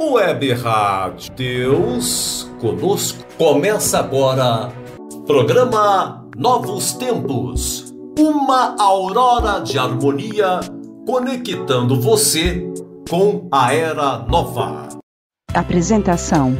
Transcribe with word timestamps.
Web 0.00 0.52
Rádio 0.52 1.32
Deus 1.34 2.48
Conosco. 2.60 3.24
Começa 3.36 3.98
agora 3.98 4.72
programa 5.26 6.24
Novos 6.36 6.92
Tempos. 6.92 7.92
Uma 8.16 8.76
aurora 8.78 9.60
de 9.60 9.76
harmonia 9.76 10.60
conectando 11.04 12.00
você 12.00 12.64
com 13.10 13.48
a 13.52 13.74
era 13.74 14.18
nova. 14.20 14.88
Apresentação: 15.52 16.56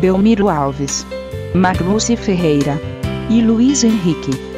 Belmiro 0.00 0.48
Alves, 0.48 1.06
Marluce 1.54 2.16
Ferreira 2.16 2.80
e 3.30 3.40
Luiz 3.40 3.84
Henrique. 3.84 4.51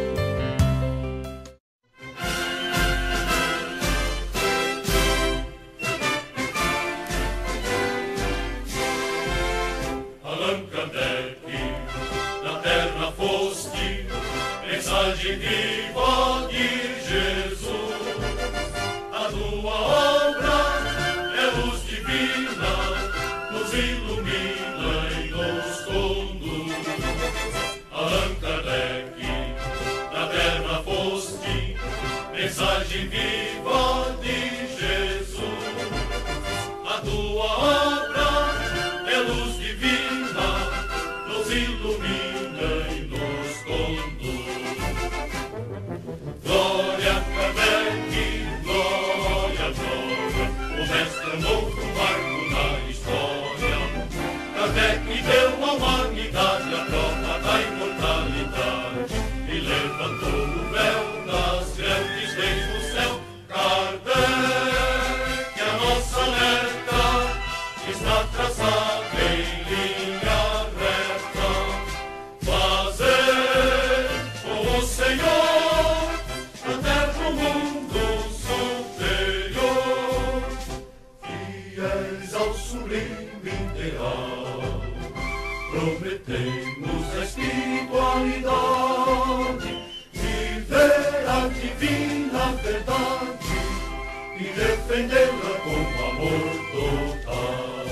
defendê-la 94.54 95.52
com 95.64 95.80
amor 96.08 96.46
total. 96.72 97.86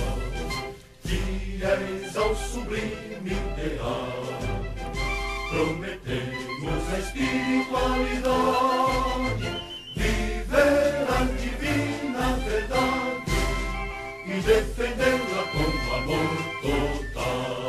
Fiéis 1.05 2.17
ao 2.17 2.33
sublime 2.37 3.27
ideal, 3.27 4.23
prometemos 5.51 6.83
a 6.95 6.99
espiritualidade, 6.99 9.49
viver 9.97 11.07
a 11.09 11.21
divina 11.41 12.27
verdade 12.45 13.37
e 14.27 14.29
defendê-la 14.41 15.43
com 15.53 15.69
amor 15.95 16.33
total. 16.63 17.62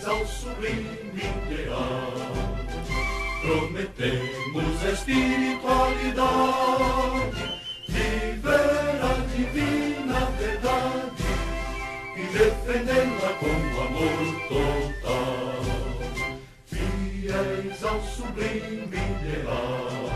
fiéis 0.00 0.06
ao 0.06 0.26
sublime 0.26 0.88
ideal. 1.14 2.12
Prometemos 3.42 4.84
a 4.84 4.90
espiritualidade, 4.90 7.60
viver 7.88 9.00
a 9.02 9.14
divina 9.34 10.20
verdade 10.38 11.24
e 12.16 12.22
defendê-la 12.36 13.30
com 13.38 13.54
amor 13.80 14.20
total. 14.48 15.62
Fiéis 16.66 17.78
ao 17.84 18.00
sublime 18.02 18.96
ideal, 18.96 20.10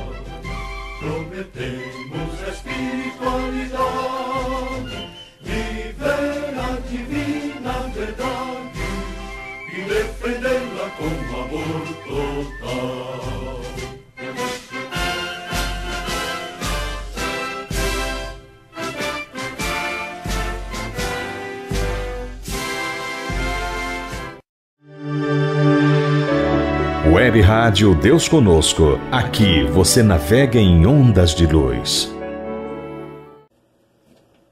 prometemos 0.99 2.35
a 2.47 2.49
espiritualidade, 2.51 4.95
viver 5.43 6.55
a 6.59 6.61
divina 6.89 7.75
verdade. 7.95 8.34
Web 27.13 27.41
Rádio 27.41 27.95
Deus 27.95 28.29
Conosco. 28.29 28.99
Aqui 29.13 29.63
você 29.63 30.03
navega 30.03 30.59
em 30.59 30.85
ondas 30.85 31.33
de 31.33 31.47
luz. 31.47 32.13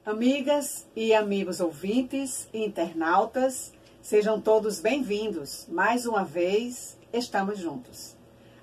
Amigas 0.06 0.87
e 0.94 1.12
amigos 1.12 1.58
ouvintes 1.58 2.49
internautas, 2.55 3.72
sejam 4.02 4.40
todos 4.40 4.81
bem-vindos. 4.81 5.66
Mais 5.69 6.06
uma 6.06 6.25
vez, 6.25 6.99
estamos 7.12 7.58
juntos. 7.58 8.16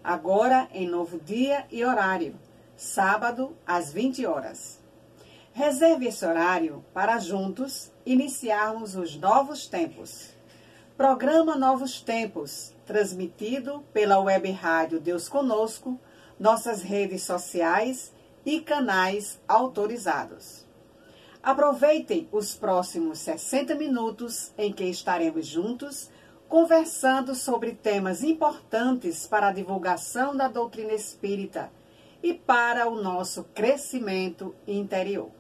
Agora 0.04 0.68
em 0.74 0.86
novo 0.86 1.18
dia 1.18 1.66
e 1.72 1.84
horário, 1.84 2.36
sábado 2.76 3.56
às 3.66 3.92
20 3.92 4.26
horas. 4.26 4.80
Reserve 5.54 6.08
esse 6.08 6.26
horário 6.26 6.84
para 6.94 7.18
juntos 7.20 7.90
iniciarmos 8.06 8.96
os 8.96 9.16
novos 9.16 9.66
tempos. 9.66 10.32
Programa 10.98 11.56
Novos 11.56 12.02
Tempos 12.02 12.74
transmitido 12.86 13.82
pela 13.94 14.20
web 14.20 14.52
rádio 14.52 15.00
Deus 15.00 15.30
Conosco, 15.30 15.98
nossas 16.38 16.82
redes 16.82 17.24
sociais 17.24 18.12
e 18.46 18.60
canais 18.60 19.40
autorizados. 19.48 20.59
Aproveitem 21.42 22.28
os 22.34 22.54
próximos 22.54 23.20
60 23.20 23.74
minutos 23.76 24.52
em 24.58 24.74
que 24.74 24.84
estaremos 24.84 25.48
juntos 25.48 26.10
conversando 26.50 27.34
sobre 27.34 27.74
temas 27.74 28.24
importantes 28.24 29.26
para 29.26 29.48
a 29.48 29.54
divulgação 29.54 30.36
da 30.36 30.48
doutrina 30.48 30.94
espírita 30.94 31.72
e 32.22 32.34
para 32.34 32.90
o 32.90 33.02
nosso 33.02 33.46
crescimento 33.54 34.54
interior. 34.68 35.32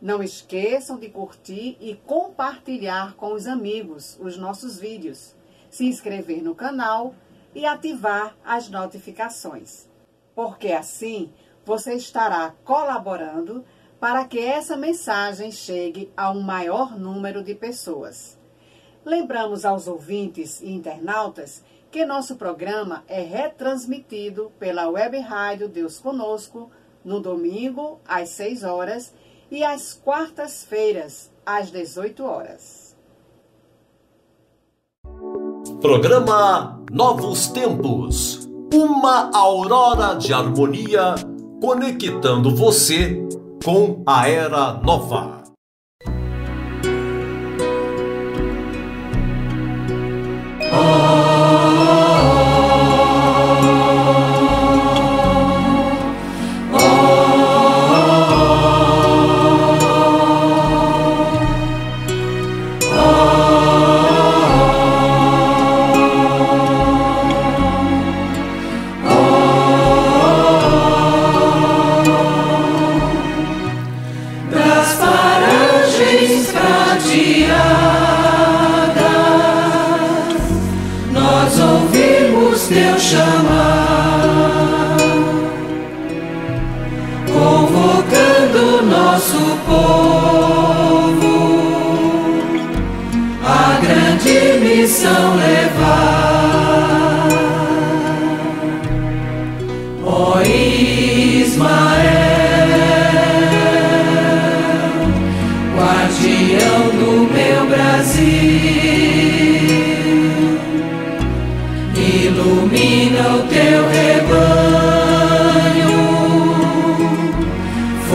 Não 0.00 0.22
esqueçam 0.22 0.98
de 0.98 1.08
curtir 1.08 1.76
e 1.80 1.94
compartilhar 1.94 3.14
com 3.14 3.32
os 3.32 3.46
amigos 3.46 4.18
os 4.20 4.36
nossos 4.36 4.78
vídeos, 4.78 5.36
se 5.70 5.86
inscrever 5.86 6.42
no 6.42 6.54
canal 6.54 7.14
e 7.54 7.66
ativar 7.66 8.36
as 8.44 8.68
notificações, 8.68 9.88
porque 10.34 10.72
assim 10.72 11.32
você 11.64 11.94
estará 11.94 12.54
colaborando 12.64 13.64
para 14.00 14.24
que 14.24 14.38
essa 14.38 14.76
mensagem 14.76 15.50
chegue 15.50 16.10
a 16.16 16.30
um 16.30 16.40
maior 16.40 16.98
número 16.98 17.42
de 17.42 17.54
pessoas. 17.54 18.38
Lembramos 19.04 19.64
aos 19.64 19.88
ouvintes 19.88 20.60
e 20.60 20.70
internautas 20.70 21.62
que 21.90 22.04
nosso 22.04 22.36
programa 22.36 23.02
é 23.08 23.22
retransmitido 23.22 24.52
pela 24.58 24.88
web 24.88 25.18
rádio 25.20 25.68
Deus 25.68 25.98
Conosco 25.98 26.70
no 27.04 27.18
domingo 27.18 27.98
às 28.06 28.30
6 28.30 28.62
horas 28.62 29.12
e 29.50 29.64
às 29.64 29.94
quartas-feiras 29.94 31.30
às 31.44 31.70
18 31.70 32.22
horas. 32.24 32.96
Programa 35.80 36.84
Novos 36.92 37.48
Tempos. 37.48 38.46
Uma 38.72 39.30
aurora 39.34 40.14
de 40.14 40.34
harmonia 40.34 41.14
conectando 41.60 42.54
você 42.54 43.27
com 43.68 44.02
a 44.06 44.26
era 44.26 44.72
nova. 44.82 45.37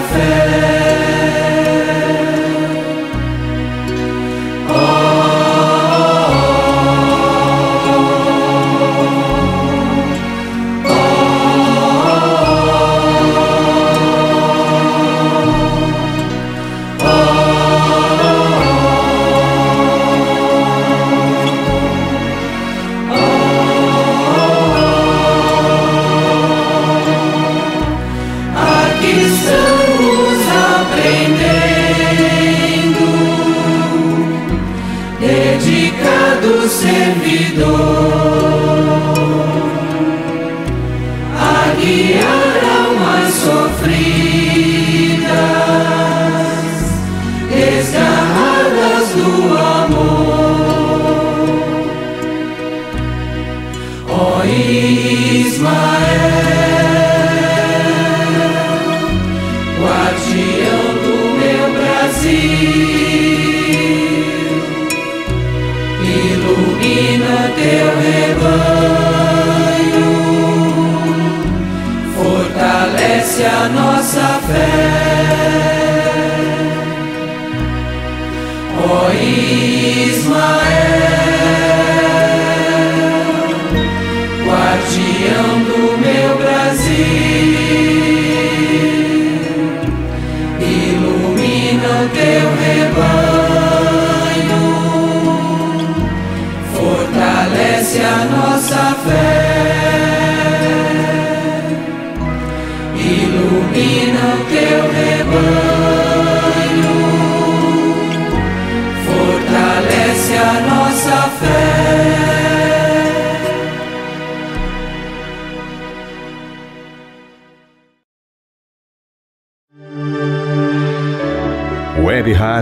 fé. 0.00 0.77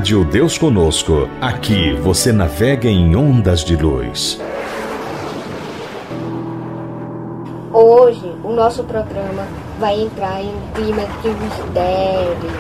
Rádio 0.07 0.25
Deus 0.25 0.57
Conosco. 0.57 1.29
Aqui 1.41 1.93
você 1.95 2.33
navega 2.33 2.89
em 2.89 3.17
ondas 3.17 3.65
de 3.65 3.75
luz. 3.75 4.39
Hoje 7.73 8.33
o 8.45 8.53
nosso 8.53 8.85
programa 8.85 9.49
vai 9.81 10.01
entrar 10.01 10.41
em 10.41 10.55
um 10.55 10.73
clima 10.75 11.03
de 11.23 11.29
mistério. 11.31 12.53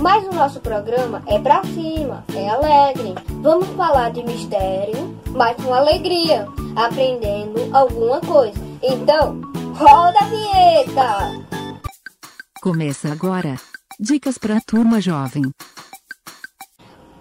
Mas 0.00 0.26
o 0.26 0.32
nosso 0.32 0.60
programa 0.60 1.22
é 1.26 1.38
pra 1.38 1.62
cima, 1.64 2.24
é 2.34 2.48
alegre. 2.48 3.14
Vamos 3.42 3.68
falar 3.76 4.10
de 4.10 4.24
mistério, 4.24 5.14
mas 5.32 5.54
com 5.62 5.74
alegria, 5.74 6.48
aprendendo 6.74 7.68
alguma 7.76 8.22
coisa. 8.22 8.58
Então, 8.82 9.38
roda 9.76 10.18
a 10.18 10.24
vinheta! 10.24 11.43
Começa 12.64 13.12
agora. 13.12 13.60
Dicas 14.00 14.38
para 14.38 14.56
a 14.56 14.60
turma 14.62 14.98
jovem. 14.98 15.42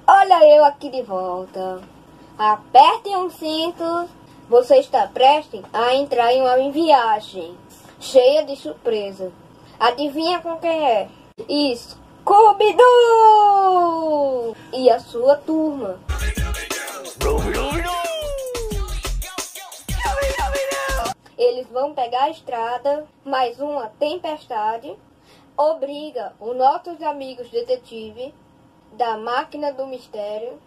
Olha 0.07 0.55
eu 0.55 0.63
aqui 0.63 0.89
de 0.89 1.01
volta. 1.01 1.81
Apertem 2.37 3.17
um 3.17 3.29
cinto. 3.29 4.07
Você 4.47 4.77
está 4.77 5.05
prestes 5.07 5.61
a 5.73 5.93
entrar 5.95 6.31
em 6.31 6.39
uma 6.39 6.71
viagem 6.71 7.57
cheia 7.99 8.45
de 8.45 8.55
surpresa. 8.55 9.33
Adivinha 9.77 10.39
com 10.39 10.55
quem 10.59 10.89
é? 10.89 11.09
Isso, 11.49 11.99
Scooby-Doo! 12.21 14.55
E 14.71 14.89
a 14.89 14.97
sua 14.97 15.35
turma. 15.35 15.99
Eles 21.37 21.67
vão 21.67 21.93
pegar 21.93 22.23
a 22.23 22.29
estrada, 22.29 23.05
mais 23.25 23.59
uma 23.59 23.87
tempestade 23.99 24.95
obriga 25.57 26.33
os 26.39 26.55
nossos 26.55 27.01
amigos 27.01 27.49
detetives 27.49 28.33
da 28.93 29.17
máquina 29.17 29.71
do 29.71 29.85
mistério 29.87 30.59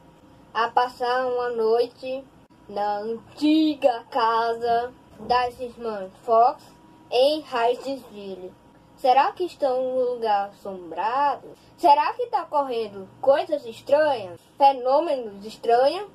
a 0.55 0.69
passar 0.69 1.27
uma 1.27 1.51
noite 1.51 2.25
na 2.69 2.99
antiga 2.99 4.05
casa 4.11 4.93
das 5.21 5.59
irmãs 5.61 6.11
Fox 6.23 6.63
em 7.11 7.41
Hydesville. 7.41 8.53
Será 8.97 9.31
que 9.33 9.45
estão 9.45 9.83
num 9.83 10.15
lugar 10.15 10.49
assombrado? 10.49 11.49
Será 11.77 12.13
que 12.15 12.23
está 12.23 12.43
ocorrendo 12.45 13.09
coisas 13.21 13.65
estranhas? 13.67 14.41
Fenômenos 14.57 15.45
estranhos? 15.45 16.09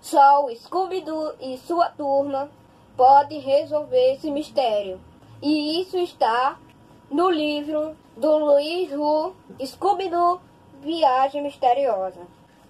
Só 0.00 0.44
o 0.44 0.54
Scooby-Doo 0.54 1.34
e 1.40 1.56
sua 1.58 1.88
turma 1.90 2.50
podem 2.96 3.40
resolver 3.40 4.14
esse 4.14 4.30
mistério. 4.30 5.00
E 5.42 5.82
isso 5.82 5.98
está 5.98 6.58
no 7.10 7.30
livro 7.30 7.96
do 8.16 8.38
Luiz 8.38 8.90
Hu, 8.92 9.34
Scooby-Doo, 9.64 10.40
Viagem 10.80 11.42
Misteriosa. 11.42 12.20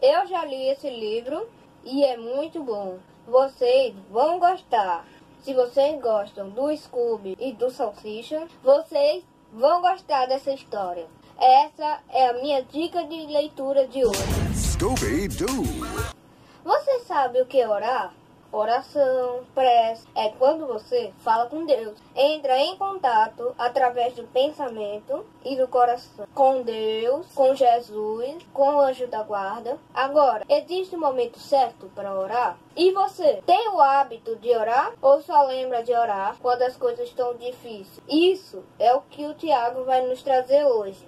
Eu 0.03 0.27
já 0.27 0.45
li 0.45 0.69
esse 0.69 0.91
livro 0.91 1.49
e 1.85 2.05
é 2.05 2.17
muito 2.17 2.63
bom. 2.63 2.99
Vocês 3.27 3.95
vão 4.11 4.39
gostar. 4.39 5.07
Se 5.43 5.55
vocês 5.55 6.01
gostam 6.01 6.51
do 6.51 6.77
Scooby 6.77 7.37
e 7.39 7.53
do 7.53 7.71
Salsicha, 7.71 8.49
vocês 8.65 9.23
vão 9.53 9.81
gostar 9.81 10.27
dessa 10.27 10.53
história. 10.53 11.07
Essa 11.39 12.01
é 12.09 12.27
a 12.29 12.33
minha 12.33 12.63
dica 12.63 13.05
de 13.05 13.27
leitura 13.27 13.87
de 13.87 14.05
hoje. 14.05 14.19
Scooby-Doo. 14.55 16.17
Você 16.65 16.99
sabe 17.01 17.41
o 17.41 17.47
que 17.47 17.61
é 17.61 17.69
orar? 17.69 18.13
Oração, 18.57 19.45
prece, 19.55 20.09
é 20.15 20.31
quando 20.31 20.67
você 20.67 21.13
fala 21.19 21.45
com 21.45 21.67
Deus. 21.67 21.99
Entra 22.15 22.59
em 22.59 22.75
contato 22.79 23.55
através 23.59 24.15
do 24.15 24.25
pensamento 24.29 25.27
e 25.45 25.55
do 25.57 25.69
coração 25.69 26.27
com 26.35 26.63
Deus, 26.63 27.27
com 27.35 27.55
Jesus, 27.55 28.39
com 28.55 28.77
o 28.77 28.81
anjo 28.81 29.07
da 29.09 29.23
guarda. 29.23 29.79
Agora, 29.93 30.47
existe 30.49 30.97
um 30.97 31.01
momento 31.01 31.39
certo 31.39 31.91
para 31.95 32.19
orar? 32.19 32.57
E 32.75 32.93
você 32.93 33.43
tem 33.45 33.69
o 33.69 33.79
hábito 33.79 34.37
de 34.37 34.49
orar 34.57 34.95
ou 35.03 35.21
só 35.21 35.43
lembra 35.43 35.83
de 35.83 35.93
orar 35.93 36.39
quando 36.41 36.63
as 36.63 36.79
coisas 36.79 37.07
estão 37.07 37.35
difíceis? 37.35 38.01
Isso 38.09 38.65
é 38.79 38.95
o 38.95 39.03
que 39.03 39.27
o 39.27 39.35
Tiago 39.35 39.85
vai 39.85 40.01
nos 40.07 40.23
trazer 40.23 40.65
hoje. 40.65 41.07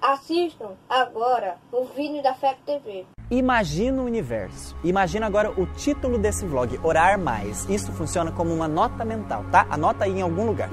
Assistam 0.00 0.76
agora 0.88 1.58
o 1.72 1.82
vídeo 1.82 2.22
da 2.22 2.32
FEP 2.32 2.62
TV. 2.62 3.15
Imagina 3.30 4.00
o 4.00 4.04
universo. 4.04 4.76
Imagina 4.84 5.26
agora 5.26 5.50
o 5.50 5.66
título 5.66 6.16
desse 6.16 6.46
vlog, 6.46 6.78
Orar 6.80 7.18
Mais. 7.18 7.68
Isso 7.68 7.90
funciona 7.90 8.30
como 8.30 8.54
uma 8.54 8.68
nota 8.68 9.04
mental, 9.04 9.44
tá? 9.50 9.66
Anota 9.68 10.04
aí 10.04 10.12
em 10.12 10.22
algum 10.22 10.46
lugar. 10.46 10.70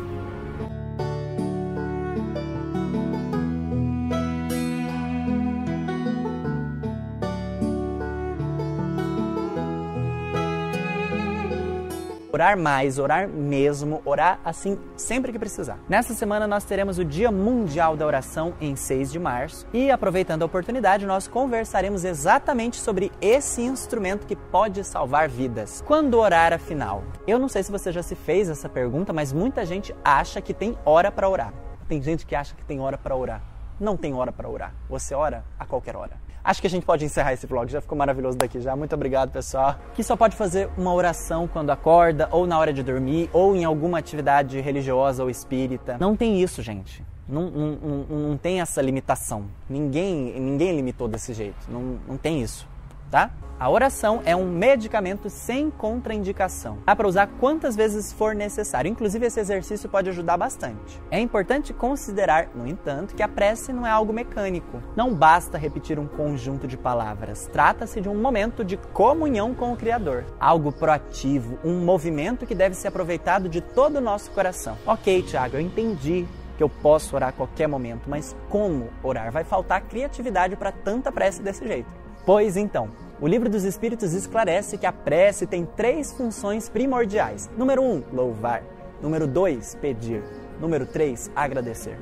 Orar 12.36 12.58
mais, 12.58 12.98
orar 12.98 13.28
mesmo, 13.28 14.02
orar 14.04 14.40
assim 14.44 14.76
sempre 14.98 15.32
que 15.32 15.38
precisar. 15.38 15.78
Nessa 15.88 16.16
semana 16.16 16.48
nós 16.48 16.64
teremos 16.64 16.98
o 16.98 17.06
Dia 17.06 17.32
Mundial 17.32 17.96
da 17.96 18.08
Oração 18.08 18.56
em 18.60 18.76
6 18.76 19.12
de 19.12 19.20
março 19.20 19.68
e 19.72 19.92
aproveitando 19.92 20.42
a 20.42 20.48
oportunidade 20.48 21.06
nós 21.06 21.28
conversaremos 21.28 22.04
exatamente 22.04 22.78
sobre 22.78 23.12
esse 23.22 23.62
instrumento 23.62 24.26
que 24.26 24.36
pode 24.36 24.84
salvar 24.84 25.30
vidas. 25.30 25.84
Quando 25.86 26.18
orar 26.18 26.52
afinal? 26.52 27.04
Eu 27.28 27.38
não 27.38 27.48
sei 27.48 27.62
se 27.62 27.72
você 27.72 27.92
já 27.92 28.02
se 28.02 28.16
fez 28.16 28.50
essa 28.50 28.68
pergunta, 28.68 29.14
mas 29.14 29.32
muita 29.32 29.64
gente 29.64 29.96
acha 30.04 30.42
que 30.42 30.56
tem 30.56 30.76
hora 30.84 31.12
para 31.12 31.30
orar. 31.30 31.54
Tem 31.88 32.02
gente 32.02 32.26
que 32.26 32.34
acha 32.34 32.56
que 32.56 32.66
tem 32.66 32.80
hora 32.80 32.98
para 32.98 33.16
orar. 33.16 33.44
Não 33.80 33.96
tem 33.96 34.12
hora 34.16 34.32
para 34.32 34.50
orar. 34.50 34.74
Você 34.90 35.14
ora 35.14 35.46
a 35.60 35.68
qualquer 35.68 35.96
hora. 35.96 36.23
Acho 36.44 36.60
que 36.60 36.68
a 36.68 36.70
gente 36.70 36.86
pode 36.86 37.06
encerrar 37.06 37.32
esse 37.32 37.48
vlog, 37.48 37.72
já 37.72 37.80
ficou 37.80 37.98
maravilhoso 37.98 38.38
daqui 38.38 38.60
já. 38.60 38.76
Muito 38.76 38.94
obrigado, 38.94 39.32
pessoal. 39.32 39.78
Que 39.94 40.04
só 40.04 40.16
pode 40.18 40.36
fazer 40.36 40.70
uma 40.78 40.94
oração 40.94 41.48
quando 41.48 41.70
acorda, 41.70 42.28
ou 42.32 42.46
na 42.46 42.60
hora 42.60 42.74
de 42.74 42.84
dormir, 42.84 43.30
ou 43.32 43.56
em 43.56 43.64
alguma 43.64 44.00
atividade 44.00 44.60
religiosa 44.60 45.24
ou 45.24 45.30
espírita. 45.30 45.98
Não 46.00 46.18
tem 46.18 46.42
isso, 46.42 46.62
gente. 46.62 47.04
Não, 47.28 47.50
não, 47.50 47.72
não, 47.72 48.20
não 48.30 48.38
tem 48.38 48.60
essa 48.60 48.82
limitação. 48.82 49.46
Ninguém, 49.70 50.38
ninguém 50.38 50.76
limitou 50.76 51.08
desse 51.08 51.34
jeito. 51.34 51.56
Não, 51.70 51.98
não 52.06 52.18
tem 52.18 52.42
isso, 52.42 52.68
tá? 53.14 53.30
A 53.60 53.70
oração 53.70 54.24
é 54.26 54.36
um 54.36 54.50
medicamento 54.50 55.30
sem 55.30 55.70
contraindicação. 55.70 56.80
Dá 56.84 56.96
para 56.96 57.08
usar 57.08 57.28
quantas 57.40 57.76
vezes 57.76 58.12
for 58.12 58.34
necessário. 58.34 58.90
Inclusive, 58.90 59.28
esse 59.28 59.40
exercício 59.40 59.88
pode 59.88 60.10
ajudar 60.10 60.36
bastante. 60.36 61.00
É 61.12 61.20
importante 61.20 61.72
considerar, 61.74 62.50
no 62.56 62.68
entanto, 62.68 63.14
que 63.14 63.22
a 63.22 63.28
prece 63.28 63.72
não 63.72 63.86
é 63.86 63.92
algo 63.92 64.12
mecânico. 64.12 64.82
Não 64.96 65.14
basta 65.14 65.60
repetir 65.60 66.00
um 66.00 66.08
conjunto 66.08 66.68
de 66.68 66.76
palavras. 66.76 67.48
Trata-se 67.54 68.02
de 68.02 68.10
um 68.10 68.20
momento 68.20 68.66
de 68.66 68.78
comunhão 68.78 69.54
com 69.54 69.72
o 69.72 69.78
Criador. 69.78 70.26
Algo 70.40 70.72
proativo, 70.72 71.60
um 71.64 71.86
movimento 71.86 72.48
que 72.48 72.56
deve 72.56 72.76
ser 72.76 72.88
aproveitado 72.88 73.48
de 73.48 73.62
todo 73.62 73.98
o 73.98 74.02
nosso 74.02 74.32
coração. 74.32 74.76
Ok, 74.88 75.22
Tiago, 75.22 75.58
eu 75.58 75.62
entendi 75.62 76.26
que 76.58 76.64
eu 76.64 76.70
posso 76.70 77.16
orar 77.16 77.30
a 77.30 77.34
qualquer 77.34 77.68
momento, 77.68 78.10
mas 78.10 78.36
como 78.50 78.90
orar? 79.04 79.32
Vai 79.32 79.44
faltar 79.44 79.82
criatividade 79.82 80.56
para 80.56 80.72
tanta 80.72 81.12
prece 81.12 81.42
desse 81.42 81.66
jeito. 81.68 82.03
Pois 82.26 82.56
então, 82.56 82.90
o 83.20 83.28
Livro 83.28 83.50
dos 83.50 83.66
Espíritos 83.66 84.14
esclarece 84.14 84.78
que 84.78 84.86
a 84.86 84.94
prece 84.94 85.46
tem 85.46 85.66
três 85.66 86.14
funções 86.14 86.70
primordiais. 86.70 87.50
Número 87.58 87.82
um, 87.82 88.02
louvar. 88.14 88.64
Número 89.02 89.28
dois, 89.28 89.76
pedir. 89.76 90.24
Número 90.60 90.86
três, 90.86 91.30
agradecer. 91.36 91.98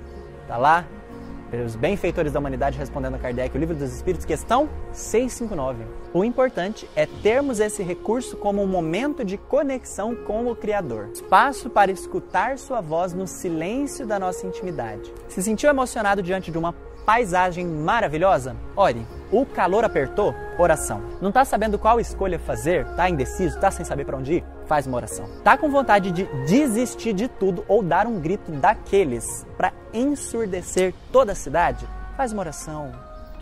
Tá 0.48 0.58
lá? 0.58 0.86
Os 1.66 1.76
benfeitores 1.76 2.32
da 2.32 2.40
humanidade 2.40 2.78
respondendo 2.78 3.16
a 3.16 3.20
Kardec, 3.20 3.58
o 3.58 3.60
Livro 3.60 3.76
dos 3.76 3.94
Espíritos, 3.94 4.26
questão 4.26 4.70
659. 4.94 5.84
O 6.14 6.24
importante 6.24 6.88
é 6.96 7.06
termos 7.06 7.60
esse 7.60 7.84
recurso 7.84 8.38
como 8.38 8.62
um 8.62 8.68
momento 8.68 9.26
de 9.26 9.38
conexão 9.38 10.16
com 10.16 10.48
o 10.48 10.56
Criador. 10.56 11.10
Espaço 11.14 11.70
para 11.70 11.92
escutar 11.92 12.58
sua 12.58 12.80
voz 12.80 13.14
no 13.14 13.28
silêncio 13.28 14.08
da 14.08 14.18
nossa 14.18 14.48
intimidade. 14.48 15.14
Se 15.28 15.44
sentiu 15.44 15.70
emocionado 15.70 16.24
diante 16.24 16.52
de 16.52 16.58
uma 16.58 16.74
paisagem 17.06 17.66
maravilhosa? 17.66 18.56
Ore. 18.76 19.06
O 19.32 19.46
calor 19.46 19.86
apertou? 19.86 20.36
Oração. 20.58 21.02
Não 21.22 21.32
tá 21.32 21.46
sabendo 21.46 21.80
qual 21.80 22.00
escolha 22.00 22.38
fazer? 22.38 22.86
Tá 22.96 23.10
indeciso? 23.10 23.60
Tá 23.60 23.72
sem 23.72 23.86
saber 23.86 24.06
para 24.06 24.18
onde 24.18 24.36
ir? 24.36 24.44
Faz 24.66 24.86
uma 24.86 24.98
oração. 24.98 25.26
Tá 25.44 25.58
com 25.58 25.70
vontade 25.70 26.12
de 26.12 26.26
desistir 26.46 27.14
de 27.14 27.28
tudo 27.28 27.64
ou 27.68 27.82
dar 27.82 28.08
um 28.08 28.20
grito 28.20 28.52
daqueles 28.52 29.46
para 29.58 29.72
ensurdecer 29.94 30.94
toda 31.12 31.32
a 31.32 31.36
cidade? 31.36 31.88
Faz 32.18 32.34
uma 32.34 32.42
oração. 32.42 32.92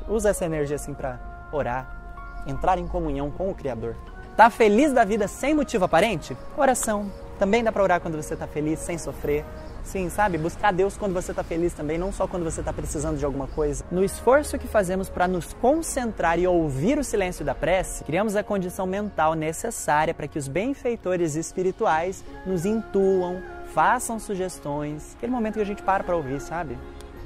Usa 0.07 0.29
essa 0.29 0.45
energia 0.45 0.75
assim 0.75 0.93
para 0.93 1.19
orar, 1.51 2.43
entrar 2.45 2.77
em 2.77 2.87
comunhão 2.87 3.31
com 3.31 3.49
o 3.49 3.55
Criador. 3.55 3.95
Tá 4.37 4.49
feliz 4.49 4.93
da 4.93 5.03
vida 5.03 5.27
sem 5.27 5.53
motivo 5.53 5.85
aparente? 5.85 6.37
Oração. 6.55 7.11
Também 7.37 7.63
dá 7.63 7.71
para 7.71 7.83
orar 7.83 8.01
quando 8.01 8.21
você 8.21 8.35
tá 8.35 8.47
feliz, 8.47 8.79
sem 8.79 8.97
sofrer, 8.97 9.45
Sim, 9.83 10.09
sabe? 10.09 10.37
Buscar 10.37 10.71
Deus 10.71 10.97
quando 10.97 11.13
você 11.13 11.31
está 11.31 11.43
feliz 11.43 11.73
também, 11.73 11.97
não 11.97 12.11
só 12.11 12.27
quando 12.27 12.43
você 12.43 12.59
está 12.59 12.71
precisando 12.71 13.17
de 13.17 13.25
alguma 13.25 13.47
coisa. 13.47 13.83
No 13.91 14.03
esforço 14.03 14.59
que 14.59 14.67
fazemos 14.67 15.09
para 15.09 15.27
nos 15.27 15.53
concentrar 15.53 16.37
e 16.37 16.45
ouvir 16.45 16.99
o 16.99 17.03
silêncio 17.03 17.43
da 17.43 17.55
prece, 17.55 18.03
criamos 18.03 18.35
a 18.35 18.43
condição 18.43 18.85
mental 18.85 19.33
necessária 19.33 20.13
para 20.13 20.27
que 20.27 20.37
os 20.37 20.47
benfeitores 20.47 21.35
espirituais 21.35 22.23
nos 22.45 22.65
intuam, 22.65 23.41
façam 23.73 24.19
sugestões. 24.19 25.15
Aquele 25.17 25.31
momento 25.31 25.55
que 25.55 25.61
a 25.61 25.65
gente 25.65 25.81
para 25.81 26.03
para 26.03 26.15
ouvir, 26.15 26.39
sabe? 26.39 26.77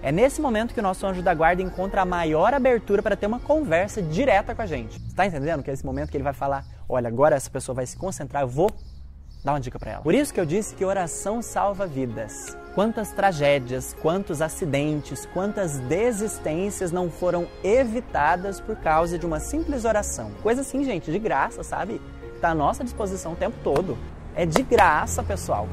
É 0.02 0.12
nesse 0.12 0.42
momento 0.42 0.74
que 0.74 0.80
o 0.82 0.84
nosso 0.84 1.08
anjo 1.08 1.22
da 1.22 1.34
guarda 1.34 1.62
encontra 1.62 2.02
a 2.02 2.06
maior 2.06 2.54
abertura 2.54 3.02
para 3.02 3.16
ter 3.16 3.26
uma 3.26 3.40
conversa 3.40 4.02
direta 4.02 4.54
com 4.54 4.62
a 4.62 4.66
gente. 4.66 4.98
Está 5.08 5.26
entendendo 5.26 5.64
que 5.64 5.70
é 5.70 5.74
esse 5.74 5.86
momento 5.86 6.12
que 6.12 6.18
ele 6.18 6.26
vai 6.26 6.34
falar: 6.34 6.66
olha, 6.90 7.08
agora 7.08 7.38
essa 7.38 7.50
pessoa 7.50 7.74
vai 7.74 7.86
se 7.86 7.96
concentrar, 7.96 8.44
eu 8.44 8.48
vou 8.50 8.70
dar 9.44 9.54
uma 9.54 9.60
dica 9.60 9.78
para 9.78 9.92
ela. 9.92 10.02
Por 10.02 10.14
isso 10.14 10.34
que 10.34 10.40
eu 10.40 10.46
disse 10.46 10.74
que 10.74 10.86
oração 10.86 11.42
salva 11.42 11.86
vidas. 11.86 12.58
Quantas 12.74 13.12
tragédias, 13.12 13.96
quantos 14.02 14.42
acidentes, 14.42 15.28
quantas 15.34 15.78
desistências 15.80 16.92
não 16.92 17.12
foram 17.12 17.48
evitadas 17.64 18.60
por 18.60 18.76
causa 18.78 19.20
de 19.20 19.26
uma 19.26 19.40
simples 19.40 19.86
oração. 19.86 20.32
Coisa 20.42 20.62
assim, 20.62 20.84
gente, 20.84 21.12
de 21.12 21.20
graça, 21.20 21.62
sabe? 21.62 22.02
Está 22.34 22.50
à 22.50 22.56
nossa 22.56 22.84
disposição 22.84 23.34
o 23.34 23.36
tempo 23.36 23.58
todo. 23.64 23.98
É 24.36 24.46
de 24.46 24.64
graça, 24.64 25.22
pessoal. 25.22 25.68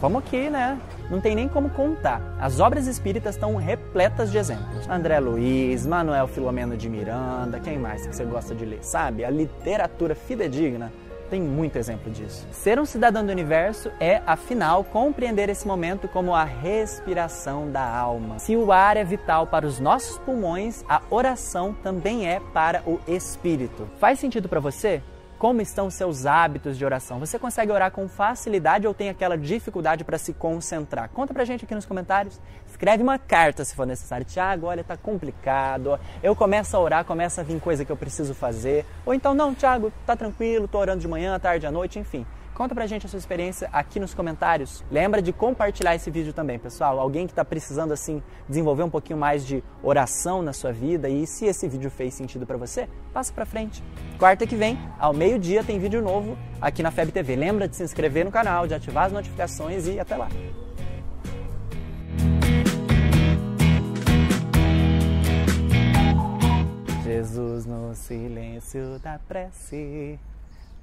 Vamos 0.00 0.18
aqui, 0.18 0.50
né? 0.50 0.78
Não 1.08 1.20
tem 1.20 1.34
nem 1.34 1.48
como 1.48 1.70
contar. 1.70 2.20
As 2.40 2.58
obras 2.58 2.86
espíritas 2.86 3.36
estão 3.36 3.54
repletas 3.56 4.32
de 4.32 4.38
exemplos. 4.38 4.88
André 4.88 5.20
Luiz, 5.20 5.86
Manuel 5.86 6.26
Filomeno 6.26 6.76
de 6.76 6.88
Miranda, 6.88 7.60
quem 7.60 7.78
mais 7.78 8.06
que 8.06 8.14
você 8.14 8.24
gosta 8.24 8.54
de 8.54 8.64
ler? 8.64 8.82
Sabe? 8.82 9.24
A 9.24 9.30
literatura 9.30 10.14
fidedigna 10.14 10.92
tem 11.26 11.42
muito 11.42 11.76
exemplo 11.76 12.10
disso. 12.10 12.46
Ser 12.52 12.78
um 12.78 12.84
cidadão 12.84 13.24
do 13.24 13.32
universo 13.32 13.90
é, 14.00 14.22
afinal, 14.26 14.84
compreender 14.84 15.48
esse 15.48 15.66
momento 15.66 16.08
como 16.08 16.34
a 16.34 16.44
respiração 16.44 17.70
da 17.70 17.86
alma. 17.86 18.38
Se 18.38 18.56
o 18.56 18.72
ar 18.72 18.96
é 18.96 19.04
vital 19.04 19.46
para 19.46 19.66
os 19.66 19.78
nossos 19.78 20.18
pulmões, 20.18 20.84
a 20.88 21.02
oração 21.10 21.74
também 21.82 22.28
é 22.28 22.40
para 22.52 22.82
o 22.86 23.00
espírito. 23.06 23.88
Faz 23.98 24.18
sentido 24.18 24.48
para 24.48 24.60
você? 24.60 25.02
Como 25.38 25.60
estão 25.60 25.90
seus 25.90 26.24
hábitos 26.24 26.78
de 26.78 26.84
oração? 26.84 27.18
Você 27.18 27.38
consegue 27.38 27.70
orar 27.70 27.90
com 27.90 28.08
facilidade 28.08 28.86
ou 28.86 28.94
tem 28.94 29.10
aquela 29.10 29.36
dificuldade 29.36 30.02
para 30.02 30.16
se 30.16 30.32
concentrar? 30.32 31.10
Conta 31.10 31.34
pra 31.34 31.44
gente 31.44 31.66
aqui 31.66 31.74
nos 31.74 31.84
comentários. 31.84 32.40
Escreve 32.66 33.02
uma 33.02 33.18
carta 33.18 33.62
se 33.62 33.74
for 33.74 33.86
necessário. 33.86 34.24
Tiago, 34.24 34.66
olha, 34.66 34.82
tá 34.82 34.96
complicado. 34.96 36.00
Eu 36.22 36.34
começo 36.34 36.74
a 36.74 36.80
orar, 36.80 37.04
começa 37.04 37.42
a 37.42 37.44
vir 37.44 37.60
coisa 37.60 37.84
que 37.84 37.92
eu 37.92 37.96
preciso 37.98 38.34
fazer. 38.34 38.86
Ou 39.04 39.12
então, 39.12 39.34
não, 39.34 39.54
Tiago, 39.54 39.92
tá 40.06 40.16
tranquilo, 40.16 40.66
tô 40.66 40.78
orando 40.78 41.00
de 41.00 41.08
manhã, 41.08 41.38
tarde, 41.38 41.66
à 41.66 41.70
noite, 41.70 41.98
enfim. 41.98 42.24
Conta 42.56 42.74
pra 42.74 42.86
gente 42.86 43.04
a 43.04 43.08
sua 43.08 43.18
experiência 43.18 43.68
aqui 43.70 44.00
nos 44.00 44.14
comentários. 44.14 44.82
Lembra 44.90 45.20
de 45.20 45.30
compartilhar 45.30 45.94
esse 45.94 46.10
vídeo 46.10 46.32
também, 46.32 46.58
pessoal. 46.58 46.98
Alguém 46.98 47.26
que 47.26 47.32
está 47.32 47.44
precisando 47.44 47.92
assim 47.92 48.22
desenvolver 48.48 48.82
um 48.82 48.88
pouquinho 48.88 49.18
mais 49.18 49.46
de 49.46 49.62
oração 49.82 50.40
na 50.40 50.54
sua 50.54 50.72
vida 50.72 51.06
e 51.06 51.26
se 51.26 51.44
esse 51.44 51.68
vídeo 51.68 51.90
fez 51.90 52.14
sentido 52.14 52.46
para 52.46 52.56
você, 52.56 52.88
passa 53.12 53.30
para 53.30 53.44
frente. 53.44 53.84
Quarta 54.18 54.46
que 54.46 54.56
vem, 54.56 54.78
ao 54.98 55.12
meio-dia 55.12 55.62
tem 55.62 55.78
vídeo 55.78 56.00
novo 56.00 56.34
aqui 56.58 56.82
na 56.82 56.90
FEB 56.90 57.12
TV. 57.12 57.36
Lembra 57.36 57.68
de 57.68 57.76
se 57.76 57.82
inscrever 57.82 58.24
no 58.24 58.32
canal, 58.32 58.66
de 58.66 58.72
ativar 58.72 59.04
as 59.04 59.12
notificações 59.12 59.86
e 59.86 60.00
até 60.00 60.16
lá. 60.16 60.30
Jesus 67.04 67.66
no 67.66 67.94
silêncio 67.94 68.98
da 69.00 69.18
prece 69.28 70.18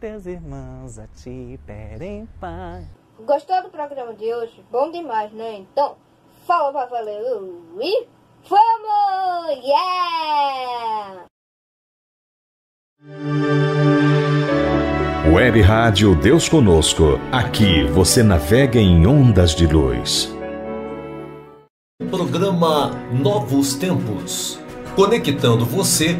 teus 0.04 0.26
irmãos 0.26 1.00
a 1.00 1.08
te 1.08 1.58
pedem 1.66 2.28
pai. 2.38 2.86
Gostou 3.26 3.64
do 3.64 3.70
programa 3.70 4.14
de 4.14 4.34
hoje? 4.34 4.62
Bom 4.70 4.92
demais, 4.92 5.32
né? 5.32 5.60
Então, 5.60 5.96
fala 6.46 6.74
pra 6.74 6.88
valer 6.88 7.22
e 7.80 8.08
vamos! 8.50 9.66
Yeah! 9.66 11.26
Web 15.34 15.62
Rádio 15.62 16.14
Deus 16.16 16.50
Conosco. 16.50 17.18
Aqui 17.32 17.86
você 17.86 18.22
navega 18.22 18.80
em 18.80 19.08
ondas 19.08 19.56
de 19.56 19.66
luz. 19.66 20.30
Programa 22.12 22.90
Novos 23.10 23.76
Tempos 23.76 24.60
conectando 24.98 25.66
você 25.66 26.18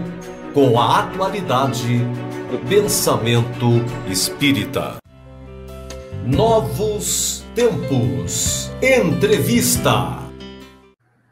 com 0.54 0.80
a 0.80 1.00
atualidade 1.02 2.00
pensamento 2.60 3.84
espírita. 4.08 4.98
Novos 6.26 7.44
Tempos. 7.56 8.72
Entrevista. 8.82 10.20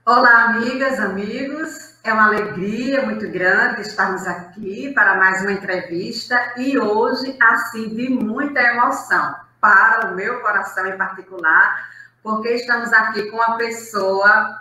Olá, 0.06 0.46
amigas, 0.46 1.00
amigos. 1.00 1.96
É 2.04 2.12
uma 2.12 2.26
alegria 2.26 3.04
muito 3.04 3.30
grande 3.30 3.82
estarmos 3.82 4.26
aqui 4.26 4.92
para 4.94 5.16
mais 5.16 5.42
uma 5.42 5.52
entrevista 5.52 6.54
e 6.58 6.78
hoje, 6.78 7.38
assim, 7.40 7.90
de 7.90 8.10
muita 8.10 8.60
emoção 8.60 9.36
para 9.60 10.08
o 10.08 10.16
meu 10.16 10.42
coração 10.42 10.88
em 10.88 10.98
particular, 10.98 11.88
porque 12.24 12.50
estamos 12.50 12.92
aqui 12.92 13.30
com 13.30 13.38
uma 13.38 13.58
pessoa, 13.58 14.60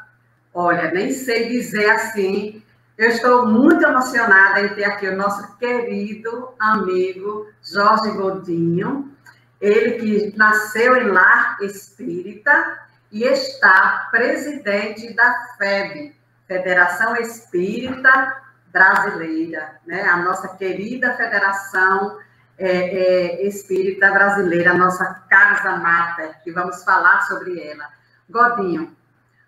olha, 0.53 0.91
nem 0.91 1.11
sei 1.13 1.49
dizer 1.49 1.89
assim, 1.91 2.63
eu 3.01 3.09
estou 3.09 3.47
muito 3.47 3.83
emocionada 3.83 4.61
em 4.61 4.75
ter 4.75 4.85
aqui 4.85 5.09
o 5.09 5.17
nosso 5.17 5.57
querido 5.57 6.51
amigo 6.59 7.51
Jorge 7.63 8.11
Godinho, 8.11 9.17
ele 9.59 9.93
que 9.93 10.37
nasceu 10.37 10.95
em 10.97 11.09
lar 11.09 11.57
espírita 11.63 12.79
e 13.11 13.25
está 13.25 14.07
presidente 14.11 15.15
da 15.15 15.33
FEB, 15.57 16.15
Federação 16.47 17.17
Espírita 17.17 18.37
Brasileira, 18.71 19.77
né? 19.87 20.03
a 20.03 20.19
nossa 20.19 20.49
querida 20.59 21.15
Federação 21.15 22.19
é, 22.59 22.69
é, 22.69 23.47
Espírita 23.47 24.11
Brasileira, 24.11 24.73
a 24.73 24.79
nossa 24.79 25.07
Casa 25.27 25.79
Mata, 25.79 26.35
que 26.45 26.53
vamos 26.53 26.85
falar 26.85 27.23
sobre 27.23 27.67
ela. 27.67 27.89
Godinho, 28.29 28.95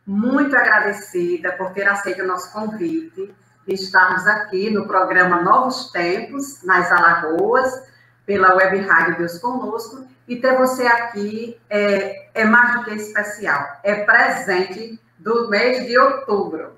muito 0.06 0.56
agradecida 0.56 1.52
por 1.52 1.72
ter 1.72 1.88
aceito 1.88 2.22
o 2.22 2.26
nosso 2.26 2.52
convite 2.52 3.32
de 3.66 3.74
estarmos 3.74 4.26
aqui 4.26 4.70
no 4.70 4.86
programa 4.86 5.42
Novos 5.42 5.90
Tempos, 5.92 6.62
nas 6.64 6.90
Alagoas, 6.90 7.90
pela 8.26 8.54
Web 8.54 8.78
Rádio 8.80 9.18
Deus 9.18 9.38
Conosco, 9.38 10.06
e 10.26 10.36
ter 10.36 10.56
você 10.56 10.86
aqui 10.86 11.56
é, 11.68 12.28
é 12.34 12.44
mais 12.44 12.76
do 12.76 12.84
que 12.84 12.94
especial, 12.94 13.80
é 13.82 14.04
presente 14.04 14.98
do 15.18 15.48
mês 15.48 15.86
de 15.86 15.98
outubro. 15.98 16.72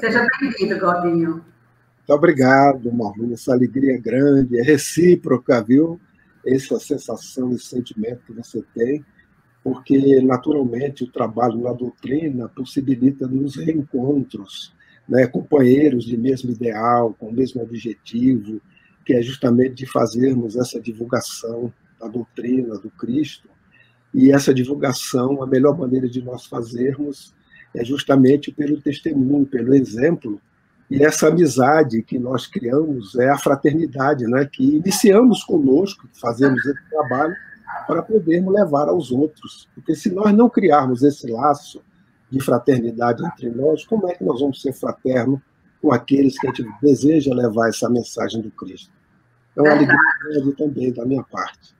Seja 0.00 0.26
bem-vindo, 0.40 0.78
Godinho. 0.78 1.44
Muito 2.06 2.18
obrigado, 2.18 2.92
Marlene. 2.92 3.34
Essa 3.34 3.52
alegria 3.52 3.94
é 3.94 3.98
grande, 3.98 4.58
é 4.58 4.62
recíproca, 4.62 5.62
viu? 5.62 6.00
Essa 6.46 6.78
sensação, 6.78 7.52
esse 7.52 7.66
sentimento 7.66 8.22
que 8.26 8.32
você 8.32 8.62
tem, 8.74 9.04
porque, 9.66 10.20
naturalmente, 10.22 11.02
o 11.02 11.10
trabalho 11.10 11.58
na 11.58 11.72
doutrina 11.72 12.48
possibilita 12.48 13.26
nos 13.26 13.56
reencontros, 13.56 14.72
né, 15.08 15.26
companheiros 15.26 16.04
de 16.04 16.16
mesmo 16.16 16.52
ideal, 16.52 17.12
com 17.18 17.30
o 17.30 17.32
mesmo 17.32 17.60
objetivo, 17.60 18.60
que 19.04 19.12
é 19.12 19.20
justamente 19.20 19.74
de 19.74 19.84
fazermos 19.84 20.54
essa 20.54 20.80
divulgação 20.80 21.72
da 21.98 22.06
doutrina 22.06 22.78
do 22.78 22.88
Cristo. 22.90 23.48
E 24.14 24.30
essa 24.30 24.54
divulgação, 24.54 25.42
a 25.42 25.48
melhor 25.48 25.76
maneira 25.76 26.08
de 26.08 26.22
nós 26.22 26.46
fazermos 26.46 27.34
é 27.74 27.84
justamente 27.84 28.52
pelo 28.52 28.80
testemunho, 28.80 29.46
pelo 29.46 29.74
exemplo. 29.74 30.40
E 30.88 31.02
essa 31.04 31.26
amizade 31.26 32.04
que 32.04 32.20
nós 32.20 32.46
criamos 32.46 33.16
é 33.16 33.28
a 33.30 33.36
fraternidade, 33.36 34.28
né, 34.28 34.44
que 34.48 34.76
iniciamos 34.76 35.42
conosco, 35.42 36.08
fazemos 36.12 36.64
esse 36.64 36.88
trabalho 36.88 37.34
para 37.86 38.02
podermos 38.02 38.54
levar 38.54 38.88
aos 38.88 39.10
outros. 39.10 39.68
Porque 39.74 39.94
se 39.94 40.10
nós 40.10 40.32
não 40.32 40.48
criarmos 40.48 41.02
esse 41.02 41.30
laço, 41.30 41.82
de 42.30 42.40
fraternidade 42.40 43.24
entre 43.24 43.50
nós, 43.50 43.84
como 43.84 44.08
é 44.10 44.14
que 44.14 44.24
nós 44.24 44.40
vamos 44.40 44.60
ser 44.60 44.72
fraternos 44.72 45.40
com 45.80 45.92
aqueles 45.92 46.38
que 46.38 46.46
a 46.48 46.52
gente 46.52 46.72
deseja 46.82 47.32
levar 47.34 47.68
essa 47.68 47.88
mensagem 47.88 48.40
do 48.40 48.50
Cristo? 48.50 48.92
É 49.56 49.62
uma 49.62 49.70
alegria 49.70 49.96
grande 50.22 50.52
também 50.56 50.92
da 50.92 51.04
minha 51.04 51.22
parte. 51.22 51.74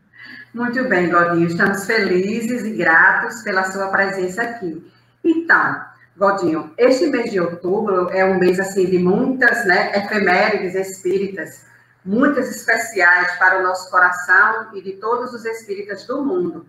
Muito 0.54 0.88
bem, 0.88 1.10
Godinho. 1.10 1.46
Estamos 1.46 1.84
felizes 1.84 2.64
e 2.64 2.70
gratos 2.72 3.42
pela 3.42 3.64
sua 3.64 3.88
presença 3.88 4.42
aqui. 4.42 4.82
Então, 5.22 5.84
Godinho, 6.16 6.72
este 6.78 7.06
mês 7.08 7.30
de 7.30 7.40
outubro 7.40 8.08
é 8.10 8.24
um 8.24 8.38
mês 8.38 8.58
assim 8.58 8.86
de 8.86 8.98
muitas 8.98 9.66
né, 9.66 9.92
efemérides 9.98 10.74
espíritas, 10.74 11.66
muitas 12.06 12.48
especiais 12.54 13.36
para 13.36 13.58
o 13.58 13.64
nosso 13.64 13.90
coração 13.90 14.70
e 14.74 14.80
de 14.80 14.92
todos 14.92 15.34
os 15.34 15.44
espíritas 15.44 16.06
do 16.06 16.24
mundo. 16.24 16.64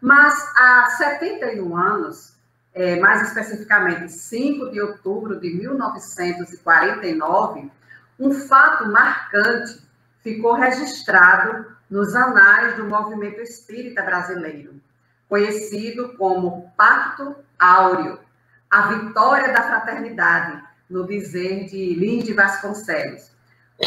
Mas 0.00 0.34
há 0.56 0.86
71 0.98 1.76
anos, 1.76 2.34
é, 2.74 2.98
mais 2.98 3.28
especificamente 3.28 4.10
5 4.10 4.72
de 4.72 4.80
outubro 4.80 5.38
de 5.38 5.54
1949, 5.54 7.70
um 8.18 8.32
fato 8.32 8.90
marcante 8.90 9.80
ficou 10.20 10.54
registrado 10.54 11.64
nos 11.88 12.16
anais 12.16 12.74
do 12.76 12.82
movimento 12.84 13.40
espírita 13.40 14.02
brasileiro, 14.02 14.74
conhecido 15.28 16.16
como 16.16 16.72
Pacto 16.76 17.36
Áureo, 17.58 18.18
a 18.68 18.88
vitória 18.88 19.52
da 19.52 19.62
fraternidade, 19.62 20.60
no 20.88 21.06
dizer 21.06 21.66
de 21.66 21.94
Linde 21.94 22.32
Vasconcelos. 22.32 23.31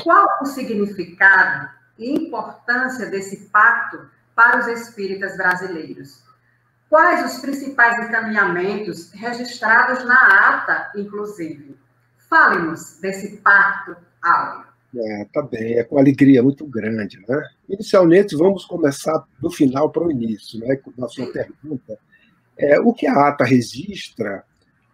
Qual 0.03 0.27
o 0.41 0.45
significado 0.45 1.69
e 1.97 2.12
importância 2.12 3.10
desse 3.10 3.49
pacto 3.49 4.08
para 4.36 4.60
os 4.60 4.67
espíritas 4.67 5.38
brasileiros? 5.38 6.23
Quais 6.89 7.34
os 7.34 7.41
principais 7.41 8.08
encaminhamentos 8.08 9.12
registrados 9.12 10.03
na 10.05 10.49
ata, 10.49 10.91
inclusive? 10.95 11.77
Fale-nos 12.29 12.99
desse 12.99 13.38
pacto 13.38 13.95
áureo. 14.21 14.65
É, 14.97 15.25
tá 15.34 15.41
bem, 15.41 15.73
é 15.77 15.84
com 15.84 15.97
alegria 15.97 16.41
muito 16.41 16.65
grande, 16.65 17.19
né? 17.27 17.49
Inicialmente, 17.67 18.36
vamos 18.36 18.65
começar 18.65 19.25
do 19.39 19.51
final 19.51 19.89
para 19.89 20.03
o 20.03 20.12
início, 20.12 20.60
né? 20.60 20.77
Com 20.77 21.03
a 21.03 21.08
sua 21.10 21.31
pergunta. 21.31 21.97
É, 22.58 22.79
o 22.79 22.93
que 22.93 23.05
a 23.05 23.27
ata 23.27 23.43
registra 23.43 24.43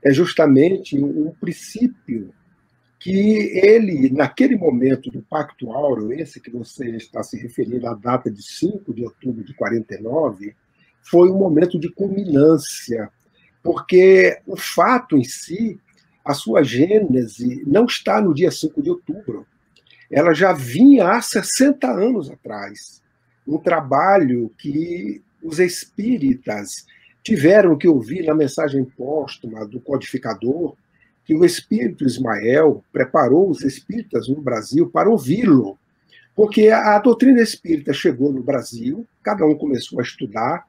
é 0.03 0.11
justamente 0.11 0.97
um 0.97 1.31
princípio 1.39 2.33
que 3.01 3.59
ele, 3.65 4.11
naquele 4.11 4.55
momento 4.55 5.09
do 5.09 5.23
Pacto 5.23 5.71
Áureo, 5.71 6.13
esse 6.13 6.39
que 6.39 6.51
você 6.51 6.87
está 6.91 7.23
se 7.23 7.35
referindo 7.35 7.87
à 7.87 7.95
data 7.95 8.29
de 8.29 8.43
5 8.43 8.93
de 8.93 9.03
outubro 9.03 9.43
de 9.43 9.55
49, 9.55 10.55
foi 11.01 11.31
um 11.31 11.37
momento 11.37 11.79
de 11.79 11.91
culminância, 11.91 13.09
porque 13.63 14.39
o 14.45 14.55
fato 14.55 15.17
em 15.17 15.23
si, 15.23 15.79
a 16.23 16.35
sua 16.35 16.61
gênese, 16.61 17.63
não 17.65 17.85
está 17.85 18.21
no 18.21 18.35
dia 18.35 18.51
5 18.51 18.83
de 18.83 18.91
outubro. 18.91 19.47
Ela 20.11 20.31
já 20.31 20.53
vinha 20.53 21.09
há 21.09 21.19
60 21.19 21.89
anos 21.89 22.29
atrás. 22.29 23.01
Um 23.47 23.57
trabalho 23.57 24.51
que 24.59 25.23
os 25.41 25.57
espíritas 25.57 26.85
tiveram 27.23 27.75
que 27.75 27.87
ouvir 27.87 28.27
na 28.27 28.35
mensagem 28.35 28.85
póstuma 28.85 29.65
do 29.65 29.79
codificador, 29.79 30.75
que 31.25 31.35
o 31.35 31.45
espírito 31.45 32.05
Ismael 32.05 32.83
preparou 32.91 33.49
os 33.49 33.61
espíritas 33.63 34.27
no 34.27 34.41
Brasil 34.41 34.89
para 34.89 35.09
ouvi-lo. 35.09 35.77
Porque 36.35 36.69
a 36.69 36.97
doutrina 36.99 37.41
espírita 37.41 37.93
chegou 37.93 38.31
no 38.31 38.41
Brasil, 38.41 39.05
cada 39.21 39.45
um 39.45 39.55
começou 39.55 39.99
a 39.99 40.03
estudar, 40.03 40.65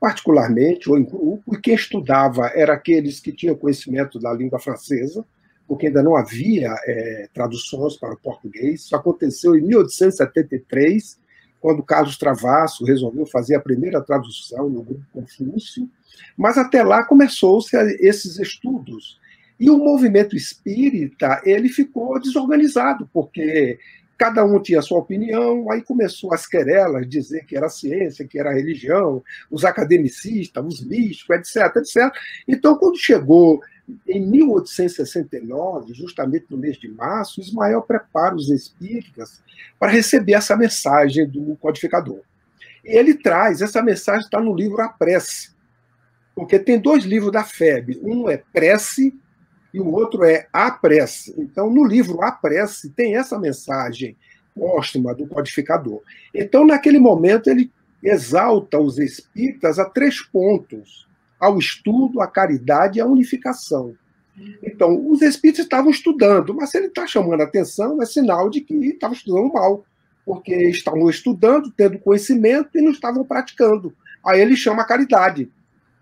particularmente 0.00 0.90
ou 0.90 0.98
em 0.98 1.04
grupo, 1.04 1.54
e 1.54 1.60
quem 1.60 1.74
estudava 1.74 2.48
era 2.54 2.74
aqueles 2.74 3.18
que 3.18 3.32
tinham 3.32 3.56
conhecimento 3.56 4.18
da 4.18 4.32
língua 4.32 4.58
francesa, 4.58 5.24
porque 5.66 5.88
ainda 5.88 6.02
não 6.02 6.14
havia 6.14 6.72
é, 6.84 7.28
traduções 7.34 7.96
para 7.96 8.14
o 8.14 8.18
português. 8.18 8.82
Isso 8.82 8.94
aconteceu 8.94 9.56
em 9.56 9.62
1873, 9.62 11.18
quando 11.60 11.82
Carlos 11.82 12.16
Travasso 12.16 12.84
resolveu 12.84 13.26
fazer 13.26 13.56
a 13.56 13.60
primeira 13.60 14.00
tradução 14.00 14.68
no 14.68 14.82
grupo 14.82 15.04
Confúcio, 15.12 15.88
mas 16.36 16.56
até 16.56 16.82
lá 16.82 17.02
começou-se 17.02 17.76
esses 18.00 18.38
estudos. 18.38 19.18
E 19.58 19.70
o 19.70 19.78
movimento 19.78 20.36
espírita 20.36 21.40
ele 21.44 21.68
ficou 21.68 22.20
desorganizado, 22.20 23.08
porque 23.12 23.78
cada 24.18 24.44
um 24.44 24.60
tinha 24.60 24.82
sua 24.82 24.98
opinião, 24.98 25.70
aí 25.70 25.82
começou 25.82 26.32
as 26.32 26.46
querelas, 26.46 27.08
dizer 27.08 27.44
que 27.44 27.56
era 27.56 27.68
ciência, 27.68 28.26
que 28.26 28.38
era 28.38 28.52
religião, 28.52 29.22
os 29.50 29.64
academicistas, 29.64 30.64
os 30.64 30.84
místicos, 30.84 31.36
etc, 31.36 31.76
etc. 31.76 32.14
Então, 32.48 32.76
quando 32.76 32.98
chegou 32.98 33.60
em 34.06 34.20
1869, 34.26 35.94
justamente 35.94 36.46
no 36.50 36.56
mês 36.56 36.76
de 36.76 36.88
março, 36.88 37.40
Ismael 37.40 37.82
prepara 37.82 38.34
os 38.34 38.50
espíritas 38.50 39.42
para 39.78 39.92
receber 39.92 40.32
essa 40.34 40.56
mensagem 40.56 41.28
do 41.28 41.56
codificador. 41.56 42.20
E 42.84 42.96
ele 42.96 43.14
traz, 43.14 43.62
essa 43.62 43.82
mensagem 43.82 44.24
está 44.24 44.40
no 44.40 44.54
livro 44.54 44.80
A 44.80 44.88
Prece, 44.88 45.50
porque 46.34 46.58
tem 46.58 46.80
dois 46.80 47.04
livros 47.04 47.32
da 47.32 47.44
FEB, 47.44 48.00
um 48.02 48.28
é 48.28 48.42
Prece 48.52 49.14
e 49.76 49.80
o 49.80 49.92
outro 49.92 50.24
é 50.24 50.48
A 50.50 50.70
Prece. 50.70 51.34
Então, 51.36 51.68
no 51.68 51.84
livro 51.84 52.22
A 52.22 52.32
Prece, 52.32 52.88
tem 52.88 53.14
essa 53.14 53.38
mensagem 53.38 54.16
póstuma 54.54 55.14
do 55.14 55.26
codificador. 55.26 56.00
Então, 56.34 56.66
naquele 56.66 56.98
momento, 56.98 57.50
ele 57.50 57.70
exalta 58.02 58.78
os 58.78 58.98
espíritas 58.98 59.78
a 59.78 59.84
três 59.84 60.22
pontos: 60.22 61.06
ao 61.38 61.58
estudo, 61.58 62.22
à 62.22 62.26
caridade 62.26 62.98
e 62.98 63.02
à 63.02 63.06
unificação. 63.06 63.94
Então, 64.62 65.10
os 65.10 65.20
espíritos 65.20 65.64
estavam 65.64 65.90
estudando, 65.90 66.54
mas 66.54 66.70
se 66.70 66.78
ele 66.78 66.86
está 66.86 67.06
chamando 67.06 67.42
a 67.42 67.44
atenção, 67.44 68.00
é 68.00 68.06
sinal 68.06 68.48
de 68.48 68.62
que 68.62 68.74
estava 68.86 69.12
estudando 69.12 69.52
mal, 69.52 69.84
porque 70.24 70.54
estavam 70.70 71.10
estudando, 71.10 71.70
tendo 71.70 71.98
conhecimento 71.98 72.70
e 72.74 72.80
não 72.80 72.92
estavam 72.92 73.24
praticando. 73.24 73.94
Aí 74.24 74.40
ele 74.40 74.56
chama 74.56 74.80
a 74.80 74.86
caridade 74.86 75.50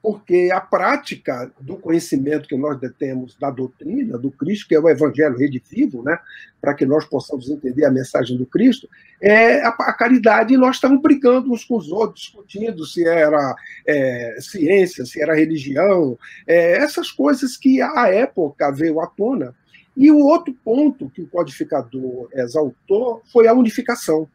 porque 0.04 0.50
a 0.52 0.60
prática 0.60 1.50
do 1.58 1.78
conhecimento 1.78 2.46
que 2.46 2.58
nós 2.58 2.78
detemos 2.78 3.34
da 3.38 3.48
doutrina 3.48 4.18
do 4.18 4.30
Cristo, 4.30 4.68
que 4.68 4.74
é 4.74 4.78
o 4.78 4.86
Evangelho 4.86 5.34
redivivo, 5.34 6.02
né, 6.02 6.18
para 6.60 6.74
que 6.74 6.84
nós 6.84 7.06
possamos 7.06 7.48
entender 7.48 7.86
a 7.86 7.90
mensagem 7.90 8.36
do 8.36 8.44
Cristo, 8.44 8.86
é 9.18 9.62
a, 9.62 9.70
a 9.70 9.94
caridade 9.94 10.52
e 10.52 10.58
nós 10.58 10.76
estamos 10.76 11.00
brigando 11.00 11.50
uns 11.50 11.64
com 11.64 11.78
os 11.78 11.90
outros, 11.90 12.24
discutindo 12.24 12.84
se 12.84 13.02
era 13.02 13.56
é, 13.86 14.36
ciência, 14.42 15.06
se 15.06 15.22
era 15.22 15.34
religião, 15.34 16.18
é, 16.46 16.72
essas 16.72 17.10
coisas 17.10 17.56
que 17.56 17.80
à 17.80 18.06
época 18.08 18.70
veio 18.70 19.00
à 19.00 19.06
tona. 19.06 19.54
E 19.96 20.10
o 20.10 20.18
outro 20.18 20.52
ponto 20.62 21.08
que 21.08 21.22
o 21.22 21.28
codificador 21.28 22.28
exaltou 22.34 23.22
foi 23.32 23.48
a 23.48 23.54
unificação. 23.54 24.28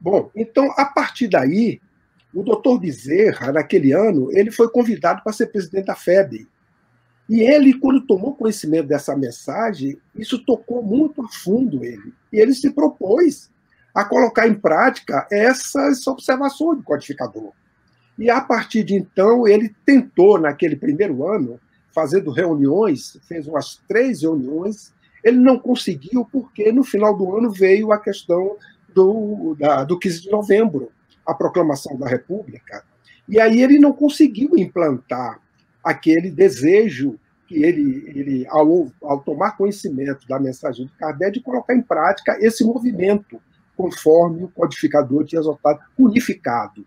Bom, 0.00 0.30
então, 0.34 0.72
a 0.78 0.86
partir 0.86 1.28
daí, 1.28 1.82
o 2.34 2.42
doutor 2.42 2.78
Bezerra, 2.78 3.52
naquele 3.52 3.92
ano, 3.92 4.28
ele 4.32 4.50
foi 4.50 4.68
convidado 4.70 5.22
para 5.22 5.32
ser 5.32 5.46
presidente 5.46 5.86
da 5.86 5.94
FEB. 5.94 6.48
E 7.28 7.40
ele, 7.40 7.74
quando 7.78 8.06
tomou 8.06 8.34
conhecimento 8.34 8.88
dessa 8.88 9.16
mensagem, 9.16 9.98
isso 10.14 10.44
tocou 10.44 10.82
muito 10.82 11.22
a 11.22 11.28
fundo 11.28 11.84
ele. 11.84 12.12
E 12.32 12.38
ele 12.38 12.54
se 12.54 12.70
propôs 12.70 13.50
a 13.94 14.04
colocar 14.04 14.48
em 14.48 14.54
prática 14.54 15.26
essas 15.30 16.06
observações 16.06 16.78
do 16.78 16.84
codificador. 16.84 17.52
E 18.18 18.30
a 18.30 18.40
partir 18.40 18.82
de 18.82 18.94
então, 18.94 19.46
ele 19.46 19.74
tentou, 19.84 20.38
naquele 20.38 20.76
primeiro 20.76 21.26
ano, 21.26 21.60
fazendo 21.94 22.30
reuniões, 22.30 23.18
fez 23.28 23.46
umas 23.46 23.80
três 23.86 24.22
reuniões. 24.22 24.92
Ele 25.22 25.38
não 25.38 25.58
conseguiu, 25.58 26.24
porque 26.24 26.72
no 26.72 26.82
final 26.82 27.16
do 27.16 27.36
ano 27.36 27.50
veio 27.50 27.92
a 27.92 27.98
questão 27.98 28.56
do, 28.94 29.54
da, 29.58 29.84
do 29.84 29.98
15 29.98 30.22
de 30.22 30.30
novembro, 30.30 30.90
a 31.26 31.34
proclamação 31.34 31.96
da 31.96 32.08
República, 32.08 32.84
e 33.28 33.40
aí 33.40 33.62
ele 33.62 33.78
não 33.78 33.92
conseguiu 33.92 34.56
implantar 34.56 35.40
aquele 35.82 36.30
desejo 36.30 37.18
que 37.46 37.62
ele, 37.62 38.04
ele 38.14 38.46
ao, 38.48 38.90
ao 39.02 39.20
tomar 39.20 39.56
conhecimento 39.56 40.26
da 40.26 40.38
mensagem 40.38 40.86
de 40.86 40.92
Kardec, 40.92 41.32
de 41.32 41.40
colocar 41.40 41.74
em 41.74 41.82
prática 41.82 42.36
esse 42.40 42.64
movimento, 42.64 43.40
conforme 43.76 44.44
o 44.44 44.48
codificador 44.48 45.24
tinha 45.24 45.40
exaltado, 45.40 45.80
unificado. 45.98 46.84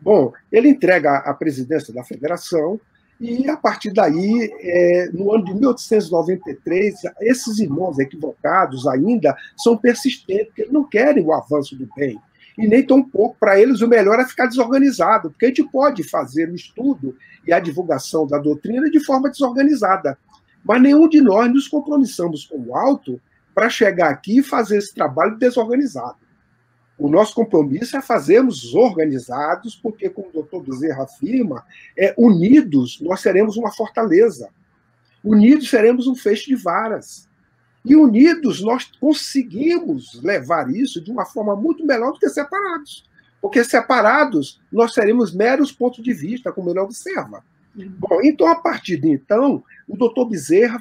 Bom, 0.00 0.32
ele 0.50 0.68
entrega 0.68 1.18
a 1.18 1.34
presidência 1.34 1.92
da 1.92 2.02
federação, 2.02 2.80
e 3.20 3.50
a 3.50 3.56
partir 3.56 3.92
daí, 3.92 4.50
é, 4.60 5.10
no 5.12 5.30
ano 5.34 5.44
de 5.44 5.52
1893, 5.52 6.94
esses 7.20 7.58
irmãos 7.58 7.98
equivocados 7.98 8.86
ainda 8.86 9.36
são 9.56 9.76
persistentes, 9.76 10.46
porque 10.46 10.66
não 10.72 10.84
querem 10.84 11.22
o 11.22 11.32
avanço 11.32 11.76
do 11.76 11.86
bem 11.94 12.18
e 12.60 12.68
nem 12.68 12.84
tão 12.84 13.02
pouco. 13.02 13.36
Para 13.40 13.58
eles, 13.58 13.80
o 13.80 13.88
melhor 13.88 14.20
é 14.20 14.26
ficar 14.26 14.46
desorganizado, 14.46 15.30
porque 15.30 15.46
a 15.46 15.48
gente 15.48 15.64
pode 15.64 16.04
fazer 16.04 16.50
o 16.50 16.54
estudo 16.54 17.16
e 17.46 17.52
a 17.52 17.58
divulgação 17.58 18.26
da 18.26 18.38
doutrina 18.38 18.90
de 18.90 19.00
forma 19.00 19.30
desorganizada. 19.30 20.18
Mas 20.62 20.82
nenhum 20.82 21.08
de 21.08 21.22
nós 21.22 21.50
nos 21.50 21.66
compromissamos 21.66 22.44
com 22.44 22.58
o 22.58 22.76
alto 22.76 23.18
para 23.54 23.70
chegar 23.70 24.10
aqui 24.10 24.38
e 24.38 24.42
fazer 24.42 24.76
esse 24.76 24.94
trabalho 24.94 25.38
desorganizado. 25.38 26.18
O 26.98 27.08
nosso 27.08 27.34
compromisso 27.34 27.96
é 27.96 28.02
fazermos 28.02 28.74
organizados, 28.74 29.74
porque, 29.74 30.10
como 30.10 30.28
o 30.28 30.32
doutor 30.32 30.62
Bezerra 30.62 31.04
afirma, 31.04 31.64
é, 31.96 32.14
unidos 32.18 33.00
nós 33.00 33.20
seremos 33.20 33.56
uma 33.56 33.72
fortaleza. 33.72 34.50
Unidos 35.24 35.70
seremos 35.70 36.06
um 36.06 36.14
feixe 36.14 36.54
de 36.54 36.56
varas. 36.56 37.26
E 37.84 37.96
unidos, 37.96 38.60
nós 38.60 38.90
conseguimos 39.00 40.20
levar 40.22 40.70
isso 40.70 41.00
de 41.00 41.10
uma 41.10 41.24
forma 41.24 41.56
muito 41.56 41.84
melhor 41.86 42.12
do 42.12 42.18
que 42.18 42.28
separados. 42.28 43.08
Porque 43.40 43.64
separados, 43.64 44.60
nós 44.70 44.92
seremos 44.92 45.34
meros 45.34 45.72
pontos 45.72 46.04
de 46.04 46.12
vista, 46.12 46.52
como 46.52 46.70
ele 46.70 46.78
observa. 46.78 47.42
Uhum. 47.74 47.94
Bom, 47.98 48.20
então, 48.22 48.46
a 48.48 48.56
partir 48.56 48.98
de 48.98 49.08
então, 49.08 49.62
o 49.88 49.96
doutor 49.96 50.26
Bezerra 50.26 50.78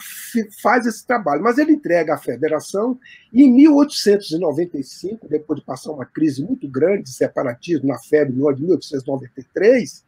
faz 0.61 0.85
esse 0.85 1.05
trabalho, 1.05 1.41
mas 1.41 1.57
ele 1.57 1.73
entrega 1.73 2.15
à 2.15 2.17
federação 2.17 2.99
e 3.31 3.43
em 3.43 3.51
1895, 3.51 5.27
depois 5.27 5.59
de 5.59 5.65
passar 5.65 5.91
uma 5.91 6.05
crise 6.05 6.43
muito 6.43 6.67
grande 6.67 7.03
de 7.03 7.13
separatismo 7.13 7.87
na 7.87 7.99
febre 7.99 8.35
no 8.35 8.47
ano 8.47 8.57
de 8.57 8.63
1893, 8.63 10.03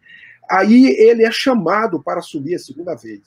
aí 0.50 0.88
ele 0.98 1.24
é 1.24 1.32
chamado 1.32 2.02
para 2.02 2.20
assumir 2.20 2.56
a 2.56 2.60
segunda 2.60 2.96
vez. 2.96 3.22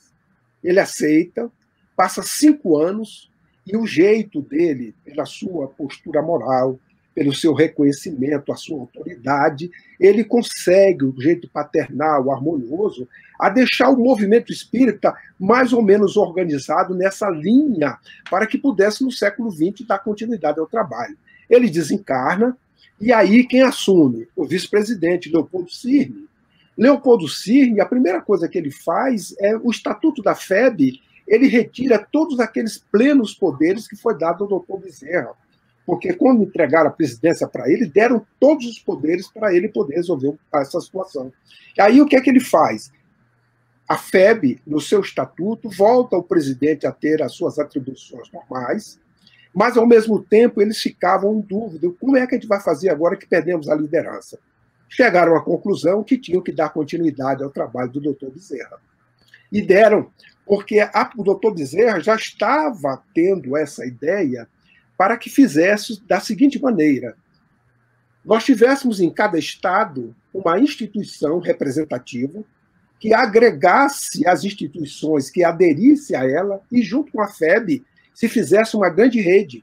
Ele 0.62 0.80
aceita, 0.80 1.50
passa 1.96 2.22
cinco 2.22 2.76
anos, 2.76 3.30
e 3.66 3.76
o 3.76 3.86
jeito 3.86 4.40
dele, 4.42 4.94
pela 5.04 5.24
sua 5.24 5.68
postura 5.68 6.20
moral, 6.20 6.78
pelo 7.14 7.32
seu 7.32 7.54
reconhecimento, 7.54 8.52
a 8.52 8.56
sua 8.56 8.80
autoridade, 8.80 9.70
ele 10.00 10.24
consegue, 10.24 11.04
o 11.04 11.14
jeito 11.20 11.48
paternal, 11.48 12.30
harmonioso, 12.30 13.08
a 13.38 13.48
deixar 13.48 13.90
o 13.90 13.96
movimento 13.96 14.52
espírita 14.52 15.14
mais 15.38 15.72
ou 15.72 15.80
menos 15.80 16.16
organizado 16.16 16.94
nessa 16.94 17.30
linha, 17.30 17.98
para 18.28 18.46
que 18.46 18.58
pudesse, 18.58 19.04
no 19.04 19.12
século 19.12 19.50
XX, 19.50 19.86
dar 19.86 20.00
continuidade 20.00 20.58
ao 20.58 20.66
trabalho. 20.66 21.16
Ele 21.48 21.70
desencarna, 21.70 22.56
e 23.00 23.12
aí 23.12 23.46
quem 23.46 23.62
assume? 23.62 24.26
O 24.34 24.44
vice-presidente 24.44 25.30
Leopoldo 25.30 25.70
Cirne. 25.70 26.26
Leopoldo 26.76 27.28
Cirne, 27.28 27.80
a 27.80 27.86
primeira 27.86 28.20
coisa 28.20 28.48
que 28.48 28.58
ele 28.58 28.72
faz 28.72 29.34
é 29.38 29.56
o 29.56 29.70
Estatuto 29.70 30.20
da 30.20 30.34
FEB, 30.34 31.00
ele 31.26 31.46
retira 31.46 32.06
todos 32.10 32.40
aqueles 32.40 32.78
plenos 32.78 33.34
poderes 33.34 33.88
que 33.88 33.96
foi 33.96 34.16
dado 34.16 34.44
ao 34.44 34.48
doutor 34.48 34.80
Bezerra. 34.80 35.32
Porque 35.86 36.12
quando 36.14 36.42
entregaram 36.42 36.88
a 36.88 36.92
presidência 36.92 37.46
para 37.46 37.70
ele, 37.70 37.86
deram 37.86 38.26
todos 38.40 38.66
os 38.66 38.78
poderes 38.78 39.28
para 39.28 39.54
ele 39.54 39.68
poder 39.68 39.96
resolver 39.96 40.34
essa 40.54 40.80
situação. 40.80 41.32
E 41.76 41.80
aí 41.80 42.00
o 42.00 42.06
que 42.06 42.16
é 42.16 42.20
que 42.20 42.30
ele 42.30 42.40
faz? 42.40 42.90
A 43.86 43.98
FEB, 43.98 44.62
no 44.66 44.80
seu 44.80 45.00
estatuto, 45.00 45.68
volta 45.68 46.16
o 46.16 46.22
presidente 46.22 46.86
a 46.86 46.92
ter 46.92 47.22
as 47.22 47.34
suas 47.34 47.58
atribuições 47.58 48.30
normais, 48.32 48.98
mas, 49.54 49.76
ao 49.76 49.86
mesmo 49.86 50.20
tempo, 50.20 50.60
eles 50.60 50.80
ficavam 50.80 51.36
em 51.36 51.40
dúvida: 51.40 51.88
como 52.00 52.16
é 52.16 52.26
que 52.26 52.34
a 52.34 52.38
gente 52.38 52.48
vai 52.48 52.60
fazer 52.60 52.88
agora 52.88 53.16
que 53.16 53.26
perdemos 53.26 53.68
a 53.68 53.74
liderança? 53.74 54.38
Chegaram 54.88 55.36
à 55.36 55.42
conclusão 55.42 56.02
que 56.02 56.18
tinham 56.18 56.42
que 56.42 56.50
dar 56.50 56.70
continuidade 56.70 57.42
ao 57.42 57.50
trabalho 57.50 57.90
do 57.90 58.00
doutor 58.00 58.32
Bezerra. 58.32 58.78
E 59.52 59.62
deram, 59.62 60.10
porque 60.46 60.80
a, 60.80 61.10
o 61.16 61.22
doutor 61.22 61.54
Bezerra 61.54 62.00
já 62.00 62.14
estava 62.14 63.02
tendo 63.14 63.56
essa 63.56 63.84
ideia 63.86 64.48
para 64.96 65.16
que 65.16 65.30
fizesse 65.30 66.02
da 66.06 66.20
seguinte 66.20 66.60
maneira: 66.60 67.16
nós 68.24 68.44
tivéssemos 68.44 69.00
em 69.00 69.10
cada 69.10 69.38
estado 69.38 70.14
uma 70.32 70.58
instituição 70.58 71.38
representativa 71.38 72.44
que 72.98 73.12
agregasse 73.12 74.26
as 74.26 74.44
instituições 74.44 75.28
que 75.28 75.44
aderisse 75.44 76.14
a 76.14 76.24
ela 76.24 76.62
e, 76.72 76.82
junto 76.82 77.12
com 77.12 77.20
a 77.20 77.28
FEB, 77.28 77.84
se 78.14 78.28
fizesse 78.28 78.76
uma 78.76 78.88
grande 78.88 79.20
rede. 79.20 79.62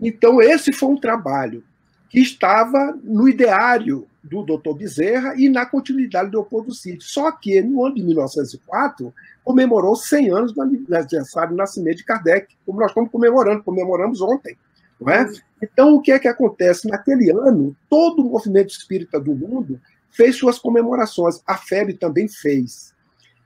Então, 0.00 0.40
esse 0.40 0.72
foi 0.72 0.88
um 0.88 0.98
trabalho 0.98 1.62
que 2.08 2.18
estava 2.20 2.98
no 3.04 3.28
ideário 3.28 4.06
do 4.22 4.42
Dr. 4.42 4.74
Bezerra 4.74 5.34
e 5.36 5.48
na 5.48 5.64
continuidade 5.64 6.30
do 6.30 6.38
Leopoldo 6.38 6.74
Cid. 6.74 7.02
Só 7.02 7.32
que, 7.32 7.62
no 7.62 7.84
ano 7.84 7.94
de 7.94 8.02
1904, 8.02 9.12
comemorou 9.42 9.96
100 9.96 10.30
anos 10.30 10.52
do 10.52 10.62
aniversário 10.62 11.50
do 11.50 11.56
nascimento 11.56 11.98
de 11.98 12.04
Kardec, 12.04 12.54
como 12.66 12.80
nós 12.80 12.90
estamos 12.90 13.10
comemorando, 13.10 13.64
comemoramos 13.64 14.20
ontem. 14.20 14.56
Não 15.00 15.10
é? 15.10 15.26
Então, 15.62 15.94
o 15.94 16.02
que 16.02 16.12
é 16.12 16.18
que 16.18 16.28
acontece? 16.28 16.86
Naquele 16.88 17.30
ano, 17.30 17.74
todo 17.88 18.20
o 18.20 18.30
movimento 18.30 18.70
espírita 18.70 19.18
do 19.18 19.34
mundo 19.34 19.80
fez 20.10 20.36
suas 20.36 20.58
comemorações. 20.58 21.40
A 21.46 21.56
FEB 21.56 21.94
também 21.94 22.28
fez. 22.28 22.94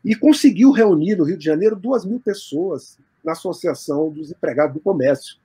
E 0.05 0.15
conseguiu 0.15 0.73
reunir 0.73 1.17
no 1.17 1.25
Rio 1.25 1.39
de 1.39 1.45
Janeiro 1.45 1.77
duas 1.77 2.05
mil 2.05 2.19
pessoas 2.19 2.99
na 3.25 3.33
Associação 3.33 4.11
dos 4.11 4.31
Empregados 4.33 4.75
do 4.75 4.81
Comércio. 4.81 5.37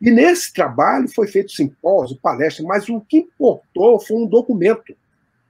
E 0.00 0.10
nesse 0.10 0.52
trabalho 0.52 1.08
foi 1.08 1.26
feito 1.26 1.52
simpósio, 1.52 2.18
palestra, 2.20 2.64
mas 2.64 2.88
o 2.88 3.00
que 3.00 3.18
importou 3.18 3.98
foi 3.98 4.16
um 4.16 4.26
documento 4.26 4.94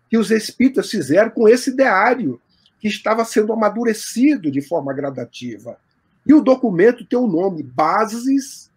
que 0.09 0.16
os 0.16 0.30
espíritas 0.30 0.90
fizeram 0.90 1.30
com 1.30 1.48
esse 1.48 1.70
ideário 1.70 2.40
que 2.78 2.88
estava 2.88 3.24
sendo 3.24 3.52
amadurecido 3.52 4.50
de 4.50 4.61
forma 4.61 4.92
gradativa. 4.92 5.78
E 6.24 6.32
o 6.32 6.40
documento 6.40 7.04
tem 7.04 7.18
o 7.18 7.26
nome 7.26 7.62
Bases 7.62 8.70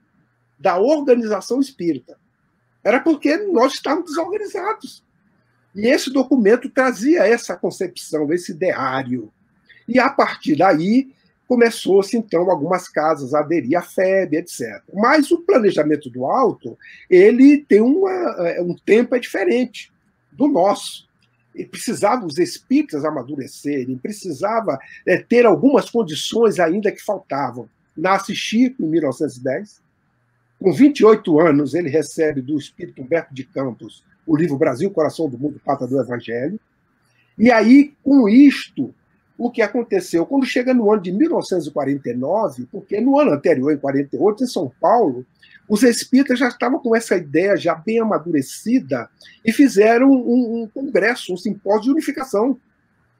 da 0.60 0.80
Organização 0.80 1.60
Espírita. 1.60 2.18
Era 2.84 3.00
porque 3.00 3.38
nós 3.38 3.74
estávamos 3.74 4.10
desorganizados. 4.10 5.04
E 5.76 5.88
esse 5.88 6.12
documento 6.12 6.70
trazia 6.70 7.28
essa 7.28 7.56
concepção, 7.56 8.32
esse 8.34 8.52
ideário. 8.52 9.32
E 9.88 10.00
a 10.00 10.10
partir 10.10 10.56
daí 10.56 11.14
começou-se 11.50 12.16
então 12.16 12.52
algumas 12.52 12.88
casas 12.88 13.34
a 13.34 13.40
aderir 13.40 13.76
à 13.76 13.82
FEB, 13.82 14.38
etc. 14.38 14.84
Mas 14.94 15.32
o 15.32 15.40
planejamento 15.40 16.08
do 16.08 16.28
alto, 16.28 16.78
ele 17.10 17.66
tem 17.68 17.82
uma, 17.82 18.12
é, 18.48 18.62
um 18.62 18.76
tempo 18.76 19.16
é 19.16 19.20
diferente 19.20 19.92
do 20.32 20.48
nosso. 20.48 21.10
E 21.56 21.66
precisava 21.66 22.24
os 22.24 22.38
espíritas 22.38 23.04
amadurecerem, 23.04 23.98
precisava 23.98 24.78
é, 25.08 25.18
ter 25.18 25.48
algumas 25.48 25.90
condições 25.90 26.60
ainda 26.60 26.92
que 26.92 27.04
faltavam. 27.04 27.68
Nasce 27.98 28.36
Chico 28.36 28.84
em 28.84 28.88
1910, 28.88 29.82
com 30.60 30.72
28 30.72 31.40
anos 31.40 31.74
ele 31.74 31.90
recebe 31.90 32.44
do 32.44 32.60
espírito 32.60 33.02
Humberto 33.02 33.34
de 33.34 33.44
Campos 33.44 34.04
o 34.24 34.38
livro 34.38 34.56
Brasil, 34.56 34.92
Coração 34.92 35.28
do 35.28 35.40
Mundo, 35.40 35.60
Pata 35.66 35.88
do 35.88 36.00
Evangelho. 36.00 36.60
E 37.40 37.50
aí, 37.50 37.96
com 38.04 38.30
isto, 38.30 38.94
o 39.40 39.50
que 39.50 39.62
aconteceu? 39.62 40.26
Quando 40.26 40.46
chega 40.46 40.74
no 40.74 40.92
ano 40.92 41.02
de 41.02 41.14
1949, 41.14 42.68
porque 42.70 43.00
no 43.00 43.18
ano 43.18 43.32
anterior, 43.32 43.72
em 43.72 43.78
48, 43.78 44.44
em 44.44 44.48
São 44.48 44.70
Paulo, 44.82 45.26
os 45.68 45.82
espíritas 45.82 46.38
já 46.38 46.50
estavam 46.50 46.78
com 46.78 46.94
essa 46.94 47.16
ideia 47.16 47.56
já 47.56 47.74
bem 47.74 48.02
amadurecida 48.02 49.10
e 49.46 49.54
fizeram 49.54 50.12
um, 50.12 50.64
um 50.64 50.68
congresso, 50.68 51.34
um 51.34 51.38
simpósio 51.38 51.84
de 51.84 51.92
unificação, 51.92 52.60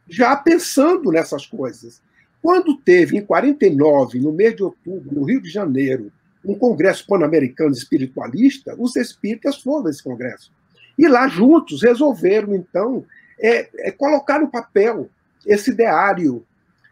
já 0.10 0.36
pensando 0.36 1.10
nessas 1.10 1.46
coisas. 1.46 2.02
Quando 2.42 2.76
teve, 2.76 3.18
em 3.18 3.26
49, 3.26 4.20
no 4.20 4.34
mês 4.34 4.58
de 4.58 4.64
outubro, 4.64 5.16
no 5.16 5.24
Rio 5.24 5.42
de 5.42 5.50
Janeiro, 5.50 6.12
um 6.44 6.54
congresso 6.54 7.08
pan-americano 7.08 7.72
espiritualista, 7.72 8.76
os 8.78 8.98
espíritas 8.98 9.62
foram 9.62 9.86
nesse 9.86 10.04
congresso. 10.04 10.52
E 10.98 11.08
lá 11.08 11.30
juntos 11.30 11.82
resolveram, 11.82 12.54
então, 12.54 13.06
é, 13.40 13.70
é 13.88 13.92
colocar 13.92 14.40
no 14.40 14.50
papel 14.50 15.10
esse 15.46 15.72
ideário. 15.72 16.46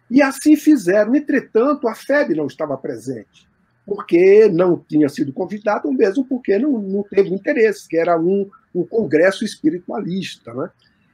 E 0.09 0.21
assim 0.21 0.55
fizeram. 0.55 1.15
Entretanto, 1.15 1.87
a 1.87 1.95
FEB 1.95 2.35
não 2.35 2.47
estava 2.47 2.77
presente, 2.77 3.47
porque 3.85 4.47
não 4.49 4.77
tinha 4.77 5.09
sido 5.09 5.33
convidado, 5.33 5.87
ou 5.87 5.93
mesmo 5.93 6.25
porque 6.25 6.57
não, 6.57 6.79
não 6.79 7.03
teve 7.03 7.33
interesse, 7.33 7.87
que 7.87 7.97
era 7.97 8.19
um, 8.19 8.49
um 8.73 8.85
congresso 8.85 9.43
espiritualista. 9.43 10.53
Né? 10.53 10.69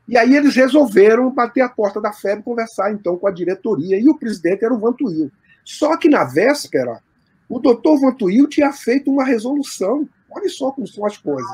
E 0.08 0.18
aí 0.18 0.36
eles 0.36 0.56
resolveram 0.56 1.32
bater 1.32 1.62
a 1.62 1.70
porta 1.70 2.00
da 2.00 2.14
FEB 2.14 2.44
conversar 2.44 2.92
então 2.92 3.18
com 3.18 3.28
a 3.28 3.32
diretoria, 3.32 4.00
e 4.00 4.08
o 4.08 4.18
presidente 4.18 4.64
era 4.64 4.74
o 4.74 4.80
Vantuil. 4.80 5.32
Só 5.64 5.98
que 5.98 6.10
na 6.10 6.24
véspera, 6.24 7.02
o 7.50 7.60
doutor 7.60 8.00
Vantuil 8.00 8.48
tinha 8.48 8.72
feito 8.74 9.10
uma 9.10 9.24
resolução 9.24 10.08
Olha 10.36 10.50
só 10.50 10.72
como 10.72 10.88
são 10.88 11.06
as 11.06 11.18
coisas, 11.18 11.50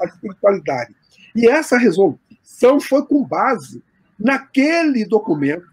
a 0.00 0.04
espiritualidade. 0.06 0.94
E 1.34 1.48
essa 1.48 1.78
resolução 1.78 2.80
foi 2.80 3.04
com 3.06 3.24
base 3.24 3.82
naquele 4.18 5.04
documento 5.04 5.66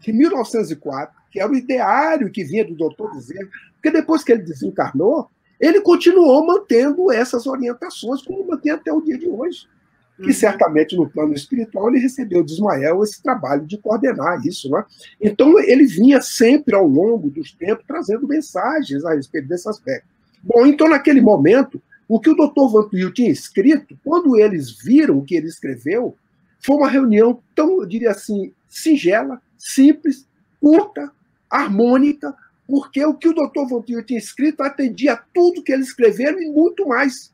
de 0.00 0.12
1904, 0.12 1.14
que 1.30 1.40
era 1.40 1.50
o 1.50 1.54
ideário 1.54 2.30
que 2.30 2.44
vinha 2.44 2.64
do 2.64 2.74
doutor 2.74 3.12
Bezerra, 3.12 3.48
porque 3.74 3.90
depois 3.90 4.24
que 4.24 4.32
ele 4.32 4.42
desencarnou, 4.42 5.28
ele 5.60 5.80
continuou 5.80 6.46
mantendo 6.46 7.12
essas 7.12 7.46
orientações, 7.46 8.22
como 8.22 8.46
mantém 8.46 8.72
até 8.72 8.92
o 8.92 9.02
dia 9.02 9.18
de 9.18 9.28
hoje. 9.28 9.68
Que 10.16 10.26
uhum. 10.26 10.32
certamente 10.32 10.96
no 10.96 11.08
plano 11.08 11.32
espiritual 11.32 11.88
ele 11.88 11.98
recebeu 11.98 12.42
de 12.42 12.52
Ismael 12.52 13.02
esse 13.02 13.22
trabalho 13.22 13.64
de 13.66 13.78
coordenar 13.78 14.40
isso. 14.46 14.70
Né? 14.70 14.84
Então 15.20 15.58
ele 15.58 15.86
vinha 15.86 16.20
sempre 16.20 16.74
ao 16.74 16.86
longo 16.86 17.30
dos 17.30 17.52
tempos 17.52 17.84
trazendo 17.86 18.28
mensagens 18.28 19.04
a 19.04 19.14
respeito 19.14 19.48
desse 19.48 19.68
aspecto. 19.68 20.06
Bom, 20.42 20.66
então 20.66 20.88
naquele 20.88 21.20
momento, 21.20 21.80
o 22.08 22.18
que 22.18 22.28
o 22.28 22.34
doutor 22.34 22.70
Vantuil 22.70 23.12
tinha 23.12 23.30
escrito, 23.30 23.98
quando 24.04 24.36
eles 24.36 24.70
viram 24.70 25.18
o 25.18 25.24
que 25.24 25.34
ele 25.34 25.46
escreveu, 25.46 26.16
foi 26.60 26.76
uma 26.76 26.88
reunião 26.88 27.42
tão, 27.54 27.80
eu 27.80 27.86
diria 27.86 28.10
assim, 28.10 28.52
singela, 28.68 29.40
simples, 29.56 30.26
curta, 30.60 31.10
harmônica, 31.48 32.34
porque 32.66 33.04
o 33.04 33.14
que 33.14 33.28
o 33.28 33.34
doutor 33.34 33.66
Vantuil 33.66 34.04
tinha 34.04 34.18
escrito 34.18 34.62
atendia 34.62 35.20
tudo 35.34 35.62
que 35.62 35.72
eles 35.72 35.88
escreveram 35.88 36.40
e 36.40 36.48
muito 36.50 36.86
mais. 36.86 37.32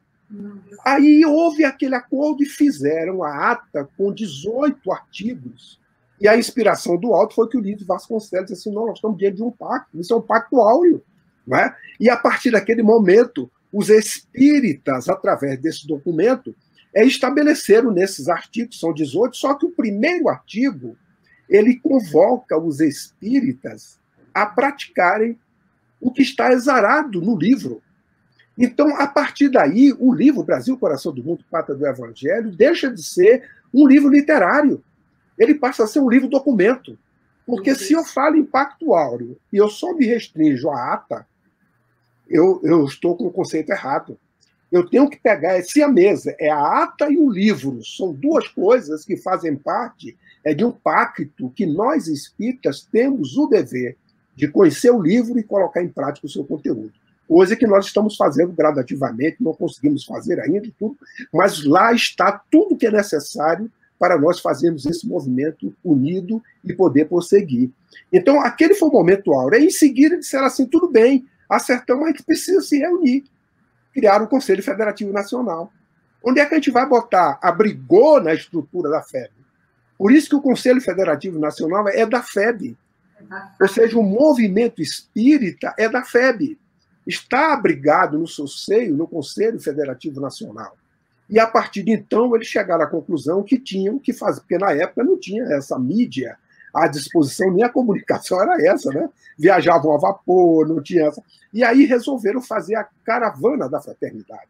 Aí 0.85 1.25
houve 1.25 1.65
aquele 1.65 1.95
acordo 1.95 2.43
e 2.43 2.47
fizeram 2.47 3.23
a 3.23 3.53
ata 3.53 3.89
com 3.97 4.13
18 4.13 4.91
artigos. 4.91 5.79
E 6.21 6.27
a 6.27 6.37
inspiração 6.37 6.97
do 6.97 7.13
alto 7.15 7.35
foi 7.35 7.49
que 7.49 7.57
o 7.57 7.61
livro 7.61 7.85
Vasconcelos 7.85 8.49
disse 8.49 8.69
assim: 8.69 8.75
não, 8.75 8.87
nós 8.87 8.97
estamos 8.97 9.19
diante 9.19 9.37
de 9.37 9.43
um 9.43 9.51
pacto, 9.51 10.01
isso 10.01 10.13
é 10.13 10.17
um 10.17 10.23
pacto 10.23 10.61
áureo. 10.61 11.03
Né? 11.47 11.75
E 12.01 12.09
a 12.09 12.17
partir 12.17 12.51
daquele 12.51 12.83
momento, 12.83 13.51
os 13.73 13.91
espíritas, 13.91 15.09
através 15.09 15.61
desse 15.61 15.87
documento, 15.87 16.55
é, 16.97 17.05
estabeleceram 17.05 17.91
nesses 17.91 18.27
artigos, 18.27 18.81
são 18.81 18.91
18, 18.91 19.37
só 19.37 19.53
que 19.53 19.67
o 19.67 19.71
primeiro 19.71 20.31
artigo 20.31 20.97
ele 21.47 21.79
convoca 21.79 22.59
os 22.59 22.81
espíritas 22.81 24.01
a 24.33 24.47
praticarem 24.47 25.39
o 26.01 26.11
que 26.11 26.23
está 26.23 26.51
exarado 26.55 27.21
no 27.21 27.37
livro. 27.37 27.83
Então, 28.57 28.97
a 28.97 29.07
partir 29.07 29.51
daí, 29.51 29.95
o 29.99 30.11
livro 30.11 30.43
Brasil, 30.43 30.79
Coração 30.79 31.13
do 31.13 31.23
Mundo, 31.23 31.45
Pata 31.51 31.75
do 31.75 31.87
Evangelho, 31.87 32.51
deixa 32.51 32.91
de 32.91 33.03
ser 33.03 33.47
um 33.75 33.87
livro 33.87 34.09
literário. 34.09 34.83
Ele 35.39 35.55
passa 35.55 35.85
a 35.85 35.87
ser 35.87 36.01
um 36.01 36.09
livro 36.09 36.29
documento. 36.29 36.99
Porque 37.45 37.75
se 37.75 37.93
eu 37.93 38.05
falo 38.05 38.37
em 38.37 38.45
pacto 38.45 38.95
áureo 38.95 39.37
e 39.53 39.59
eu 39.59 39.69
só 39.69 39.93
me 39.93 40.07
restringo 40.07 40.71
à 40.71 40.95
ata, 40.95 41.27
eu, 42.27 42.59
eu 42.65 42.87
estou 42.87 43.15
com 43.15 43.27
o 43.27 43.31
conceito 43.31 43.71
errado. 43.71 44.19
Eu 44.71 44.89
tenho 44.89 45.09
que 45.09 45.19
pegar, 45.19 45.63
se 45.63 45.83
a 45.83 45.89
mesa 45.89 46.35
é 46.41 46.51
a 46.51 46.83
ata 46.83 47.11
e 47.11 47.17
o 47.17 47.31
livro, 47.31 47.81
são 47.85 48.13
duas 48.13 48.49
coisas 48.49 49.05
que 49.05 49.17
fazem 49.17 49.55
parte 49.57 50.17
é 50.45 50.55
de 50.55 50.65
um 50.65 50.71
pacto 50.71 51.51
que 51.51 51.67
nós 51.67 52.07
espíritas 52.07 52.83
temos 52.83 53.37
o 53.37 53.47
dever 53.47 53.97
de 54.35 54.47
conhecer 54.47 54.91
o 54.91 55.03
livro 55.03 55.39
e 55.39 55.43
colocar 55.43 55.83
em 55.83 55.89
prática 55.89 56.27
o 56.27 56.31
seu 56.31 56.45
conteúdo. 56.45 56.93
Coisa 57.27 57.57
que 57.57 57.67
nós 57.67 57.87
estamos 57.87 58.17
fazendo 58.17 58.53
gradativamente, 58.53 59.39
não 59.41 59.53
conseguimos 59.53 60.05
fazer 60.05 60.39
ainda 60.39 60.69
tudo, 60.79 60.97
mas 61.33 61.65
lá 61.65 61.93
está 61.93 62.41
tudo 62.51 62.77
que 62.77 62.87
é 62.87 62.91
necessário 62.91 63.71
para 63.99 64.19
nós 64.19 64.39
fazermos 64.39 64.87
esse 64.87 65.09
movimento 65.09 65.75
unido 65.83 66.41
e 66.63 66.73
poder 66.73 67.07
prosseguir. 67.07 67.71
Então, 68.13 68.41
aquele 68.41 68.75
foi 68.75 68.89
o 68.89 68.93
momento 68.93 69.33
áureo. 69.33 69.59
Em 69.59 69.71
seguida, 69.71 70.19
disseram 70.19 70.47
assim: 70.47 70.67
tudo 70.67 70.89
bem, 70.89 71.27
acertamos, 71.49 72.05
a 72.05 72.09
gente 72.09 72.23
precisa 72.23 72.61
se 72.61 72.79
reunir. 72.79 73.25
Criaram 73.97 74.27
o 74.27 74.29
Conselho 74.29 74.63
Federativo 74.63 75.11
Nacional. 75.11 75.73
Onde 76.23 76.39
é 76.39 76.45
que 76.45 76.53
a 76.53 76.59
gente 76.59 76.71
vai 76.71 76.87
botar? 76.87 77.39
Abrigou 77.41 78.23
na 78.23 78.35
estrutura 78.35 78.91
da 78.91 79.03
FEB. 79.03 79.31
Por 79.97 80.13
isso 80.13 80.29
que 80.29 80.37
o 80.37 80.43
Conselho 80.43 80.83
Federativo 80.83 81.39
Nacional 81.39 81.89
é 81.89 82.05
da 82.05 82.23
FEB. 82.23 82.77
Ou 83.59 83.67
seja, 83.67 83.99
o 83.99 84.03
movimento 84.03 84.83
espírita 84.83 85.75
é 85.79 85.89
da 85.89 86.05
FEB. 86.05 86.59
Está 87.07 87.55
abrigado 87.55 88.19
no 88.19 88.29
seu 88.29 88.47
seio, 88.47 88.95
no 88.95 89.09
Conselho 89.09 89.59
Federativo 89.59 90.21
Nacional. 90.21 90.77
E 91.31 91.41
a 91.41 91.47
partir 91.47 91.83
de 91.83 91.93
então, 91.93 92.37
eles 92.37 92.49
chegaram 92.49 92.85
à 92.85 92.87
conclusão 92.87 93.43
que 93.43 93.59
tinham 93.59 93.99
que 93.99 94.13
fazer, 94.13 94.41
porque 94.41 94.59
na 94.59 94.73
época 94.73 95.03
não 95.03 95.19
tinha 95.19 95.43
essa 95.45 95.79
mídia 95.79 96.37
à 96.77 96.89
disposição, 96.89 97.51
nem 97.51 97.65
a 97.65 97.69
comunicação 97.69 98.41
era 98.41 98.57
essa, 98.67 98.91
né? 98.91 99.09
Viajavam 99.39 99.95
a 99.95 99.99
vapor, 99.99 100.69
não 100.69 100.83
tinha 100.83 101.07
essa. 101.07 101.23
E 101.53 101.65
aí 101.65 101.85
resolveram 101.85 102.41
fazer 102.41 102.75
a 102.75 102.87
caravana 103.05 103.69
da 103.69 103.81
fraternidade. 103.81 104.49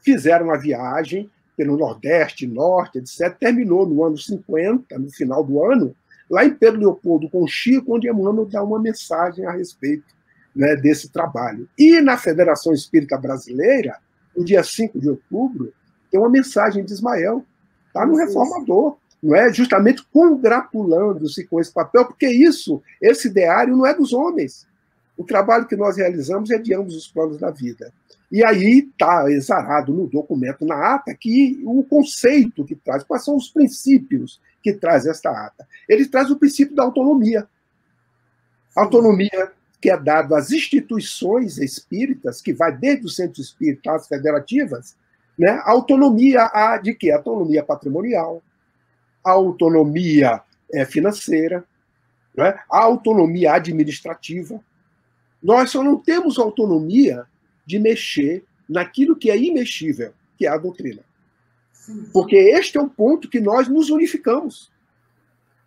Fizeram 0.00 0.50
a 0.50 0.58
viagem 0.58 1.30
pelo 1.56 1.76
Nordeste, 1.76 2.46
Norte, 2.46 2.98
etc. 2.98 3.34
Terminou 3.38 3.86
no 3.86 4.04
ano 4.04 4.18
50, 4.18 4.98
no 4.98 5.10
final 5.10 5.44
do 5.44 5.64
ano, 5.64 5.94
lá 6.30 6.44
em 6.44 6.54
Pedro 6.54 6.80
Leopoldo 6.80 7.28
com 7.30 7.46
Chico, 7.46 7.96
onde 7.96 8.08
Emmanuel 8.08 8.46
dá 8.46 8.62
uma 8.62 8.80
mensagem 8.80 9.46
a 9.46 9.52
respeito 9.52 10.04
né, 10.54 10.76
desse 10.76 11.08
trabalho. 11.10 11.68
E 11.78 12.00
na 12.00 12.16
Federação 12.16 12.72
Espírita 12.72 13.16
Brasileira, 13.16 13.98
no 14.36 14.44
dia 14.44 14.62
5 14.62 14.98
de 14.98 15.10
outubro, 15.10 15.72
tem 16.10 16.20
uma 16.20 16.28
mensagem 16.28 16.84
de 16.84 16.92
Ismael, 16.92 17.44
está 17.88 18.04
no 18.06 18.16
Reformador, 18.16 18.96
não 19.22 19.36
é? 19.36 19.52
Justamente 19.52 20.04
congratulando-se 20.12 21.46
com 21.46 21.60
esse 21.60 21.72
papel, 21.72 22.04
porque 22.04 22.28
isso, 22.28 22.82
esse 23.00 23.28
ideário 23.28 23.76
não 23.76 23.86
é 23.86 23.94
dos 23.94 24.12
homens. 24.12 24.66
O 25.16 25.24
trabalho 25.24 25.66
que 25.66 25.76
nós 25.76 25.96
realizamos 25.96 26.50
é 26.50 26.58
de 26.58 26.74
ambos 26.74 26.96
os 26.96 27.06
planos 27.06 27.38
da 27.38 27.50
vida. 27.50 27.92
E 28.30 28.42
aí 28.42 28.88
está 28.90 29.30
exarado 29.30 29.92
no 29.92 30.08
documento, 30.08 30.64
na 30.64 30.94
ata, 30.94 31.14
que 31.14 31.60
o 31.64 31.84
conceito 31.84 32.64
que 32.64 32.74
traz, 32.74 33.04
quais 33.04 33.24
são 33.24 33.36
os 33.36 33.48
princípios 33.48 34.40
que 34.62 34.72
traz 34.72 35.06
esta 35.06 35.30
ata. 35.30 35.68
Ele 35.88 36.06
traz 36.06 36.30
o 36.30 36.38
princípio 36.38 36.74
da 36.74 36.82
autonomia. 36.82 37.46
Autonomia 38.74 39.52
que 39.82 39.90
é 39.90 39.96
dado 39.98 40.34
às 40.36 40.52
instituições 40.52 41.58
espíritas, 41.58 42.40
que 42.40 42.52
vai 42.52 42.74
desde 42.74 43.04
o 43.04 43.08
centro 43.08 43.42
espírita 43.42 43.92
às 43.92 44.06
federativas, 44.06 44.96
né? 45.36 45.60
autonomia 45.64 46.48
a, 46.52 46.78
de 46.78 46.94
quê? 46.94 47.10
Autonomia 47.10 47.64
patrimonial, 47.64 48.40
autonomia 49.24 50.40
é, 50.72 50.84
financeira, 50.84 51.64
né? 52.36 52.58
autonomia 52.68 53.54
administrativa. 53.54 54.60
Nós 55.42 55.70
só 55.70 55.82
não 55.82 55.96
temos 55.96 56.38
autonomia 56.38 57.24
de 57.66 57.78
mexer 57.78 58.44
naquilo 58.68 59.16
que 59.16 59.30
é 59.30 59.36
imexível, 59.36 60.12
que 60.38 60.46
é 60.46 60.48
a 60.48 60.56
doutrina. 60.56 61.02
Porque 62.12 62.36
este 62.36 62.78
é 62.78 62.80
o 62.80 62.88
ponto 62.88 63.28
que 63.28 63.40
nós 63.40 63.68
nos 63.68 63.90
unificamos. 63.90 64.70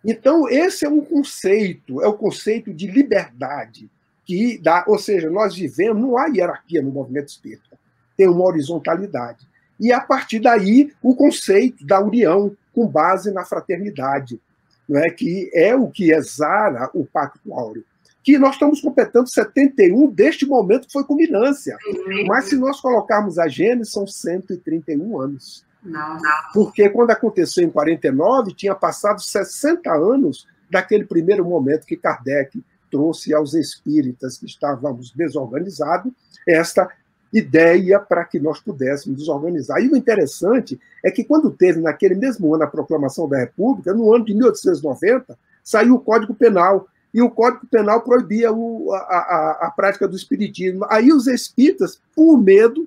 Então, 0.04 0.48
esse 0.48 0.84
é 0.84 0.88
um 0.88 1.00
conceito, 1.00 2.00
é 2.00 2.06
o 2.06 2.14
conceito 2.14 2.72
de 2.72 2.86
liberdade, 2.86 3.90
que 4.24 4.58
dá, 4.58 4.84
ou 4.86 4.98
seja, 4.98 5.28
nós 5.30 5.54
vivemos, 5.54 6.00
não 6.00 6.16
há 6.16 6.26
hierarquia 6.26 6.80
no 6.80 6.90
movimento 6.90 7.28
espírita, 7.28 7.78
tem 8.16 8.28
uma 8.28 8.44
horizontalidade. 8.44 9.46
E 9.78 9.92
a 9.92 10.00
partir 10.00 10.40
daí, 10.40 10.92
o 11.02 11.14
conceito 11.14 11.84
da 11.84 12.00
união 12.00 12.56
com 12.76 12.86
base 12.86 13.32
na 13.32 13.44
fraternidade, 13.44 14.38
não 14.86 15.00
é 15.00 15.10
que 15.10 15.50
é 15.52 15.74
o 15.74 15.88
que 15.88 16.12
exara 16.12 16.88
o 16.94 17.04
Pacto 17.04 17.52
Áureo 17.52 17.84
que 18.26 18.38
nós 18.38 18.54
estamos 18.54 18.80
completando 18.80 19.28
71 19.28 20.08
deste 20.10 20.44
momento 20.44 20.88
que 20.88 20.92
foi 20.92 21.04
culminância. 21.04 21.78
Mas 22.26 22.46
se 22.46 22.56
nós 22.56 22.80
colocarmos 22.80 23.38
a 23.38 23.46
Gênesis, 23.46 23.92
são 23.92 24.04
131 24.04 25.20
anos. 25.20 25.64
Não. 25.80 26.18
Porque 26.52 26.88
quando 26.88 27.12
aconteceu 27.12 27.62
em 27.62 27.70
49, 27.70 28.52
tinha 28.52 28.74
passado 28.74 29.22
60 29.22 29.88
anos 29.92 30.44
daquele 30.68 31.04
primeiro 31.04 31.44
momento 31.44 31.86
que 31.86 31.96
Kardec 31.96 32.60
trouxe 32.90 33.32
aos 33.32 33.54
espíritas 33.54 34.38
que 34.38 34.46
estávamos 34.46 35.12
desorganizados 35.12 36.12
esta 36.48 36.88
ideia 37.38 37.98
para 38.00 38.24
que 38.24 38.38
nós 38.38 38.60
pudéssemos 38.60 39.18
desorganizar. 39.18 39.78
E 39.80 39.88
o 39.88 39.96
interessante 39.96 40.80
é 41.04 41.10
que 41.10 41.24
quando 41.24 41.50
teve 41.50 41.80
naquele 41.80 42.14
mesmo 42.14 42.54
ano 42.54 42.64
a 42.64 42.68
proclamação 42.68 43.28
da 43.28 43.38
República, 43.38 43.92
no 43.92 44.14
ano 44.14 44.24
de 44.24 44.34
1890, 44.34 45.38
saiu 45.62 45.96
o 45.96 46.00
Código 46.00 46.34
Penal, 46.34 46.88
e 47.12 47.22
o 47.22 47.30
Código 47.30 47.66
Penal 47.66 48.02
proibia 48.02 48.52
o, 48.52 48.92
a, 48.92 48.98
a, 48.98 49.58
a, 49.66 49.70
prática 49.70 50.06
do 50.06 50.16
espiritismo. 50.16 50.86
Aí 50.90 51.12
os 51.12 51.26
espíritas, 51.26 52.00
por 52.14 52.36
medo, 52.36 52.86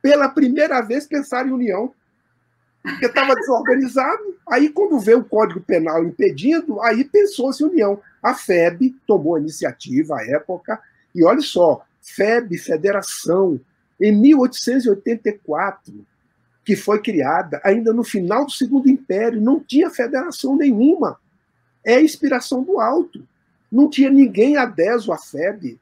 pela 0.00 0.28
primeira 0.28 0.80
vez 0.80 1.06
pensaram 1.06 1.50
em 1.50 1.52
união, 1.52 1.92
porque 2.82 3.06
estava 3.06 3.34
desorganizado. 3.36 4.22
Aí, 4.48 4.68
quando 4.68 5.00
vê 5.00 5.14
o 5.14 5.24
Código 5.24 5.60
Penal 5.60 6.04
impedindo, 6.04 6.80
aí 6.82 7.04
pensou-se 7.04 7.64
em 7.64 7.66
união. 7.66 8.00
A 8.22 8.34
FEB 8.34 8.94
tomou 9.06 9.34
a 9.34 9.40
iniciativa 9.40 10.16
à 10.16 10.24
época, 10.24 10.80
e 11.14 11.24
olha 11.24 11.40
só, 11.40 11.84
FEB, 12.00 12.56
Federação, 12.58 13.58
em 14.00 14.12
1884, 14.12 16.06
que 16.64 16.76
foi 16.76 17.00
criada 17.00 17.60
ainda 17.64 17.92
no 17.92 18.02
final 18.02 18.44
do 18.44 18.52
Segundo 18.52 18.88
Império, 18.88 19.40
não 19.40 19.60
tinha 19.60 19.90
federação 19.90 20.56
nenhuma. 20.56 21.18
É 21.84 22.00
inspiração 22.00 22.62
do 22.62 22.80
alto 22.80 23.22
não 23.74 23.90
tinha 23.90 24.08
ninguém 24.08 24.56
adéso 24.56 25.12
à 25.12 25.18
FEB, 25.18 25.80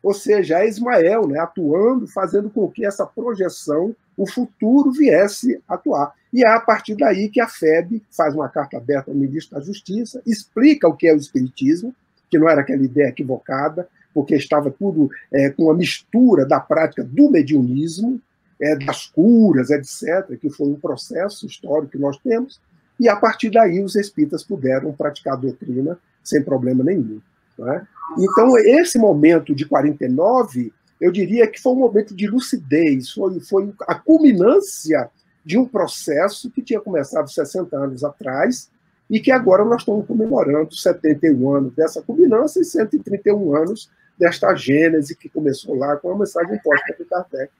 ou 0.00 0.14
seja, 0.14 0.58
a 0.58 0.66
Ismael, 0.66 1.26
né, 1.26 1.40
atuando, 1.40 2.06
fazendo 2.06 2.48
com 2.48 2.70
que 2.70 2.86
essa 2.86 3.04
projeção, 3.04 3.94
o 4.16 4.30
futuro, 4.30 4.92
viesse 4.92 5.60
atuar. 5.68 6.12
E 6.32 6.44
é 6.44 6.48
a 6.48 6.60
partir 6.60 6.94
daí 6.94 7.28
que 7.28 7.40
a 7.40 7.48
FEB 7.48 8.00
faz 8.10 8.32
uma 8.34 8.48
carta 8.48 8.76
aberta 8.76 9.10
ao 9.10 9.16
ministro 9.16 9.56
da 9.56 9.64
Justiça, 9.64 10.22
explica 10.24 10.86
o 10.86 10.96
que 10.96 11.08
é 11.08 11.12
o 11.12 11.16
Espiritismo, 11.16 11.92
que 12.30 12.38
não 12.38 12.48
era 12.48 12.60
aquela 12.60 12.82
ideia 12.82 13.08
equivocada, 13.08 13.88
porque 14.14 14.34
estava 14.34 14.70
tudo 14.70 15.10
é, 15.32 15.50
com 15.50 15.70
a 15.70 15.74
mistura 15.74 16.44
da 16.46 16.60
prática 16.60 17.02
do 17.02 17.30
mediunismo, 17.30 18.20
é, 18.60 18.76
das 18.76 19.06
curas, 19.06 19.70
etc., 19.70 20.38
que 20.40 20.50
foi 20.50 20.68
um 20.68 20.78
processo 20.78 21.46
histórico 21.46 21.92
que 21.92 21.98
nós 21.98 22.16
temos, 22.18 22.60
e 22.98 23.08
a 23.08 23.16
partir 23.16 23.50
daí 23.50 23.82
os 23.82 23.96
espíritas 23.96 24.44
puderam 24.44 24.92
praticar 24.92 25.34
a 25.34 25.36
doutrina 25.36 25.98
sem 26.22 26.42
problema 26.42 26.84
nenhum. 26.84 27.20
É? 27.58 27.82
Então, 28.18 28.56
esse 28.58 28.98
momento 28.98 29.54
de 29.54 29.66
49, 29.66 30.72
eu 31.00 31.10
diria 31.10 31.46
que 31.46 31.60
foi 31.60 31.72
um 31.72 31.80
momento 31.80 32.14
de 32.14 32.26
lucidez, 32.26 33.10
foi, 33.10 33.40
foi 33.40 33.72
a 33.88 33.94
culminância 33.94 35.10
de 35.44 35.58
um 35.58 35.66
processo 35.66 36.50
que 36.50 36.62
tinha 36.62 36.80
começado 36.80 37.30
60 37.30 37.76
anos 37.76 38.04
atrás 38.04 38.70
e 39.10 39.20
que 39.20 39.30
agora 39.30 39.64
nós 39.64 39.82
estamos 39.82 40.06
comemorando 40.06 40.74
71 40.74 41.54
anos 41.54 41.74
dessa 41.74 42.00
culminância 42.00 42.60
e 42.60 42.64
131 42.64 43.56
anos 43.56 43.90
desta 44.22 44.54
gênese 44.54 45.16
que 45.16 45.28
começou 45.28 45.74
lá 45.74 45.96
com 45.96 46.12
a 46.12 46.18
mensagem 46.18 46.56
posta 46.60 46.94
de 46.96 47.04
Kardec, 47.04 47.52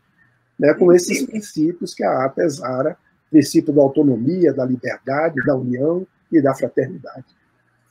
né, 0.57 0.73
com 0.75 0.93
esses 0.93 1.27
princípios 1.27 1.93
que 1.93 2.05
a 2.05 2.25
ATA 2.25 2.45
exara, 2.45 2.97
princípio 3.29 3.73
da 3.73 3.83
autonomia, 3.83 4.53
da 4.53 4.65
liberdade, 4.65 5.45
da 5.45 5.57
união 5.57 6.07
e 6.31 6.41
da 6.41 6.55
fraternidade. 6.55 7.25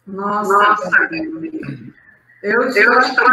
Nossa, 0.07 0.53
Nossa. 0.53 1.09
eu, 2.41 2.61
eu 2.61 2.99
estou 2.99 3.29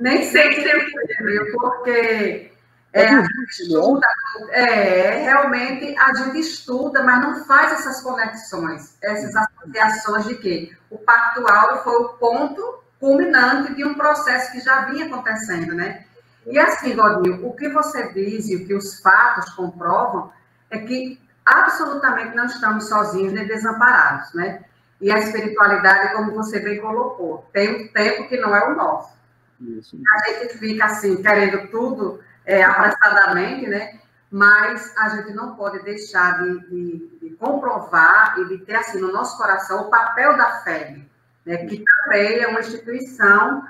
nem 0.00 0.24
sei 0.30 0.52
se 0.52 0.68
eu 0.68 1.52
porque 1.52 2.50
é, 2.94 3.04
a 3.04 3.22
gente 3.22 3.62
estuda, 3.62 4.06
é, 4.52 5.22
realmente 5.22 5.94
a 5.98 6.14
gente 6.14 6.38
estuda, 6.38 7.02
mas 7.02 7.20
não 7.20 7.44
faz 7.44 7.72
essas 7.72 8.00
conexões, 8.00 8.96
essas 9.02 9.36
associações 9.36 10.24
de 10.26 10.34
que 10.36 10.76
o 10.88 10.96
pactual 10.96 11.84
foi 11.84 11.96
o 11.96 12.08
ponto 12.14 12.80
culminante 13.00 13.74
de 13.74 13.84
um 13.84 13.94
processo 13.94 14.52
que 14.52 14.60
já 14.60 14.84
vinha 14.84 15.06
acontecendo, 15.06 15.74
né? 15.74 16.04
E 16.46 16.58
assim, 16.58 16.94
Godinho, 16.94 17.46
o 17.46 17.54
que 17.54 17.68
você 17.70 18.12
diz 18.12 18.48
e 18.48 18.56
o 18.56 18.66
que 18.66 18.74
os 18.74 19.00
fatos 19.00 19.50
comprovam 19.54 20.30
é 20.70 20.78
que 20.78 21.18
absolutamente 21.44 22.36
não 22.36 22.44
estamos 22.44 22.88
sozinhos 22.88 23.32
nem 23.32 23.46
desamparados, 23.46 24.32
né? 24.34 24.64
E 25.00 25.10
a 25.10 25.18
espiritualidade, 25.18 26.12
como 26.12 26.32
você 26.32 26.60
bem 26.60 26.78
colocou, 26.80 27.48
tem 27.52 27.84
um 27.84 27.88
tempo 27.88 28.28
que 28.28 28.36
não 28.36 28.54
é 28.54 28.70
o 28.70 28.76
nosso. 28.76 29.18
Isso. 29.60 29.98
A 30.14 30.30
gente 30.30 30.58
fica 30.58 30.84
assim, 30.84 31.22
querendo 31.22 31.68
tudo 31.68 32.20
é, 32.44 32.62
apressadamente, 32.62 33.66
né? 33.66 33.98
Mas 34.30 34.96
a 34.96 35.08
gente 35.08 35.32
não 35.32 35.56
pode 35.56 35.82
deixar 35.82 36.42
de, 36.42 36.60
de, 36.68 37.18
de, 37.20 37.30
comprovar 37.36 38.38
e 38.38 38.44
de 38.46 38.58
ter 38.58 38.76
assim 38.76 39.00
no 39.00 39.10
nosso 39.10 39.36
coração 39.36 39.82
o 39.82 39.90
papel 39.90 40.36
da 40.36 40.60
FEB, 40.60 41.09
né? 41.44 41.56
que 41.66 41.82
também 41.84 42.40
é 42.40 42.46
uma 42.48 42.60
instituição 42.60 43.64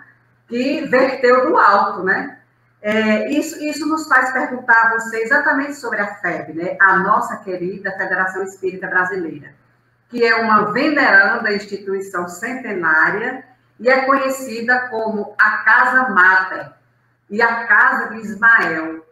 que 0.49 0.87
verteu 0.87 1.49
do 1.49 1.57
alto, 1.57 2.03
né? 2.03 2.39
É, 2.83 3.31
isso, 3.31 3.63
isso 3.63 3.87
nos 3.87 4.09
faz 4.09 4.33
perguntar 4.33 4.87
a 4.87 4.99
você 4.99 5.19
exatamente 5.23 5.75
sobre 5.75 6.01
a 6.01 6.15
FEB, 6.17 6.55
né? 6.55 6.77
a 6.81 6.97
nossa 6.99 7.37
querida 7.39 7.93
Federação 7.93 8.43
Espírita 8.43 8.87
Brasileira. 8.87 9.55
que 10.09 10.25
é 10.25 10.35
uma 10.35 10.73
veneranda 10.73 11.53
instituição 11.53 12.27
centenária 12.27 13.45
e 13.79 13.89
é 13.89 14.05
conhecida 14.05 14.89
como 14.89 15.35
a 15.39 15.59
Casa 15.59 16.09
Mata 16.09 16.77
e 17.31 17.41
a 17.41 17.67
Casa 17.67 18.09
de 18.11 18.21
Ismael. 18.21 19.07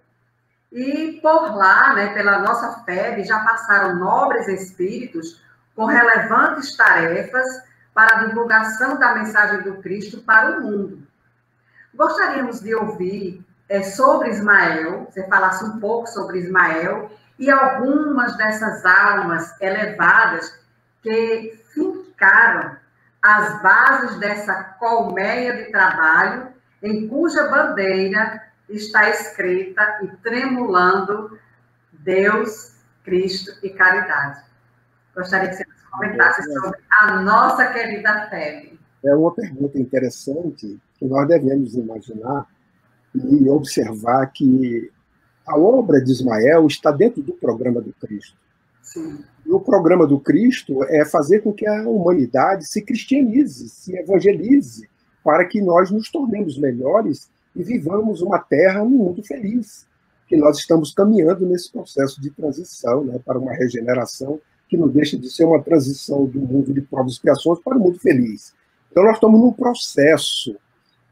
E 0.72 1.18
por 1.22 1.56
lá, 1.56 1.94
né, 1.94 2.12
pela 2.12 2.40
nossa 2.40 2.84
FEB, 2.84 3.24
já 3.24 3.38
passaram 3.38 3.96
nobres 3.96 4.48
espíritos 4.48 5.40
com 5.74 5.86
relevantes 5.86 6.76
tarefas 6.76 7.46
para 7.98 8.20
a 8.20 8.24
divulgação 8.26 8.96
da 8.96 9.12
mensagem 9.12 9.60
do 9.62 9.82
Cristo 9.82 10.22
para 10.22 10.60
o 10.60 10.62
mundo. 10.62 11.02
Gostaríamos 11.92 12.60
de 12.60 12.72
ouvir 12.72 13.44
é, 13.68 13.82
sobre 13.82 14.30
Ismael, 14.30 15.08
você 15.10 15.26
falasse 15.26 15.64
um 15.64 15.80
pouco 15.80 16.06
sobre 16.06 16.38
Ismael 16.38 17.10
e 17.36 17.50
algumas 17.50 18.36
dessas 18.36 18.86
almas 18.86 19.60
elevadas 19.60 20.56
que 21.02 21.60
fincaram 21.74 22.76
as 23.20 23.60
bases 23.62 24.16
dessa 24.20 24.54
colmeia 24.78 25.56
de 25.56 25.72
trabalho 25.72 26.52
em 26.80 27.08
cuja 27.08 27.48
bandeira 27.48 28.44
está 28.68 29.10
escrita 29.10 29.98
e 30.04 30.06
tremulando 30.18 31.36
Deus, 31.90 32.76
Cristo 33.02 33.50
e 33.60 33.70
caridade. 33.70 34.40
Gostaria 35.16 35.48
que 35.48 35.56
você 35.56 35.77
comentasse 35.98 36.42
sobre 36.52 36.78
a 37.00 37.20
nossa 37.22 37.66
querida 37.72 38.28
fé. 38.28 38.70
É 39.04 39.14
uma 39.14 39.32
pergunta 39.32 39.78
interessante 39.78 40.78
que 40.98 41.04
nós 41.04 41.28
devemos 41.28 41.74
imaginar 41.74 42.46
e 43.14 43.48
observar 43.48 44.26
que 44.26 44.90
a 45.46 45.58
obra 45.58 46.02
de 46.02 46.12
Ismael 46.12 46.66
está 46.66 46.90
dentro 46.90 47.22
do 47.22 47.32
programa 47.32 47.80
do 47.80 47.92
Cristo. 47.94 48.36
Sim. 48.82 49.24
O 49.46 49.60
programa 49.60 50.06
do 50.06 50.18
Cristo 50.20 50.84
é 50.84 51.04
fazer 51.04 51.40
com 51.40 51.52
que 51.52 51.66
a 51.66 51.88
humanidade 51.88 52.66
se 52.66 52.82
cristianize, 52.82 53.68
se 53.68 53.96
evangelize, 53.96 54.88
para 55.24 55.44
que 55.44 55.60
nós 55.60 55.90
nos 55.90 56.10
tornemos 56.10 56.58
melhores 56.58 57.30
e 57.54 57.62
vivamos 57.62 58.20
uma 58.20 58.38
terra 58.38 58.82
um 58.82 58.90
mundo 58.90 59.22
feliz. 59.22 59.86
Que 60.26 60.36
nós 60.36 60.58
estamos 60.58 60.92
caminhando 60.92 61.46
nesse 61.46 61.72
processo 61.72 62.20
de 62.20 62.30
transição 62.30 63.02
né, 63.04 63.18
para 63.24 63.38
uma 63.38 63.52
regeneração 63.52 64.38
que 64.68 64.76
não 64.76 64.88
deixa 64.88 65.16
de 65.16 65.30
ser 65.30 65.44
uma 65.44 65.62
transição 65.62 66.26
do 66.26 66.40
mundo 66.40 66.72
de 66.72 66.80
provas 66.80 67.12
e 67.12 67.14
expiações 67.14 67.58
para 67.60 67.76
o 67.76 67.80
mundo 67.80 67.98
feliz. 67.98 68.54
Então, 68.90 69.04
nós 69.04 69.14
estamos 69.14 69.40
num 69.40 69.52
processo. 69.52 70.56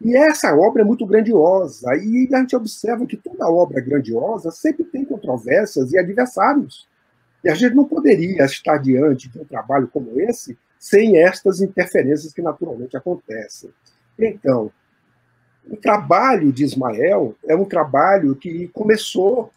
E 0.01 0.15
essa 0.15 0.55
obra 0.55 0.83
é 0.83 0.85
muito 0.85 1.07
grandiosa. 1.07 1.95
E 1.97 2.29
a 2.33 2.41
gente 2.41 2.55
observa 2.55 3.07
que 3.07 3.17
toda 3.17 3.49
obra 3.49 3.81
grandiosa 3.81 4.51
sempre 4.51 4.85
tem 4.85 5.05
controvérsias 5.05 5.93
e 5.93 5.99
adversários. 5.99 6.87
E 7.43 7.49
a 7.49 7.55
gente 7.55 7.75
não 7.75 7.85
poderia 7.85 8.45
estar 8.45 8.77
diante 8.79 9.29
de 9.29 9.39
um 9.39 9.45
trabalho 9.45 9.89
como 9.89 10.21
esse 10.21 10.57
sem 10.79 11.17
estas 11.19 11.61
interferências 11.61 12.33
que 12.33 12.43
naturalmente 12.43 12.97
acontecem. 12.97 13.71
Então, 14.19 14.71
o 15.69 15.77
trabalho 15.77 16.53
de 16.53 16.65
Ismael 16.65 17.35
é 17.47 17.57
um 17.57 17.65
trabalho 17.65 18.37
que 18.37 18.69
começou 18.69 19.51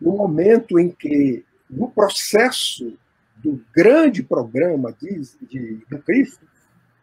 no 0.00 0.12
momento 0.12 0.78
em 0.78 0.90
que, 0.90 1.44
no 1.68 1.90
processo 1.90 2.92
do 3.36 3.60
grande 3.74 4.22
programa 4.22 4.94
de, 5.00 5.22
de, 5.48 5.84
do 5.88 5.98
Cristo, 5.98 6.44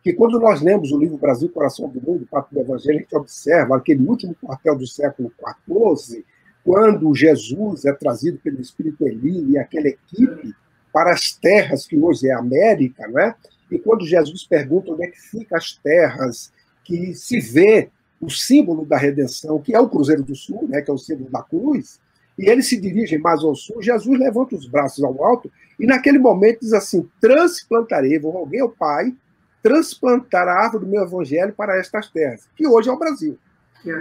que 0.03 0.13
quando 0.13 0.39
nós 0.39 0.61
lemos 0.61 0.91
o 0.91 0.99
livro 0.99 1.17
Brasil, 1.17 1.47
Coração 1.49 1.88
do 1.88 2.01
Mundo, 2.01 2.27
Papo 2.29 2.53
do 2.53 2.59
Evangelho, 2.59 2.97
a 2.97 3.01
gente 3.01 3.15
observa 3.15 3.77
aquele 3.77 4.05
último 4.05 4.36
quartel 4.36 4.77
do 4.77 4.86
século 4.86 5.31
XIV, 5.65 6.25
quando 6.63 7.13
Jesus 7.15 7.86
é 7.86 7.93
trazido 7.93 8.38
pelo 8.39 8.61
Espírito 8.61 9.05
Eli 9.05 9.51
e 9.51 9.57
aquela 9.57 9.88
equipe 9.88 10.53
para 10.91 11.11
as 11.11 11.31
terras 11.31 11.88
que 11.88 11.97
hoje 11.97 12.27
é 12.27 12.34
América, 12.34 13.07
não 13.07 13.19
é? 13.19 13.36
E 13.71 13.79
quando 13.79 14.05
Jesus 14.05 14.45
pergunta 14.45 14.91
onde 14.91 15.05
é 15.05 15.07
que 15.07 15.19
ficam 15.19 15.57
as 15.57 15.73
terras 15.77 16.51
que 16.84 17.13
se 17.15 17.39
vê 17.39 17.89
o 18.21 18.29
símbolo 18.29 18.86
da 18.86 18.97
redenção, 18.97 19.59
que 19.59 19.75
é 19.75 19.79
o 19.79 19.89
Cruzeiro 19.89 20.23
do 20.23 20.36
Sul, 20.36 20.67
né, 20.67 20.81
que 20.81 20.91
é 20.91 20.93
o 20.93 20.97
símbolo 20.97 21.29
da 21.29 21.41
cruz, 21.41 21.99
e 22.38 22.49
eles 22.49 22.67
se 22.67 22.79
dirigem 22.79 23.19
mais 23.19 23.43
ao 23.43 23.55
sul, 23.55 23.81
Jesus 23.81 24.19
levanta 24.19 24.55
os 24.55 24.67
braços 24.67 25.03
ao 25.03 25.23
alto 25.23 25.51
e 25.84 25.86
naquele 25.86 26.17
momento 26.17 26.61
diz 26.61 26.71
assim: 26.71 27.09
transplantarei, 27.19 28.17
vou 28.17 28.31
roguei 28.31 28.61
ao 28.61 28.69
Pai, 28.69 29.13
transplantar 29.61 30.47
a 30.47 30.53
árvore 30.53 30.86
do 30.86 30.89
meu 30.89 31.03
evangelho 31.03 31.51
para 31.51 31.77
estas 31.77 32.09
terras, 32.09 32.47
que 32.55 32.65
hoje 32.65 32.88
é 32.88 32.91
o 32.93 32.97
Brasil. 32.97 33.38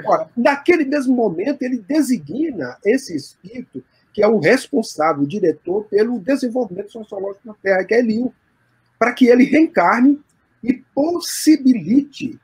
Ora, 0.07 0.31
naquele 0.37 0.85
mesmo 0.85 1.13
momento, 1.13 1.63
ele 1.63 1.79
designa 1.79 2.79
esse 2.85 3.17
espírito, 3.17 3.83
que 4.13 4.23
é 4.23 4.29
o 4.29 4.39
responsável, 4.39 5.25
o 5.25 5.27
diretor 5.27 5.85
pelo 5.87 6.21
desenvolvimento 6.21 6.93
sociológico 6.93 7.49
na 7.49 7.55
Terra, 7.55 7.83
que 7.83 7.95
é 7.95 7.99
Eliu, 7.99 8.33
para 8.97 9.13
que 9.13 9.27
ele 9.27 9.43
reencarne 9.43 10.21
e 10.63 10.75
possibilite 10.95 12.39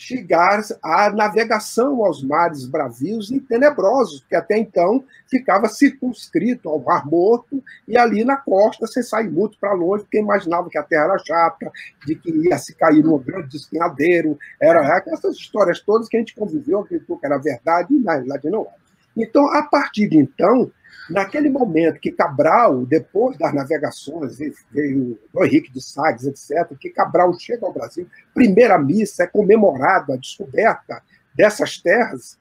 chegar 0.00 0.62
à 0.82 1.10
navegação 1.10 2.02
aos 2.02 2.22
mares 2.22 2.64
bravios 2.64 3.30
e 3.30 3.38
tenebrosos, 3.38 4.24
que 4.26 4.34
até 4.34 4.56
então 4.56 5.04
ficava 5.26 5.68
circunscrito 5.68 6.70
ao 6.70 6.80
Mar 6.80 7.06
Morto 7.06 7.62
e 7.86 7.98
ali 7.98 8.24
na 8.24 8.38
costa 8.38 8.86
você 8.86 9.02
sai 9.02 9.28
muito 9.28 9.58
para 9.58 9.74
longe, 9.74 10.04
porque 10.04 10.18
imaginava 10.18 10.70
que 10.70 10.78
a 10.78 10.82
terra 10.82 11.04
era 11.04 11.18
chata, 11.18 11.70
de 12.06 12.14
que 12.14 12.30
ia 12.30 12.56
se 12.56 12.74
cair 12.74 13.04
num 13.04 13.18
grande 13.18 13.48
despenhadeiro, 13.48 14.38
era 14.58 15.04
essas 15.06 15.36
histórias 15.36 15.80
todas 15.80 16.08
que 16.08 16.16
a 16.16 16.20
gente 16.20 16.34
conviveu, 16.34 16.80
acreditou 16.80 17.18
que 17.18 17.26
era 17.26 17.36
verdade, 17.36 17.92
e 17.92 18.00
na 18.00 18.16
verdade 18.16 18.48
não 18.48 18.62
era. 18.62 18.79
Então, 19.16 19.46
a 19.48 19.62
partir 19.62 20.08
de 20.08 20.18
então, 20.18 20.70
Naquele 21.10 21.50
momento 21.50 21.98
que 21.98 22.12
Cabral, 22.12 22.86
depois 22.86 23.36
das 23.36 23.52
navegações, 23.52 24.38
veio 24.70 25.18
o 25.34 25.44
Henrique 25.44 25.72
de 25.72 25.82
Sagres, 25.82 26.24
etc., 26.24 26.76
que 26.78 26.88
Cabral 26.88 27.36
chega 27.36 27.66
ao 27.66 27.72
Brasil, 27.72 28.06
primeira 28.32 28.78
missa 28.78 29.24
é 29.24 29.26
comemorada 29.26 30.14
a 30.14 30.16
descoberta 30.16 31.02
dessas 31.34 31.78
terras, 31.78 32.38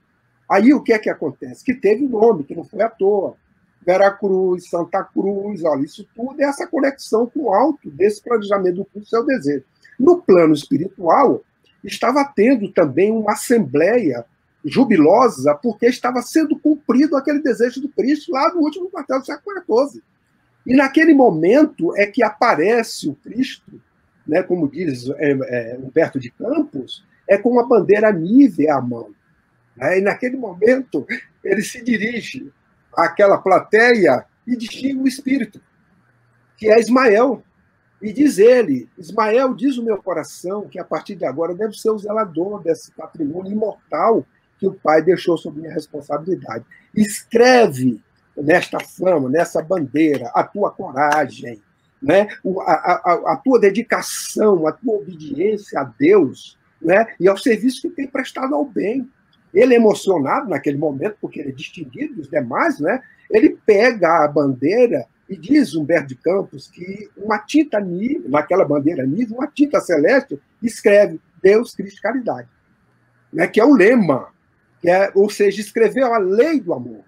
aí 0.48 0.72
o 0.72 0.84
que 0.84 0.94
é 0.94 1.00
que 1.00 1.10
acontece? 1.10 1.64
Que 1.64 1.74
teve 1.74 2.08
nome, 2.08 2.44
que 2.44 2.56
não 2.56 2.64
foi 2.64 2.84
à 2.84 2.90
toa. 2.90 3.36
Veracruz, 3.82 4.70
Santa 4.70 5.04
Cruz, 5.04 5.64
olha, 5.64 5.84
isso 5.84 6.08
tudo 6.16 6.40
é 6.40 6.44
essa 6.44 6.68
conexão 6.68 7.26
com 7.26 7.46
o 7.46 7.54
alto 7.54 7.90
desse 7.90 8.22
planejamento 8.22 8.86
do 8.94 9.06
seu 9.06 9.26
desejo. 9.26 9.64
No 10.00 10.22
plano 10.22 10.54
espiritual, 10.54 11.42
estava 11.84 12.24
tendo 12.24 12.72
também 12.72 13.12
uma 13.12 13.32
assembleia 13.32 14.26
jubilosa 14.64 15.56
porque 15.56 15.86
estava 15.86 16.22
sendo 16.22 16.58
cumprido 16.60 17.16
aquele 17.16 17.42
desejo 17.42 17.82
do 17.82 17.90
Cristo 17.90 18.32
lá 18.32 18.54
no 18.54 18.62
último 18.62 18.90
quartel 18.90 19.20
do 19.20 19.26
século 19.26 19.56
XIV. 19.62 20.02
E 20.66 20.76
naquele 20.76 21.14
momento 21.14 21.96
é 21.96 22.06
que 22.06 22.22
aparece 22.22 23.08
o 23.08 23.16
Cristo, 23.16 23.82
né, 24.28 24.44
como 24.44 24.70
diz 24.70 25.10
é, 25.18 25.32
é, 25.32 25.80
Humberto 25.82 26.20
de 26.20 26.30
Campos, 26.30 27.04
é 27.28 27.38
com 27.38 27.50
uma 27.50 27.68
bandeira 27.68 28.12
nívea 28.12 28.76
à 28.76 28.82
mão. 28.82 29.12
Né? 29.76 30.00
E 30.00 30.02
naquele 30.02 30.38
momento 30.38 31.08
ele 31.44 31.62
se 31.62 31.84
dirige 31.84 32.52
àquela 32.96 33.38
plateia 33.38 34.26
e 34.46 34.56
distingue 34.56 35.02
o 35.02 35.08
Espírito, 35.08 35.62
que 36.58 36.70
é 36.70 36.80
Ismael. 36.80 37.44
E 38.02 38.14
diz 38.14 38.38
ele, 38.38 38.90
Ismael 38.98 39.54
diz 39.54 39.78
o 39.78 39.84
meu 39.84 39.98
coração 40.02 40.68
que 40.68 40.80
a 40.80 40.86
partir 40.86 41.16
de 41.16 41.26
agora 41.26 41.54
deve 41.54 41.74
ser 41.78 41.90
o 41.90 41.98
zelador 41.98 42.62
desse 42.62 42.92
patrimônio 42.92 43.52
imortal 43.52 44.26
que 44.60 44.68
o 44.68 44.74
pai 44.74 45.02
deixou 45.02 45.38
sob 45.38 45.60
minha 45.60 45.74
responsabilidade. 45.74 46.66
Escreve 46.94 48.02
nesta 48.36 48.80
flama, 48.80 49.30
nessa 49.30 49.62
bandeira, 49.62 50.30
a 50.34 50.44
tua 50.44 50.72
coragem, 50.72 51.62
né? 52.02 52.28
a, 52.66 52.72
a, 52.72 53.34
a 53.34 53.36
tua 53.38 53.60
dedicação, 53.60 54.68
a 54.68 54.72
tua 54.72 54.98
obediência 54.98 55.80
a 55.80 55.84
Deus 55.84 56.58
né? 56.82 57.08
e 57.20 57.28
ao 57.28 57.38
serviço 57.38 57.82
que 57.82 57.90
tem 57.90 58.08
prestado 58.08 58.54
ao 58.54 58.66
bem. 58.66 59.10
Ele 59.54 59.74
é 59.74 59.78
emocionado 59.78 60.50
naquele 60.50 60.78
momento, 60.78 61.18
porque 61.20 61.40
ele 61.40 61.50
é 61.50 61.54
distinguido 61.54 62.16
dos 62.16 62.30
demais, 62.30 62.80
né? 62.80 63.02
ele 63.32 63.58
pega 63.66 64.24
a 64.24 64.28
bandeira 64.28 65.06
e 65.28 65.38
diz 65.38 65.76
Humberto 65.76 66.08
de 66.08 66.16
Campos 66.16 66.68
que 66.68 67.10
uma 67.18 67.40
tinta 67.40 67.80
nível, 67.80 68.30
naquela 68.30 68.66
bandeira 68.66 69.06
nível, 69.06 69.38
uma 69.38 69.48
tinta 69.48 69.80
celeste, 69.80 70.40
escreve 70.62 71.20
Deus, 71.42 71.76
Cristo, 71.76 72.02
Caridade. 72.02 72.48
Né? 73.32 73.48
Que 73.48 73.60
é 73.60 73.66
o 73.66 73.74
lema 73.74 74.30
que 74.82 74.90
é, 74.90 75.12
ou 75.16 75.30
seja, 75.30 75.62
escreveu 75.62 76.14
a 76.14 76.18
lei 76.18 76.60
do 76.60 76.74
amor. 76.74 77.04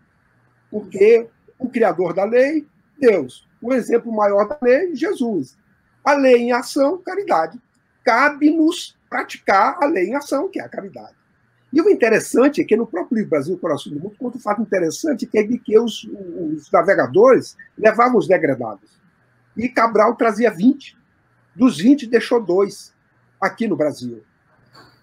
Porque 0.69 1.27
o 1.57 1.69
criador 1.69 2.13
da 2.13 2.23
lei, 2.23 2.67
Deus. 2.99 3.47
O 3.61 3.73
exemplo 3.73 4.11
maior 4.11 4.47
da 4.47 4.57
lei, 4.61 4.95
Jesus. 4.95 5.57
A 6.03 6.13
lei 6.13 6.37
em 6.37 6.51
ação, 6.51 6.97
caridade. 6.97 7.59
Cabe-nos 8.03 8.97
praticar 9.09 9.77
a 9.81 9.85
lei 9.85 10.07
em 10.07 10.15
ação, 10.15 10.49
que 10.49 10.59
é 10.59 10.63
a 10.63 10.69
caridade. 10.69 11.15
E 11.71 11.79
o 11.81 11.89
interessante 11.89 12.61
é 12.61 12.63
que 12.65 12.75
no 12.75 12.85
próprio 12.85 13.15
livro 13.15 13.29
Brasil, 13.29 13.57
Coração 13.57 13.93
do 13.93 13.99
Mundo, 13.99 14.15
conta 14.17 14.37
um 14.37 14.41
fato 14.41 14.61
interessante, 14.61 15.25
que 15.25 15.37
é 15.37 15.43
de 15.43 15.57
que 15.57 15.77
os, 15.79 16.03
os 16.03 16.69
navegadores 16.71 17.55
levavam 17.77 18.17
os 18.17 18.27
degradados. 18.27 18.89
E 19.55 19.69
Cabral 19.69 20.15
trazia 20.15 20.51
20. 20.51 20.97
Dos 21.55 21.77
20, 21.77 22.07
deixou 22.07 22.43
dois 22.43 22.93
aqui 23.39 23.67
no 23.67 23.77
Brasil. 23.77 24.21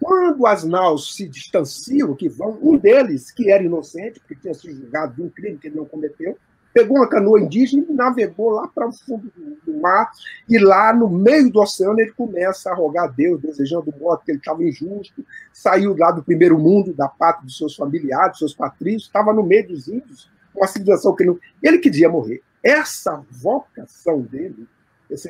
Quando 0.01 0.45
as 0.47 0.63
naus 0.63 1.15
se 1.15 1.27
distanciam, 1.27 2.15
que 2.15 2.29
vão, 2.29 2.57
um 2.61 2.77
deles, 2.77 3.31
que 3.31 3.51
era 3.51 3.63
inocente, 3.63 4.19
porque 4.19 4.35
tinha 4.35 4.53
sido 4.53 4.75
julgado 4.75 5.15
de 5.15 5.21
um 5.21 5.29
crime 5.29 5.57
que 5.57 5.67
ele 5.67 5.75
não 5.75 5.85
cometeu, 5.85 6.37
pegou 6.73 6.97
uma 6.97 7.09
canoa 7.09 7.41
indígena 7.41 7.85
e 7.89 7.93
navegou 7.93 8.51
lá 8.51 8.67
para 8.67 8.87
o 8.87 8.93
fundo 8.93 9.31
do 9.65 9.79
mar, 9.79 10.11
e 10.47 10.57
lá 10.57 10.93
no 10.93 11.09
meio 11.09 11.51
do 11.51 11.59
oceano 11.59 11.99
ele 11.99 12.11
começa 12.11 12.71
a 12.71 12.75
rogar 12.75 13.05
a 13.05 13.07
Deus, 13.07 13.41
desejando 13.41 13.93
morte, 13.99 14.25
que 14.25 14.31
ele 14.31 14.37
estava 14.37 14.63
injusto, 14.63 15.25
saiu 15.51 15.95
lá 15.97 16.11
do 16.11 16.23
primeiro 16.23 16.57
mundo, 16.57 16.93
da 16.93 17.07
pátria 17.07 17.45
dos 17.45 17.57
seus 17.57 17.75
familiares, 17.75 18.31
dos 18.31 18.39
seus 18.39 18.53
patrícios, 18.53 19.03
estava 19.03 19.33
no 19.33 19.43
meio 19.43 19.67
dos 19.67 19.87
índios, 19.87 20.29
uma 20.55 20.67
civilização 20.67 21.15
que 21.15 21.25
não... 21.25 21.37
ele 21.61 21.79
queria 21.79 22.07
morrer. 22.07 22.41
Essa 22.63 23.23
vocação 23.31 24.21
dele, 24.21 24.67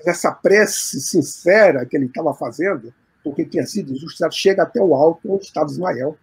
essa 0.06 0.32
prece 0.32 1.00
sincera 1.00 1.86
que 1.86 1.96
ele 1.96 2.06
estava 2.06 2.34
fazendo, 2.34 2.94
porque 3.24 3.46
tinha 3.46 3.66
sido 3.66 3.92
injustiçado, 3.92 4.34
chega 4.34 4.64
até 4.64 4.82
o 4.82 4.96
alto 4.96 5.32
onde 5.32 5.46
estava 5.46 5.70
Ismael. 5.70 6.18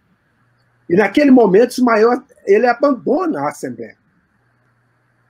E 0.89 0.95
naquele 0.95 1.31
momento, 1.31 1.71
Ismael 1.71 2.23
ele 2.45 2.67
abandona 2.67 3.41
a 3.41 3.49
Assembleia 3.49 3.97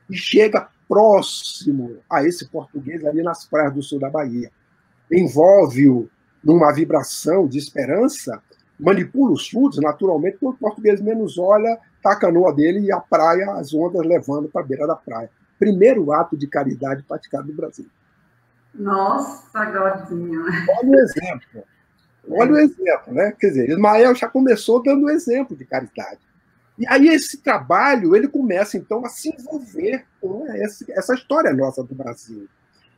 e 0.09 0.15
chega 0.15 0.70
próximo 0.88 1.97
a 2.09 2.24
esse 2.24 2.47
português 2.47 3.03
ali 3.05 3.22
nas 3.22 3.45
praias 3.45 3.74
do 3.74 3.84
sul 3.84 3.99
da 3.99 4.09
Bahia. 4.09 4.51
Envolve-o 5.11 6.09
numa 6.43 6.72
vibração 6.72 7.47
de 7.47 7.57
esperança, 7.57 8.41
manipula 8.80 9.34
os 9.34 9.49
fluidos, 9.49 9.80
naturalmente, 9.80 10.38
quando 10.38 10.55
o 10.55 10.59
português 10.59 11.01
menos 11.01 11.38
olha, 11.38 11.78
tá 12.01 12.13
a 12.13 12.15
canoa 12.15 12.53
dele 12.53 12.80
e 12.80 12.91
a 12.91 12.99
praia, 12.99 13.51
as 13.53 13.74
ondas 13.74 14.05
levando 14.05 14.47
para 14.47 14.61
a 14.61 14.65
beira 14.65 14.88
da 14.88 14.95
praia. 14.95 15.30
Primeiro 15.59 16.11
ato 16.13 16.38
de 16.38 16.47
caridade 16.47 17.03
praticado 17.03 17.47
no 17.47 17.53
Brasil. 17.53 17.88
Nossa, 18.78 19.65
Godinho. 19.65 20.43
Olha 20.80 20.89
o 20.89 20.95
exemplo. 20.95 21.63
Olha 22.30 22.51
o 22.53 22.57
exemplo, 22.57 23.13
né? 23.13 23.34
Quer 23.39 23.47
dizer, 23.47 23.69
Ismael 23.69 24.13
já 24.13 24.28
começou 24.28 24.84
dando 24.84 25.09
exemplo 25.09 25.55
de 25.55 25.65
caridade. 25.65 26.19
E 26.78 26.86
aí 26.88 27.07
esse 27.07 27.38
trabalho 27.38 28.15
ele 28.15 28.28
começa 28.28 28.78
então 28.78 29.03
a 29.03 29.09
se 29.09 29.30
envolver 29.30 30.05
com 30.21 30.45
essa 30.47 31.13
história 31.13 31.53
nossa 31.53 31.84
do 31.84 31.95
Brasil. 31.95 32.47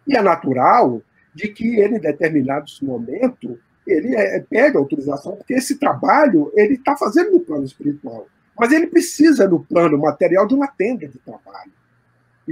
E 0.05 0.17
é 0.17 0.21
natural 0.21 1.01
de 1.33 1.47
que 1.47 1.79
ele, 1.79 1.95
em 1.95 1.99
determinado 1.99 2.65
momento, 2.81 3.57
ele 3.87 4.15
é, 4.15 4.45
a 4.51 4.77
autorização, 4.77 5.35
porque 5.35 5.53
esse 5.53 5.77
trabalho 5.77 6.51
ele 6.55 6.73
está 6.73 6.97
fazendo 6.97 7.31
no 7.31 7.39
plano 7.39 7.63
espiritual. 7.63 8.27
Mas 8.59 8.73
ele 8.73 8.87
precisa, 8.87 9.47
no 9.47 9.63
plano 9.63 9.97
material, 9.97 10.45
de 10.45 10.53
uma 10.53 10.67
tenda 10.67 11.07
de 11.07 11.17
trabalho. 11.19 11.71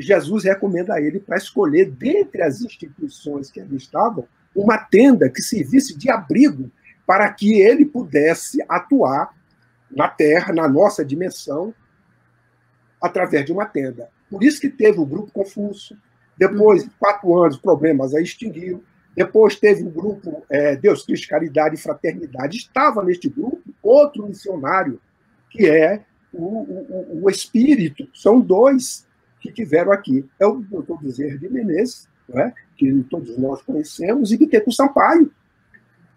Jesus 0.02 0.44
recomenda 0.44 0.94
a 0.94 1.02
ele 1.02 1.20
para 1.20 1.38
escolher, 1.38 1.90
dentre 1.90 2.42
as 2.42 2.62
instituições 2.62 3.50
que 3.50 3.60
ali 3.60 3.78
estavam, 3.78 4.28
uma 4.56 4.78
tenda 4.78 5.30
que 5.30 5.42
servisse 5.42 5.98
de 5.98 6.10
abrigo 6.10 6.72
para 7.06 7.32
que 7.32 7.60
ele 7.62 7.86
pudesse 7.86 8.64
atuar 8.68 9.34
na 9.90 10.10
Terra, 10.10 10.54
na 10.54 10.68
nossa 10.68 11.06
dimensão, 11.06 11.74
através 13.02 13.46
de 13.46 13.52
uma 13.52 13.66
tenda. 13.66 14.10
Por 14.30 14.44
isso 14.44 14.60
que 14.60 14.70
teve 14.70 15.00
o 15.00 15.06
grupo 15.06 15.32
Confúcio. 15.32 15.98
Depois, 16.38 16.84
de 16.84 16.90
quatro 17.00 17.36
anos, 17.42 17.58
problemas 17.58 18.14
aí 18.14 18.24
extinguiram. 18.24 18.82
Depois 19.16 19.56
teve 19.56 19.84
o 19.84 19.90
grupo 19.90 20.46
é, 20.50 20.76
Deus, 20.76 21.04
Cristo, 21.04 21.30
Caridade 21.30 21.76
e 21.76 21.80
Fraternidade. 21.80 22.58
Estava 22.58 23.04
neste 23.04 23.30
grupo 23.30 23.64
outro 23.82 24.28
missionário, 24.28 25.02
que 25.50 25.68
é 25.68 26.04
o, 26.32 26.44
o, 26.44 27.24
o 27.24 27.30
Espírito. 27.30 28.08
São 28.14 28.40
dois 28.40 29.07
que 29.40 29.52
tiveram 29.52 29.92
aqui. 29.92 30.26
É 30.40 30.46
o 30.46 30.60
doutor 30.60 31.02
Bezerra 31.02 31.38
de 31.38 31.50
Menezes, 31.50 32.08
é? 32.34 32.52
que 32.76 33.04
todos 33.10 33.38
nós 33.38 33.62
conhecemos, 33.62 34.32
e 34.32 34.38
Biteco 34.38 34.72
Sampaio, 34.72 35.32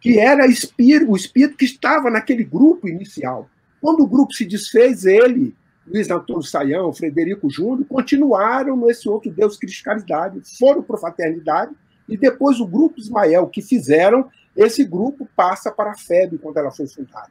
que 0.01 0.19
era 0.19 0.45
o 0.47 1.17
espírito 1.17 1.57
que 1.57 1.65
estava 1.65 2.11
naquele 2.11 2.43
grupo 2.43 2.89
inicial. 2.89 3.49
Quando 3.81 4.03
o 4.03 4.07
grupo 4.07 4.33
se 4.33 4.45
desfez, 4.45 5.05
ele, 5.05 5.55
Luiz 5.87 6.11
Antônio 6.11 6.43
Saião, 6.43 6.93
Frederico 6.93 7.51
Júnior, 7.51 7.87
continuaram 7.87 8.77
nesse 8.77 9.09
outro 9.09 9.31
Deus 9.31 9.57
Cristo 9.57 9.85
foram 10.59 10.83
para 10.83 10.97
a 10.97 11.01
Fraternidade, 11.01 11.73
e 12.09 12.17
depois 12.17 12.59
o 12.61 12.67
grupo 12.67 12.99
Ismael, 12.99 13.47
que 13.47 13.63
fizeram, 13.63 14.29
esse 14.57 14.85
grupo 14.85 15.29
passa 15.37 15.71
para 15.71 15.93
a 15.93 15.97
FEB 15.97 16.39
quando 16.39 16.57
ela 16.57 16.71
foi 16.71 16.87
fundada, 16.87 17.31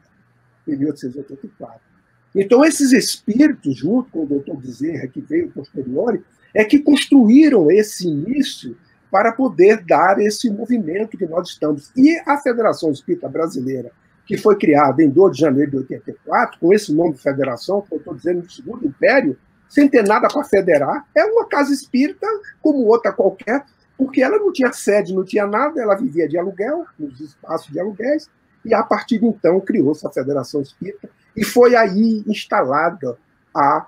em 0.66 0.76
1884. 0.76 1.89
Então, 2.34 2.64
esses 2.64 2.92
espíritos, 2.92 3.76
junto 3.76 4.10
com 4.10 4.22
o 4.22 4.26
doutor 4.26 4.56
Bezerra, 4.56 5.08
que 5.08 5.20
veio 5.20 5.50
posterior, 5.50 6.22
é 6.54 6.64
que 6.64 6.78
construíram 6.78 7.70
esse 7.70 8.08
início 8.08 8.76
para 9.10 9.32
poder 9.32 9.84
dar 9.84 10.20
esse 10.20 10.48
movimento 10.48 11.18
que 11.18 11.26
nós 11.26 11.48
estamos. 11.48 11.90
E 11.96 12.16
a 12.24 12.38
Federação 12.38 12.92
Espírita 12.92 13.28
Brasileira, 13.28 13.90
que 14.24 14.36
foi 14.36 14.56
criada 14.56 15.02
em 15.02 15.10
2 15.10 15.32
de 15.32 15.40
janeiro 15.40 15.70
de 15.72 15.76
84, 15.78 16.60
com 16.60 16.72
esse 16.72 16.94
nome 16.94 17.14
de 17.14 17.20
federação, 17.20 17.82
que 17.82 17.92
eu 17.92 17.98
estou 17.98 18.14
dizendo 18.14 18.42
do 18.42 18.52
Segundo 18.52 18.86
Império, 18.86 19.36
sem 19.68 19.88
ter 19.88 20.06
nada 20.06 20.28
para 20.28 20.44
federar, 20.44 21.04
é 21.16 21.24
uma 21.24 21.46
casa 21.46 21.72
espírita 21.72 22.26
como 22.62 22.86
outra 22.86 23.12
qualquer, 23.12 23.64
porque 23.98 24.22
ela 24.22 24.38
não 24.38 24.52
tinha 24.52 24.72
sede, 24.72 25.14
não 25.14 25.24
tinha 25.24 25.46
nada, 25.46 25.80
ela 25.80 25.96
vivia 25.96 26.28
de 26.28 26.38
aluguel, 26.38 26.84
nos 26.98 27.20
espaços 27.20 27.72
de 27.72 27.80
aluguéis, 27.80 28.30
e 28.64 28.72
a 28.72 28.82
partir 28.82 29.18
de 29.18 29.26
então 29.26 29.60
criou-se 29.60 30.06
a 30.06 30.10
Federação 30.10 30.60
Espírita, 30.60 31.08
e 31.36 31.44
foi 31.44 31.74
aí 31.76 32.22
instalada 32.26 33.18
a 33.54 33.86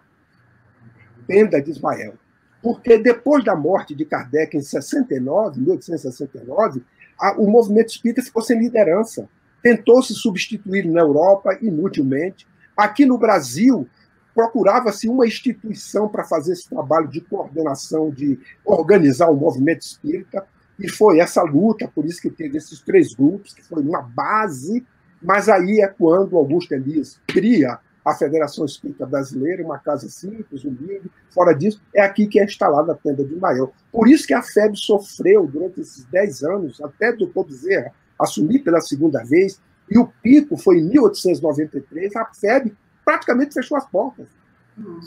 tenda 1.26 1.60
de 1.60 1.70
Ismael. 1.70 2.14
Porque 2.62 2.98
depois 2.98 3.44
da 3.44 3.56
morte 3.56 3.94
de 3.94 4.04
Kardec 4.04 4.56
em 4.56 4.62
69, 4.62 5.60
1869, 5.60 6.82
a, 7.18 7.32
o 7.40 7.50
movimento 7.50 7.90
espírita 7.90 8.22
ficou 8.22 8.42
sem 8.42 8.58
liderança 8.58 9.28
tentou 9.62 10.02
se 10.02 10.12
substituir 10.12 10.84
na 10.86 11.00
Europa 11.00 11.56
inutilmente. 11.62 12.46
Aqui 12.76 13.06
no 13.06 13.16
Brasil, 13.16 13.88
procurava-se 14.34 15.08
uma 15.08 15.26
instituição 15.26 16.08
para 16.08 16.24
fazer 16.24 16.52
esse 16.52 16.68
trabalho 16.68 17.06
de 17.06 17.20
coordenação, 17.20 18.10
de 18.10 18.38
organizar 18.64 19.30
o 19.30 19.36
movimento 19.36 19.82
espírita, 19.82 20.44
e 20.78 20.88
foi 20.88 21.20
essa 21.20 21.42
luta, 21.42 21.86
por 21.86 22.04
isso 22.04 22.20
que 22.20 22.30
teve 22.30 22.58
esses 22.58 22.80
três 22.80 23.14
grupos, 23.14 23.54
que 23.54 23.62
foi 23.62 23.82
uma 23.82 24.02
base, 24.02 24.84
mas 25.22 25.48
aí 25.48 25.80
é 25.80 25.88
quando 25.88 26.36
Augusto 26.36 26.72
Elias 26.72 27.20
cria 27.26 27.78
a 28.04 28.14
Federação 28.14 28.64
Espírita 28.64 29.06
Brasileira, 29.06 29.64
uma 29.64 29.78
casa 29.78 30.08
simples, 30.08 30.64
humilde, 30.64 31.10
fora 31.30 31.52
disso, 31.52 31.80
é 31.94 32.02
aqui 32.02 32.26
que 32.26 32.40
é 32.40 32.44
instalada 32.44 32.92
a 32.92 32.96
tenda 32.96 33.24
de 33.24 33.36
Maior. 33.36 33.70
Por 33.92 34.08
isso 34.08 34.26
que 34.26 34.34
a 34.34 34.42
FEB 34.42 34.76
sofreu, 34.76 35.46
durante 35.46 35.80
esses 35.80 36.04
dez 36.06 36.42
anos, 36.42 36.80
até 36.80 37.12
do 37.12 37.26
Dr. 37.26 37.44
Bezerra, 37.46 37.92
assumir 38.18 38.60
pela 38.60 38.80
segunda 38.80 39.22
vez, 39.22 39.60
e 39.88 39.98
o 39.98 40.08
pico 40.22 40.56
foi 40.56 40.78
em 40.78 40.88
1893, 40.88 42.16
a 42.16 42.24
FEB 42.34 42.74
praticamente 43.04 43.54
fechou 43.54 43.76
as 43.76 43.86
portas. 43.86 44.26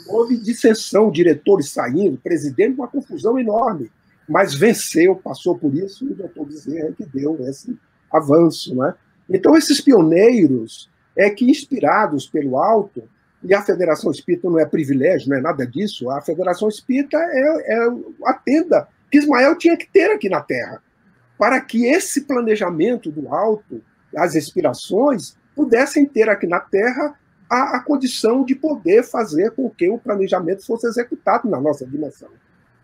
Houve 0.08 0.36
dissensão, 0.36 1.10
diretores 1.10 1.70
saindo, 1.70 2.18
presidente, 2.18 2.76
uma 2.76 2.88
confusão 2.88 3.38
enorme. 3.38 3.90
Mas 4.28 4.54
venceu, 4.54 5.16
passou 5.16 5.56
por 5.58 5.74
isso, 5.74 6.04
e 6.04 6.12
o 6.12 6.14
doutor 6.14 6.46
Bezerra 6.46 6.92
que 6.92 7.04
deu 7.04 7.36
esse 7.48 7.76
avanço. 8.10 8.74
Né? 8.74 8.94
Então, 9.28 9.56
esses 9.56 9.80
pioneiros 9.80 10.90
é 11.16 11.30
que, 11.30 11.50
inspirados 11.50 12.26
pelo 12.26 12.58
alto, 12.58 13.02
e 13.42 13.54
a 13.54 13.62
Federação 13.62 14.10
Espírita 14.10 14.48
não 14.48 14.58
é 14.58 14.66
privilégio, 14.66 15.28
não 15.28 15.36
é 15.36 15.40
nada 15.40 15.66
disso, 15.66 16.10
a 16.10 16.20
Federação 16.20 16.68
Espírita 16.68 17.16
é, 17.16 17.74
é 17.74 17.88
a 18.24 18.34
tenda 18.34 18.88
que 19.10 19.18
Ismael 19.18 19.56
tinha 19.56 19.76
que 19.76 19.88
ter 19.88 20.10
aqui 20.10 20.28
na 20.28 20.40
Terra 20.40 20.82
para 21.38 21.60
que 21.60 21.86
esse 21.86 22.22
planejamento 22.22 23.10
do 23.10 23.28
alto, 23.32 23.82
as 24.16 24.34
inspirações, 24.34 25.36
pudessem 25.54 26.06
ter 26.06 26.28
aqui 26.28 26.46
na 26.46 26.60
Terra 26.60 27.14
a, 27.48 27.76
a, 27.76 27.80
condição 27.80 28.44
de 28.44 28.54
poder 28.54 29.04
fazer 29.04 29.52
com 29.52 29.70
que 29.70 29.88
o 29.88 29.98
planejamento 29.98 30.64
fosse 30.66 30.86
executado 30.86 31.48
na 31.48 31.60
nossa 31.60 31.86
dimensão. 31.86 32.28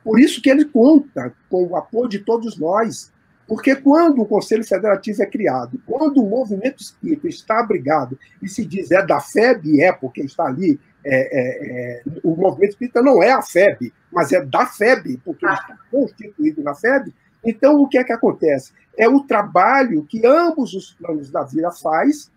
Por 0.05 0.19
isso 0.19 0.41
que 0.41 0.51
ele 0.51 0.65
conta 0.65 1.35
com 1.49 1.67
o 1.67 1.77
apoio 1.77 2.09
de 2.09 2.21
todos 2.21 2.59
nós, 2.59 3.12
porque 3.47 3.75
quando 3.77 4.23
o 4.23 4.27
Conselho 4.27 4.65
Federativo 4.65 5.23
é 5.23 5.27
criado, 5.27 5.81
quando 5.87 6.23
o 6.23 6.29
movimento 6.29 6.81
espírita 6.81 7.29
está 7.29 7.61
abrigado 7.61 8.19
e 8.41 8.49
se 8.49 8.65
diz 8.65 8.91
é 8.91 9.05
da 9.05 9.21
FEB, 9.21 9.81
é 9.83 9.93
porque 9.93 10.23
está 10.23 10.47
ali, 10.47 10.81
é, 11.05 11.17
é, 11.17 11.99
é, 11.99 12.03
o 12.23 12.37
movimento 12.37 12.71
espírita 12.71 13.03
não 13.03 13.23
é 13.23 13.33
a 13.33 13.43
FEB, 13.43 13.93
mas 14.11 14.33
é 14.33 14.45
da 14.45 14.67
FEB, 14.67 15.21
porque 15.25 15.45
está 15.45 15.77
constituído 15.91 16.63
na 16.63 16.75
FEB, 16.75 17.13
então, 17.45 17.81
o 17.81 17.89
que 17.89 17.99
é 17.99 18.05
que 18.05 18.13
acontece? 18.13 18.73
É 18.97 19.09
o 19.09 19.25
trabalho 19.25 20.05
que 20.05 20.25
ambos 20.27 20.75
os 20.75 20.93
planos 20.93 21.31
da 21.31 21.43
vida 21.43 21.71
faz, 21.73 22.31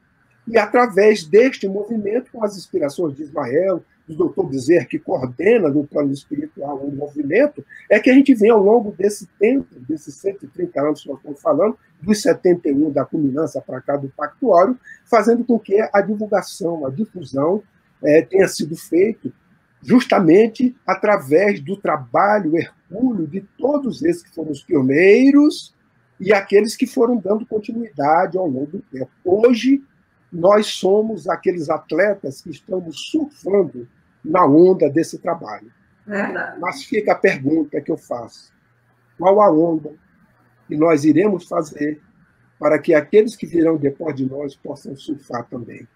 e 0.47 0.57
através 0.57 1.25
deste 1.25 1.67
movimento, 1.67 2.31
com 2.31 2.43
as 2.43 2.57
inspirações 2.57 3.15
de 3.15 3.23
Ismael, 3.23 3.83
do 4.07 4.15
doutor 4.15 4.47
Bezerra, 4.47 4.85
que 4.85 4.99
coordena 4.99 5.69
no 5.69 5.85
plano 5.85 6.11
espiritual 6.11 6.77
o 6.77 6.95
movimento, 6.95 7.65
é 7.89 7.99
que 7.99 8.09
a 8.09 8.13
gente 8.13 8.33
vem 8.35 8.51
ao 8.51 8.61
longo 8.61 8.91
desse 8.91 9.27
tempo, 9.39 9.67
desses 9.79 10.15
130 10.15 10.79
anos 10.79 11.01
que 11.01 11.09
nós 11.09 11.17
estamos 11.17 11.41
falando, 11.41 11.77
dos 12.01 12.21
71 12.21 12.91
da 12.91 13.03
culminância 13.03 13.61
para 13.61 13.81
cá 13.81 13.97
do 13.97 14.09
Pactuário, 14.09 14.77
fazendo 15.05 15.43
com 15.43 15.57
que 15.57 15.79
a 15.91 16.01
divulgação, 16.01 16.85
a 16.85 16.89
difusão 16.89 17.63
é, 18.03 18.21
tenha 18.21 18.47
sido 18.47 18.75
feito 18.75 19.33
justamente 19.81 20.75
através 20.85 21.59
do 21.59 21.77
trabalho 21.77 22.57
hercúleo 22.57 23.27
de 23.27 23.41
todos 23.57 24.03
esses 24.03 24.23
que 24.23 24.33
foram 24.33 24.51
os 24.51 24.63
pioneiros 24.63 25.73
e 26.19 26.33
aqueles 26.33 26.75
que 26.75 26.87
foram 26.87 27.17
dando 27.17 27.45
continuidade 27.45 28.37
ao 28.37 28.47
longo 28.47 28.65
do 28.65 28.79
tempo. 28.79 29.11
Hoje, 29.23 29.83
nós 30.31 30.67
somos 30.67 31.27
aqueles 31.27 31.69
atletas 31.69 32.41
que 32.41 32.49
estamos 32.49 33.09
surfando 33.11 33.87
na 34.25 34.45
onda 34.45 34.89
desse 34.89 35.19
trabalho. 35.19 35.71
Verdade. 36.05 36.59
Mas 36.59 36.83
fica 36.83 37.13
a 37.13 37.15
pergunta 37.15 37.79
que 37.79 37.91
eu 37.91 37.97
faço: 37.97 38.51
qual 39.17 39.41
a 39.41 39.51
onda 39.51 39.93
que 40.67 40.75
nós 40.75 41.03
iremos 41.03 41.47
fazer 41.47 42.01
para 42.59 42.79
que 42.79 42.93
aqueles 42.93 43.35
que 43.35 43.45
virão 43.45 43.77
depois 43.77 44.15
de 44.15 44.25
nós 44.25 44.55
possam 44.55 44.95
surfar 44.95 45.45
também? 45.47 45.87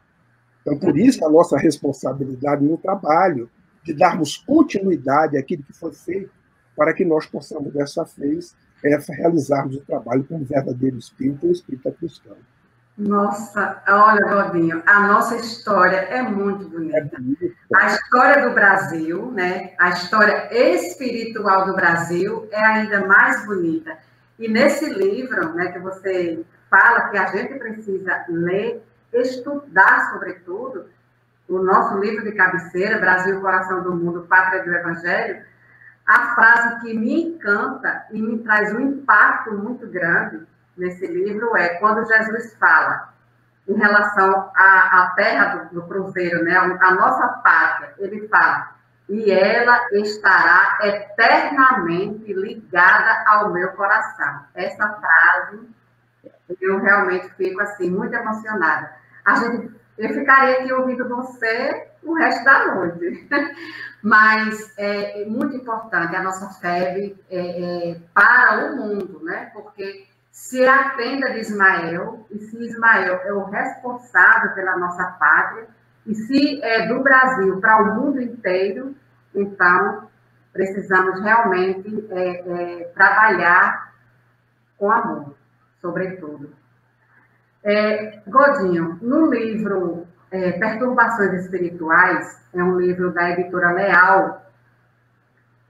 Então, 0.62 0.78
por 0.78 0.98
isso, 0.98 1.26
a 1.26 1.30
nossa 1.30 1.58
responsabilidade 1.58 2.64
no 2.64 2.78
trabalho 2.78 3.50
de 3.84 3.94
darmos 3.94 4.38
continuidade 4.38 5.38
àquilo 5.38 5.64
que 5.64 5.74
foi 5.74 5.94
feito, 5.94 6.32
para 6.76 6.94
que 6.94 7.06
nós 7.06 7.26
possamos, 7.26 7.74
dessa 7.74 8.04
vez, 8.04 8.56
é, 8.84 8.98
realizarmos 9.14 9.78
o 9.78 9.82
trabalho 9.82 10.24
como 10.24 10.46
verdadeiro 10.46 10.98
espírito 10.98 11.46
ou 11.46 11.52
espírita 11.52 11.92
cristão. 11.92 12.38
Nossa, 13.00 13.82
olha, 13.88 14.28
Godinho, 14.28 14.84
a 14.86 15.08
nossa 15.08 15.38
história 15.38 15.96
é 15.96 16.22
muito 16.22 16.68
bonita. 16.68 16.98
É 16.98 17.04
bonita. 17.06 17.56
A 17.74 17.88
história 17.88 18.46
do 18.46 18.54
Brasil, 18.54 19.32
né? 19.32 19.72
A 19.80 19.88
história 19.92 20.50
espiritual 20.52 21.66
do 21.66 21.74
Brasil 21.74 22.50
é 22.52 22.62
ainda 22.62 23.08
mais 23.08 23.46
bonita. 23.46 23.98
E 24.38 24.50
nesse 24.50 24.94
livro, 24.94 25.54
né, 25.54 25.72
que 25.72 25.80
você 25.80 26.44
fala 26.70 27.08
que 27.08 27.18
a 27.18 27.28
gente 27.28 27.58
precisa 27.58 28.26
ler, 28.28 28.84
estudar 29.14 30.12
sobretudo, 30.12 30.88
o 31.48 31.60
nosso 31.60 31.98
livro 32.00 32.26
de 32.26 32.34
cabeceira, 32.34 33.00
Brasil, 33.00 33.40
Coração 33.40 33.82
do 33.82 33.96
Mundo, 33.96 34.28
Pátria 34.28 34.62
do 34.62 34.76
Evangelho, 34.76 35.42
a 36.06 36.36
frase 36.36 36.82
que 36.82 36.94
me 36.94 37.14
encanta 37.24 38.08
e 38.12 38.22
me 38.22 38.40
traz 38.40 38.74
um 38.74 38.82
impacto 38.82 39.54
muito 39.54 39.88
grande 39.88 40.46
nesse 40.80 41.06
livro 41.06 41.56
é 41.56 41.76
quando 41.76 42.08
Jesus 42.08 42.56
fala 42.56 43.14
em 43.68 43.76
relação 43.76 44.52
à, 44.56 45.04
à 45.04 45.10
terra 45.16 45.56
do, 45.56 45.82
do 45.82 45.88
cruzeiro, 45.88 46.44
né, 46.44 46.58
a 46.58 46.92
nossa 46.96 47.28
pátria, 47.28 47.94
ele 48.00 48.28
fala, 48.28 48.72
e 49.08 49.32
ela 49.32 49.80
estará 49.94 50.80
eternamente 50.82 52.32
ligada 52.34 53.24
ao 53.28 53.52
meu 53.52 53.70
coração. 53.74 54.46
Essa 54.56 54.88
frase, 54.88 55.70
eu 56.62 56.80
realmente 56.80 57.30
fico 57.36 57.62
assim, 57.62 57.90
muito 57.90 58.14
emocionada. 58.14 58.92
A 59.26 59.36
gente, 59.36 59.72
eu 59.98 60.10
ficaria 60.14 60.60
aqui 60.60 60.74
ouvindo 60.74 61.08
você 61.08 61.90
o 62.04 62.14
resto 62.14 62.44
da 62.44 62.74
noite. 62.74 63.28
Mas 64.02 64.74
é, 64.78 65.24
é 65.24 65.26
muito 65.26 65.56
importante 65.56 66.16
a 66.16 66.24
nossa 66.24 66.50
fé 66.62 67.14
é, 67.30 67.92
é, 67.92 68.00
para 68.14 68.72
o 68.72 68.78
mundo, 68.78 69.22
né? 69.24 69.50
Porque 69.54 70.08
se 70.32 70.64
é 70.64 70.70
a 70.70 70.92
tenda 70.92 71.32
de 71.32 71.40
Ismael, 71.40 72.26
e 72.32 72.40
se 72.40 72.58
Ismael 72.58 73.22
é 73.24 73.34
o 73.34 73.46
responsável 73.46 74.52
pela 74.54 74.78
nossa 74.78 75.04
pátria, 75.20 75.68
e 76.06 76.16
se 76.16 76.64
é 76.64 76.88
do 76.88 77.04
Brasil 77.04 77.60
para 77.60 77.84
o 77.84 77.96
mundo 77.96 78.22
inteiro, 78.22 78.96
então 79.34 80.10
precisamos 80.52 81.22
realmente 81.22 82.08
é, 82.10 82.30
é, 82.30 82.84
trabalhar 82.96 83.94
com 84.78 84.92
amor, 84.92 85.36
sobretudo. 85.82 86.52
É, 87.64 88.22
Godinho, 88.26 88.98
no 89.02 89.30
livro 89.30 90.08
é, 90.32 90.54
Perturbações 90.54 91.44
Espirituais, 91.44 92.40
é 92.54 92.64
um 92.64 92.80
livro 92.80 93.12
da 93.12 93.32
editora 93.32 93.72
Leal, 93.72 94.46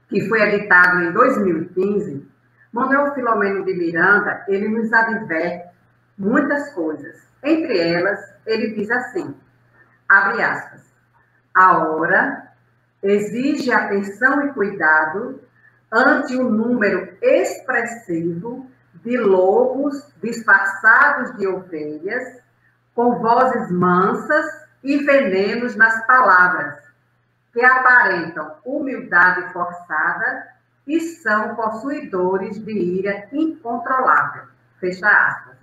que 0.08 0.28
foi 0.28 0.40
editado 0.42 1.00
em 1.02 1.12
2015, 1.12 2.29
Manuel 2.72 3.14
Filomeno 3.14 3.64
de 3.64 3.74
Miranda, 3.74 4.44
ele 4.46 4.68
nos 4.68 4.92
adverte 4.92 5.68
muitas 6.16 6.72
coisas. 6.72 7.20
Entre 7.42 7.78
elas, 7.78 8.20
ele 8.46 8.74
diz 8.74 8.90
assim, 8.90 9.34
abre 10.08 10.42
aspas, 10.42 10.82
a 11.54 11.78
hora 11.78 12.50
exige 13.02 13.72
atenção 13.72 14.46
e 14.46 14.52
cuidado 14.52 15.40
ante 15.90 16.36
o 16.36 16.46
um 16.46 16.50
número 16.50 17.16
expressivo 17.20 18.70
de 19.02 19.16
lobos 19.16 20.12
disfarçados 20.22 21.36
de 21.36 21.46
ovelhas, 21.46 22.40
com 22.94 23.18
vozes 23.18 23.70
mansas 23.70 24.46
e 24.84 24.98
venenos 24.98 25.74
nas 25.74 26.06
palavras, 26.06 26.78
que 27.52 27.64
aparentam 27.64 28.56
humildade 28.64 29.52
forçada 29.52 30.48
e 30.90 31.00
são 31.00 31.54
possuidores 31.54 32.58
de 32.58 32.72
ira 32.72 33.28
incontrolável. 33.32 34.42
Fecha 34.80 35.06
aspas. 35.08 35.56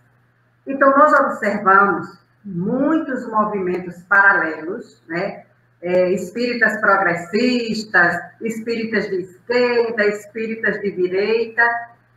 Então, 0.65 0.89
nós 0.91 1.11
observamos 1.19 2.17
muitos 2.45 3.27
movimentos 3.27 4.01
paralelos, 4.03 5.03
né? 5.05 5.43
É, 5.81 6.11
espíritas 6.11 6.79
progressistas, 6.79 8.19
espíritas 8.39 9.09
de 9.09 9.17
esquerda, 9.17 10.05
espíritas 10.05 10.79
de 10.79 10.91
direita, 10.91 11.61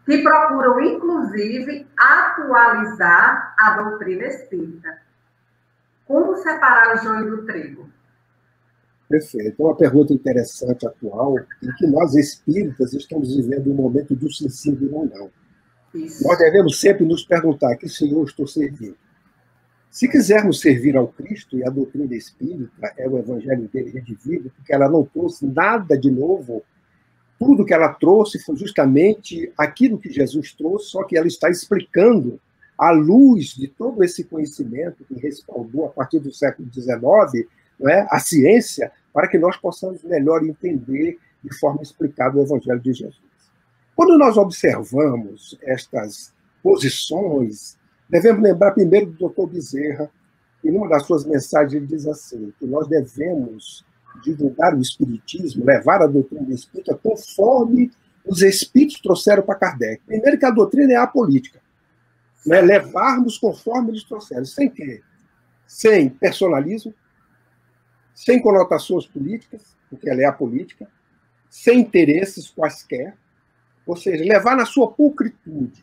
que 0.07 0.23
procuram, 0.23 0.81
inclusive, 0.81 1.87
atualizar 1.99 3.55
a 3.59 3.71
doutrina 3.83 4.25
espírita. 4.27 4.99
Como 6.07 6.37
separar 6.37 6.95
o 6.95 6.99
joio 6.99 7.37
do 7.37 7.45
trigo? 7.45 7.91
Perfeito. 9.11 9.61
É 9.61 9.65
uma 9.65 9.77
pergunta 9.77 10.15
interessante, 10.15 10.87
atual, 10.87 11.37
em 11.39 11.73
que 11.77 11.87
nós 11.89 12.15
espíritas 12.15 12.95
estamos 12.95 13.35
vivendo 13.35 13.71
um 13.71 13.75
momento 13.75 14.15
de 14.15 14.25
um 14.25 14.31
sim, 14.31 14.49
sim 14.49 14.79
ou 14.93 15.05
não. 15.05 15.31
Isso. 15.93 16.23
Nós 16.23 16.39
devemos 16.39 16.79
sempre 16.81 17.05
nos 17.05 17.25
perguntar 17.25 17.77
que 17.77 17.89
Senhor 17.89 18.25
estou 18.25 18.47
servindo. 18.47 18.97
Se 19.91 20.09
quisermos 20.09 20.61
servir 20.61 20.97
ao 20.97 21.09
Cristo, 21.09 21.59
e 21.59 21.65
a 21.65 21.69
doutrina 21.69 22.15
espírita 22.15 22.95
é 22.97 23.09
o 23.09 23.19
evangelho 23.19 23.69
dele 23.73 23.91
redivido, 23.91 24.53
porque 24.55 24.73
ela 24.73 24.89
não 24.89 25.05
trouxe 25.05 25.45
nada 25.45 25.99
de 25.99 26.09
novo 26.09 26.63
tudo 27.41 27.65
que 27.65 27.73
ela 27.73 27.89
trouxe 27.95 28.39
foi 28.39 28.55
justamente 28.55 29.51
aquilo 29.57 29.99
que 29.99 30.13
Jesus 30.13 30.53
trouxe, 30.53 30.91
só 30.91 31.05
que 31.05 31.17
ela 31.17 31.27
está 31.27 31.49
explicando 31.49 32.39
à 32.77 32.91
luz 32.91 33.55
de 33.55 33.67
todo 33.67 34.05
esse 34.05 34.25
conhecimento 34.25 35.03
que 35.05 35.19
respaldou 35.19 35.87
a 35.87 35.89
partir 35.89 36.21
do 36.21 36.31
século 36.31 36.69
XIX, 36.71 37.49
não 37.79 37.91
é? 37.91 38.07
a 38.11 38.19
ciência, 38.19 38.93
para 39.13 39.29
que 39.29 39.39
nós 39.39 39.57
possamos 39.57 40.03
melhor 40.03 40.45
entender 40.45 41.19
de 41.43 41.59
forma 41.59 41.83
explicada 41.83 42.39
o 42.39 42.43
Evangelho 42.43 42.81
de 42.81 42.93
Jesus. 42.93 43.31
Quando 43.97 44.17
nós 44.17 44.37
observamos 44.37 45.59
estas 45.63 46.33
posições, 46.63 47.77
devemos 48.09 48.43
lembrar 48.43 48.73
primeiro 48.73 49.11
do 49.11 49.29
Dr. 49.29 49.47
Bezerra, 49.47 50.11
que 50.61 50.71
numa 50.71 50.89
das 50.89 51.07
suas 51.07 51.25
mensagens 51.25 51.75
ele 51.75 51.87
diz 51.87 52.07
assim, 52.07 52.53
que 52.59 52.67
nós 52.67 52.87
devemos 52.87 53.85
divulgar 54.23 54.75
o 54.75 54.81
Espiritismo, 54.81 55.65
levar 55.65 56.03
a 56.03 56.07
doutrina 56.07 56.53
espírita 56.53 56.95
conforme 56.95 57.91
os 58.27 58.43
espíritos 58.43 59.01
trouxeram 59.01 59.43
para 59.43 59.55
Kardec. 59.55 60.03
Primeiro 60.07 60.39
que 60.39 60.45
a 60.45 60.51
doutrina 60.51 60.93
é 60.93 60.97
a 60.97 61.07
política. 61.07 61.61
Né? 62.47 62.61
Levarmos 62.61 63.39
conforme 63.39 63.91
eles 63.91 64.05
trouxeram. 64.05 64.45
Sem 64.45 64.69
quê? 64.69 65.01
Sem 65.67 66.11
personalismo, 66.11 66.95
sem 68.21 68.39
conotações 68.39 69.07
políticas, 69.07 69.75
porque 69.89 70.07
ela 70.07 70.21
é 70.21 70.27
a 70.27 70.33
política, 70.33 70.87
sem 71.49 71.81
interesses 71.81 72.51
quaisquer, 72.51 73.17
ou 73.87 73.97
seja, 73.97 74.23
levar 74.23 74.55
na 74.55 74.67
sua 74.67 74.93
pulcritude. 74.93 75.83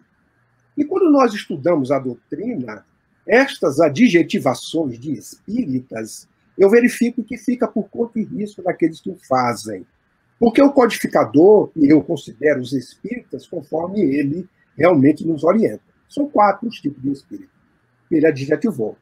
E 0.78 0.86
quando 0.86 1.10
nós 1.10 1.34
estudamos 1.34 1.92
a 1.92 1.98
doutrina, 1.98 2.86
estas 3.26 3.80
adjetivações 3.80 5.00
de 5.00 5.14
espíritas 5.14 6.28
eu 6.56 6.70
verifico 6.70 7.24
que 7.24 7.38
fica 7.38 7.68
por 7.68 7.90
conta 7.90 8.20
e 8.20 8.24
risco 8.24 8.62
daqueles 8.62 9.02
que 9.02 9.10
o 9.10 9.18
fazem. 9.28 9.84
Porque 10.40 10.62
o 10.62 10.72
codificador, 10.72 11.72
e 11.76 11.92
eu 11.92 12.04
considero 12.04 12.62
os 12.62 12.72
espíritas 12.72 13.48
conforme 13.48 14.00
ele 14.00 14.48
realmente 14.78 15.26
nos 15.26 15.44
orienta. 15.44 15.82
São 16.08 16.30
quatro 16.30 16.68
os 16.68 16.80
tipos 16.80 17.02
de 17.02 17.12
espírito. 17.12 17.50
Ele 18.12 18.28
adjetivou. 18.28 18.96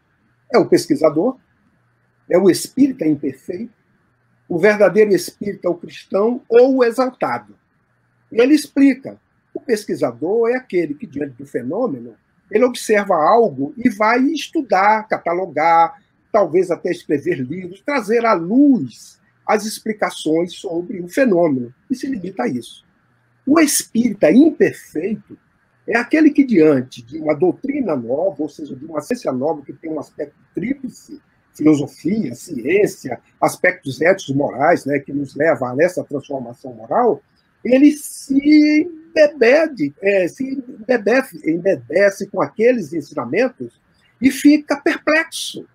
É 0.54 0.58
o 0.58 0.68
pesquisador, 0.68 1.38
é 2.30 2.38
o 2.38 2.50
espírita 2.50 3.06
imperfeito, 3.06 3.74
o 4.48 4.58
verdadeiro 4.58 5.14
espírita, 5.14 5.70
o 5.70 5.76
cristão 5.76 6.42
ou 6.48 6.78
o 6.78 6.84
exaltado. 6.84 7.56
E 8.32 8.40
ele 8.42 8.54
explica: 8.54 9.20
o 9.54 9.60
pesquisador 9.60 10.50
é 10.50 10.56
aquele 10.56 10.94
que, 10.94 11.08
diante 11.08 11.36
do 11.36 11.46
fenômeno, 11.46 12.16
ele 12.52 12.66
observa 12.66 13.16
algo 13.16 13.74
e 13.78 13.90
vai 13.90 14.22
estudar, 14.26 15.08
catalogar, 15.08 16.02
talvez 16.32 16.70
até 16.70 16.92
escrever 16.92 17.40
livros, 17.40 17.82
trazer 17.82 18.26
à 18.26 18.34
luz 18.34 19.20
as 19.48 19.66
explicações 19.66 20.54
sobre 20.54 21.00
o 21.02 21.08
fenômeno, 21.08 21.74
e 21.90 21.96
se 21.96 22.08
limita 22.08 22.44
a 22.44 22.48
isso. 22.48 22.84
O 23.46 23.60
espírita 23.60 24.32
imperfeito 24.32 25.38
é 25.88 25.98
aquele 25.98 26.32
que, 26.32 26.44
diante 26.44 27.02
de 27.04 27.20
uma 27.20 27.36
doutrina 27.36 27.96
nova, 27.96 28.42
ou 28.42 28.50
seja, 28.50 28.76
de 28.76 28.86
uma 28.86 29.02
ciência 29.02 29.32
nova 29.32 29.62
que 29.62 29.72
tem 29.72 29.92
um 29.92 30.00
aspecto 30.00 30.36
tríplice, 30.54 31.22
filosofia, 31.56 32.36
ciência, 32.36 33.20
aspectos 33.42 34.02
éticos 34.02 34.36
morais, 34.36 34.86
né, 34.86 35.00
que 35.00 35.14
nos 35.14 35.36
leva 35.36 35.72
a 35.72 35.76
essa 35.80 36.04
transformação 36.04 36.74
moral, 36.74 37.22
ele 37.64 37.92
se 37.94 38.88
embebede, 39.16 39.94
é, 40.02 40.28
se 40.28 40.44
embebece, 40.44 41.50
embebece 41.50 42.28
com 42.28 42.42
aqueles 42.42 42.94
ensinamentos 42.94 43.80
e 44.22 44.30
fica 44.30 44.76
perplexo. 44.76 45.66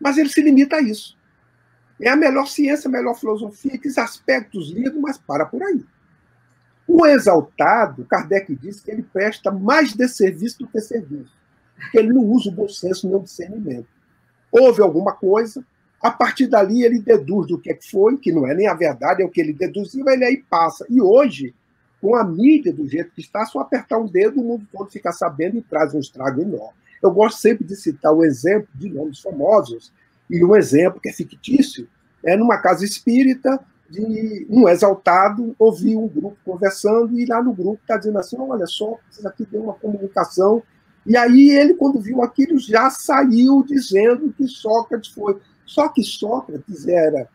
Mas 0.00 0.16
ele 0.16 0.28
se 0.28 0.40
limita 0.40 0.76
a 0.76 0.80
isso. 0.80 1.16
É 2.00 2.08
a 2.08 2.16
melhor 2.16 2.46
ciência, 2.46 2.88
a 2.88 2.90
melhor 2.90 3.14
filosofia, 3.18 3.78
que 3.78 3.88
aspectos 3.98 4.70
lindos, 4.70 5.00
mas 5.00 5.18
para 5.18 5.46
por 5.46 5.62
aí. 5.62 5.84
O 6.86 7.06
exaltado, 7.06 8.04
Kardec 8.04 8.54
disse 8.54 8.82
que 8.82 8.90
ele 8.90 9.02
presta 9.02 9.50
mais 9.50 9.92
desserviço 9.92 10.60
do 10.60 10.68
que 10.68 10.80
serviço, 10.80 11.32
porque 11.74 11.98
ele 11.98 12.12
não 12.12 12.22
usa 12.22 12.48
o 12.48 12.52
bom 12.52 12.68
senso 12.68 13.08
nem 13.08 13.16
o 13.16 13.22
discernimento. 13.22 13.88
Houve 14.50 14.82
alguma 14.82 15.12
coisa, 15.12 15.64
a 16.02 16.10
partir 16.10 16.46
dali 16.46 16.84
ele 16.84 17.00
deduz 17.00 17.48
do 17.48 17.58
que 17.58 17.76
foi, 17.90 18.16
que 18.16 18.32
não 18.32 18.46
é 18.46 18.54
nem 18.54 18.68
a 18.68 18.74
verdade, 18.74 19.22
é 19.22 19.24
o 19.24 19.30
que 19.30 19.40
ele 19.40 19.52
deduziu, 19.52 20.08
ele 20.08 20.24
aí 20.24 20.44
passa. 20.48 20.86
E 20.88 21.00
hoje, 21.00 21.54
com 22.00 22.14
a 22.14 22.24
mídia 22.24 22.72
do 22.72 22.86
jeito 22.88 23.10
que 23.12 23.20
está, 23.20 23.44
só 23.44 23.60
apertar 23.60 23.98
um 23.98 24.06
dedo, 24.06 24.40
o 24.40 24.44
mundo 24.44 24.66
todo 24.72 24.90
fica 24.90 25.12
sabendo 25.12 25.56
e 25.56 25.62
traz 25.62 25.94
um 25.94 25.98
estrago 25.98 26.40
enorme. 26.40 26.76
Eu 27.02 27.10
gosto 27.10 27.38
sempre 27.38 27.64
de 27.64 27.76
citar 27.76 28.12
o 28.12 28.24
exemplo 28.24 28.68
de 28.74 28.88
nomes 28.90 29.20
famosos, 29.20 29.92
e 30.28 30.44
um 30.44 30.56
exemplo 30.56 31.00
que 31.00 31.08
é 31.08 31.12
fictício, 31.12 31.88
é 32.24 32.36
numa 32.36 32.58
casa 32.58 32.84
espírita, 32.84 33.60
de 33.88 34.46
um 34.50 34.68
exaltado 34.68 35.54
ouvir 35.58 35.96
um 35.96 36.08
grupo 36.08 36.36
conversando, 36.44 37.18
e 37.18 37.24
lá 37.24 37.42
no 37.42 37.52
grupo 37.52 37.80
está 37.82 37.96
dizendo 37.96 38.18
assim: 38.18 38.36
olha 38.38 38.66
só, 38.66 38.98
vocês 39.08 39.24
aqui 39.24 39.44
tem 39.44 39.60
uma 39.60 39.74
comunicação. 39.74 40.62
E 41.06 41.16
aí 41.16 41.50
ele, 41.50 41.74
quando 41.74 42.00
viu 42.00 42.20
aquilo, 42.22 42.58
já 42.58 42.90
saiu 42.90 43.62
dizendo 43.62 44.32
que 44.32 44.46
Sócrates 44.48 45.10
foi. 45.12 45.38
Só 45.64 45.88
que 45.88 46.02
Sócrates 46.02 46.86
era 46.88 47.28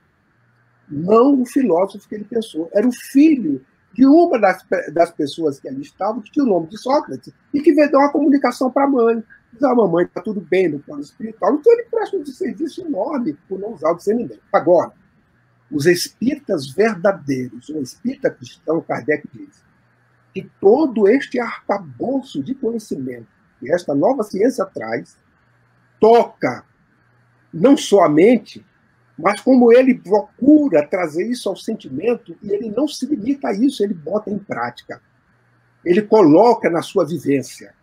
não 0.89 1.41
o 1.41 1.45
filósofo 1.45 2.07
que 2.07 2.15
ele 2.15 2.25
pensou, 2.25 2.69
era 2.73 2.85
o 2.85 2.91
filho 2.91 3.65
de 3.93 4.05
uma 4.05 4.37
das, 4.37 4.63
das 4.93 5.11
pessoas 5.11 5.59
que 5.59 5.67
ali 5.67 5.81
estavam, 5.81 6.21
que 6.21 6.31
tinha 6.31 6.45
o 6.45 6.49
nome 6.49 6.67
de 6.67 6.77
Sócrates, 6.77 7.33
e 7.53 7.61
que 7.61 7.73
veio 7.73 7.91
dar 7.91 7.99
uma 7.99 8.11
comunicação 8.11 8.69
para 8.69 8.85
a 8.85 8.89
mãe. 8.89 9.23
Diz, 9.53 9.63
a 9.63 9.71
ah, 9.71 9.75
mamãe 9.75 10.05
está 10.05 10.21
tudo 10.21 10.41
bem 10.41 10.69
no 10.69 10.79
plano 10.79 11.01
espiritual. 11.01 11.55
Então 11.55 11.73
ele 11.73 11.87
presta 11.89 12.17
um 12.17 12.25
serviço 12.25 12.85
enorme 12.85 13.37
por 13.47 13.59
não 13.59 13.73
usar 13.73 13.91
o 13.91 13.95
discernimento. 13.95 14.41
Agora, 14.51 14.93
os 15.69 15.85
espíritas 15.85 16.69
verdadeiros, 16.69 17.69
o 17.69 17.81
espírita 17.81 18.29
cristão, 18.29 18.81
Kardec 18.81 19.27
diz, 19.33 19.63
que 20.33 20.49
todo 20.59 21.07
este 21.07 21.39
arcabouço 21.39 22.41
de 22.41 22.55
conhecimento 22.55 23.27
que 23.61 23.71
esta 23.71 23.95
nova 23.95 24.23
ciência 24.23 24.65
traz, 24.65 25.17
toca 25.99 26.65
não 27.53 27.77
só 27.77 28.03
a 28.03 28.09
mente, 28.09 28.65
mas 29.17 29.39
como 29.39 29.71
ele 29.71 29.93
procura 29.93 30.85
trazer 30.85 31.27
isso 31.27 31.47
ao 31.47 31.55
sentimento, 31.55 32.35
e 32.41 32.51
ele 32.51 32.71
não 32.71 32.87
se 32.87 33.05
limita 33.05 33.49
a 33.49 33.53
isso, 33.53 33.83
ele 33.83 33.93
bota 33.93 34.31
em 34.31 34.39
prática. 34.39 34.99
Ele 35.85 36.01
coloca 36.01 36.69
na 36.69 36.81
sua 36.81 37.05
vivência. 37.05 37.73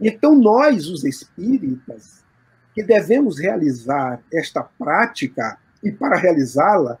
Então, 0.00 0.34
nós, 0.34 0.86
os 0.86 1.04
espíritas, 1.04 2.24
que 2.72 2.84
devemos 2.84 3.38
realizar 3.38 4.22
esta 4.32 4.62
prática, 4.62 5.58
e 5.82 5.90
para 5.90 6.16
realizá-la, 6.16 6.98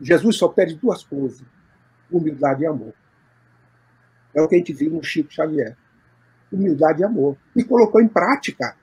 Jesus 0.00 0.36
só 0.36 0.48
pede 0.48 0.74
duas 0.74 1.04
coisas: 1.04 1.46
humildade 2.10 2.62
e 2.62 2.66
amor. 2.66 2.92
É 4.34 4.42
o 4.42 4.48
que 4.48 4.56
a 4.56 4.58
gente 4.58 4.72
viu 4.72 4.90
no 4.90 5.02
Chico 5.02 5.32
Xavier. 5.32 5.76
Humildade 6.52 7.00
e 7.00 7.04
amor. 7.04 7.36
E 7.56 7.64
colocou 7.64 8.00
em 8.00 8.08
prática 8.08 8.76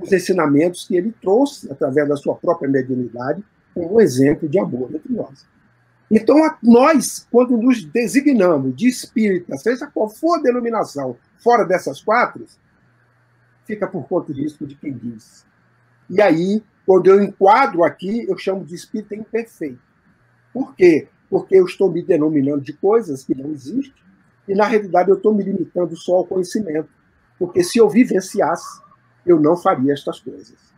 os 0.00 0.12
ensinamentos 0.12 0.86
que 0.86 0.96
ele 0.96 1.14
trouxe 1.22 1.70
através 1.70 2.08
da 2.08 2.16
sua 2.16 2.34
própria 2.34 2.68
mediunidade 2.68 3.42
como 3.72 3.94
um 3.96 4.00
exemplo 4.00 4.48
de 4.48 4.58
amor 4.58 4.90
entre 4.94 5.12
nós. 5.12 5.46
Então, 6.10 6.36
nós, 6.62 7.26
quando 7.30 7.56
nos 7.56 7.84
designamos 7.84 8.76
de 8.76 8.88
espírita, 8.88 9.56
seja 9.56 9.86
qual 9.86 10.08
for 10.08 10.38
a 10.38 10.42
denominação, 10.42 11.16
fora 11.42 11.64
dessas 11.64 12.02
quatro, 12.02 12.46
fica 13.64 13.86
por 13.86 14.06
conta 14.06 14.32
disso 14.32 14.66
de 14.66 14.74
quem 14.74 14.92
diz. 14.92 15.44
E 16.08 16.20
aí, 16.20 16.62
quando 16.86 17.08
eu 17.08 17.22
enquadro 17.22 17.82
aqui, 17.82 18.26
eu 18.28 18.36
chamo 18.36 18.64
de 18.64 18.74
espírita 18.74 19.16
imperfeito. 19.16 19.80
Por 20.52 20.74
quê? 20.76 21.08
Porque 21.30 21.56
eu 21.56 21.64
estou 21.64 21.90
me 21.90 22.02
denominando 22.02 22.60
de 22.60 22.74
coisas 22.74 23.24
que 23.24 23.34
não 23.34 23.50
existem, 23.50 24.04
e 24.46 24.54
na 24.54 24.66
realidade 24.66 25.08
eu 25.10 25.16
estou 25.16 25.34
me 25.34 25.42
limitando 25.42 25.96
só 25.96 26.16
ao 26.16 26.26
conhecimento. 26.26 26.88
Porque 27.38 27.62
se 27.62 27.78
eu 27.78 27.88
vivenciasse, 27.88 28.80
eu 29.26 29.40
não 29.40 29.56
faria 29.56 29.92
estas 29.92 30.20
coisas. 30.20 30.74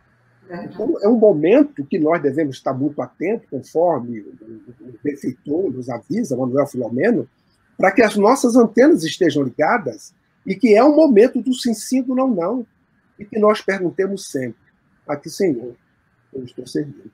Então, 0.49 0.95
é 1.01 1.07
um 1.07 1.17
momento 1.17 1.85
que 1.85 1.99
nós 1.99 2.21
devemos 2.21 2.55
estar 2.55 2.73
muito 2.73 3.01
atentos, 3.01 3.49
conforme 3.49 4.21
o 4.21 4.99
benfeitor 5.03 5.71
nos 5.71 5.89
avisa, 5.89 6.37
Manuel 6.37 6.67
Filomeno, 6.67 7.27
para 7.77 7.91
que 7.91 8.01
as 8.01 8.15
nossas 8.15 8.55
antenas 8.55 9.03
estejam 9.03 9.43
ligadas 9.43 10.13
e 10.45 10.55
que 10.55 10.73
é 10.73 10.83
um 10.83 10.95
momento 10.95 11.41
do 11.41 11.53
sim, 11.53 11.73
sim, 11.73 12.01
do 12.01 12.15
não, 12.15 12.29
não. 12.29 12.65
E 13.19 13.25
que 13.25 13.37
nós 13.37 13.61
perguntemos 13.61 14.27
sempre: 14.29 14.61
a 15.07 15.15
que 15.17 15.29
Senhor 15.29 15.75
eu 16.33 16.43
estou 16.43 16.65
servindo? 16.65 17.11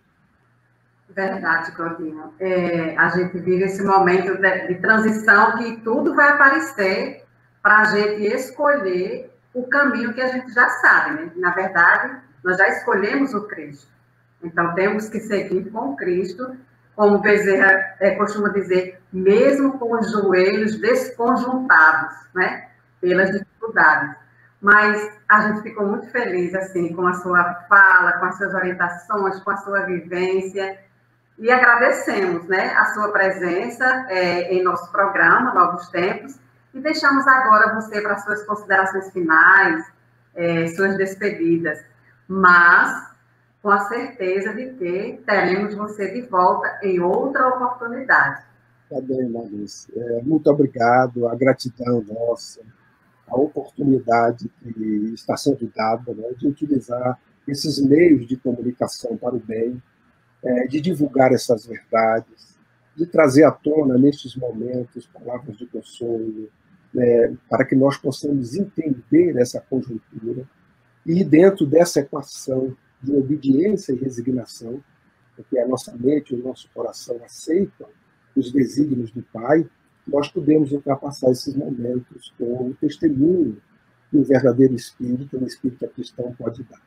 Verdade, 1.10 1.72
Claudinho. 1.76 2.34
É, 2.40 2.96
a 2.98 3.10
gente 3.10 3.38
vive 3.40 3.64
esse 3.64 3.84
momento 3.84 4.36
de, 4.40 4.68
de 4.68 4.76
transição 4.76 5.58
que 5.58 5.78
tudo 5.82 6.16
vai 6.16 6.32
aparecer 6.32 7.24
para 7.62 7.80
a 7.80 7.84
gente 7.86 8.24
escolher 8.34 9.33
o 9.54 9.68
caminho 9.68 10.14
que 10.14 10.22
a 10.22 10.28
gente 10.28 10.52
já 10.54 10.68
sabe, 10.70 11.22
né? 11.22 11.32
Na 11.36 11.52
verdade, 11.52 12.18
nós 12.44 12.58
já 12.58 12.68
escolhemos 12.70 13.34
o 13.34 13.48
Cristo. 13.48 13.88
Então, 14.44 14.74
temos 14.74 15.08
que 15.10 15.20
seguir 15.20 15.70
com 15.72 15.96
Cristo, 15.96 16.56
como 16.96 17.20
Bezerra 17.20 17.96
é, 18.00 18.12
costuma 18.16 18.50
dizer, 18.50 19.02
mesmo 19.12 19.78
com 19.80 19.98
os 19.98 20.12
joelhos 20.12 20.80
desconjuntados, 20.80 22.16
né? 22.34 22.68
Pelas 23.00 23.32
dificuldades. 23.32 24.16
Mas 24.62 25.12
a 25.28 25.42
gente 25.42 25.62
ficou 25.62 25.86
muito 25.88 26.08
feliz, 26.10 26.54
assim, 26.56 26.94
com 26.94 27.06
a 27.06 27.14
sua 27.14 27.66
fala, 27.70 28.14
com 28.14 28.26
as 28.26 28.38
suas 28.38 28.54
orientações, 28.54 29.40
com 29.40 29.52
a 29.52 29.58
sua 29.58 29.82
vivência 29.82 30.78
e 31.38 31.52
agradecemos 31.52 32.48
né, 32.48 32.74
a 32.76 32.86
sua 32.94 33.12
presença 33.12 34.06
é, 34.10 34.54
em 34.54 34.64
nosso 34.64 34.92
programa, 34.92 35.54
Novos 35.54 35.90
Tempos, 35.90 36.40
e 36.74 36.80
deixamos 36.80 37.28
agora 37.28 37.76
você 37.76 38.02
para 38.02 38.18
suas 38.18 38.44
considerações 38.44 39.12
finais, 39.12 39.86
é, 40.36 40.68
suas 40.68 40.98
despedidas, 40.98 41.80
mas 42.28 43.14
com 43.62 43.70
a 43.70 43.80
certeza 43.88 44.54
de 44.54 44.74
que 44.74 45.22
teremos 45.26 45.74
você 45.76 46.12
de 46.12 46.28
volta 46.28 46.80
em 46.84 47.00
outra 47.00 47.48
oportunidade. 47.48 48.44
Tá 48.90 49.00
bem, 49.02 49.30
Marisa. 49.30 49.88
É, 49.96 50.22
muito 50.22 50.50
obrigado, 50.50 51.28
a 51.28 51.36
gratidão 51.36 52.04
nossa, 52.04 52.62
a 53.28 53.38
oportunidade 53.38 54.50
que 54.62 55.14
está 55.14 55.38
sendo 55.38 55.72
dada 55.74 56.14
né, 56.14 56.30
de 56.38 56.48
utilizar 56.48 57.18
esses 57.48 57.80
meios 57.80 58.28
de 58.28 58.36
comunicação 58.38 59.16
para 59.18 59.36
o 59.36 59.40
bem 59.40 59.82
é, 60.44 60.68
de 60.68 60.82
divulgar 60.82 61.32
essas 61.32 61.66
verdades, 61.66 62.58
de 62.96 63.06
trazer 63.06 63.44
à 63.44 63.52
tona, 63.52 63.98
nestes 63.98 64.36
momentos, 64.36 65.08
palavras 65.08 65.58
de 65.58 65.66
consolo, 65.66 66.50
né, 66.94 67.36
para 67.50 67.66
que 67.66 67.76
nós 67.76 67.98
possamos 67.98 68.56
entender 68.56 69.38
essa 69.38 69.60
conjuntura 69.60 70.48
e, 71.06 71.24
dentro 71.24 71.66
dessa 71.66 72.00
equação 72.00 72.76
de 73.02 73.14
obediência 73.14 73.92
e 73.92 73.98
resignação, 73.98 74.82
porque 75.36 75.58
a 75.58 75.68
nossa 75.68 75.94
mente 75.98 76.34
e 76.34 76.40
o 76.40 76.44
nosso 76.44 76.70
coração 76.74 77.20
aceitam 77.26 77.88
os 78.36 78.52
desígnios 78.52 79.12
do 79.12 79.22
Pai, 79.24 79.68
nós 80.08 80.28
podemos 80.30 80.72
ultrapassar 80.72 81.32
esses 81.32 81.56
momentos 81.56 82.34
com 82.38 82.70
o 82.70 82.74
testemunho 82.80 83.58
que 84.10 84.18
o 84.18 84.24
verdadeiro 84.24 84.76
Espírito, 84.76 85.38
o 85.38 85.46
Espírito 85.46 85.88
cristão, 85.90 86.34
pode 86.38 86.64
dar. 86.64 86.82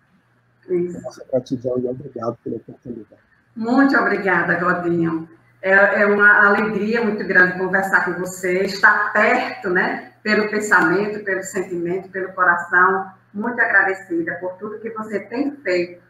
Isso. 0.68 1.00
Nossa 1.00 1.24
gratidão 1.30 1.78
e 1.78 1.86
obrigado 1.86 2.36
pela 2.42 2.56
oportunidade. 2.56 3.22
Muito 3.54 3.96
obrigada, 3.96 4.58
Godinho. 4.58 5.28
É, 5.66 6.02
é, 6.02 6.06
uma 6.06 6.46
alegria 6.46 7.02
muito 7.02 7.26
grande 7.26 7.58
conversar 7.58 8.04
com 8.04 8.12
você, 8.12 8.62
estar 8.66 9.12
perto, 9.12 9.68
né? 9.68 10.12
Pelo 10.22 10.48
pensamento, 10.48 11.24
pelo 11.24 11.42
sentimento, 11.42 12.08
pelo 12.08 12.32
coração. 12.34 13.10
Muito 13.34 13.60
agradecida 13.60 14.36
por 14.36 14.52
tudo 14.58 14.78
que 14.78 14.90
você 14.90 15.18
tem 15.18 15.56
feito 15.56 16.00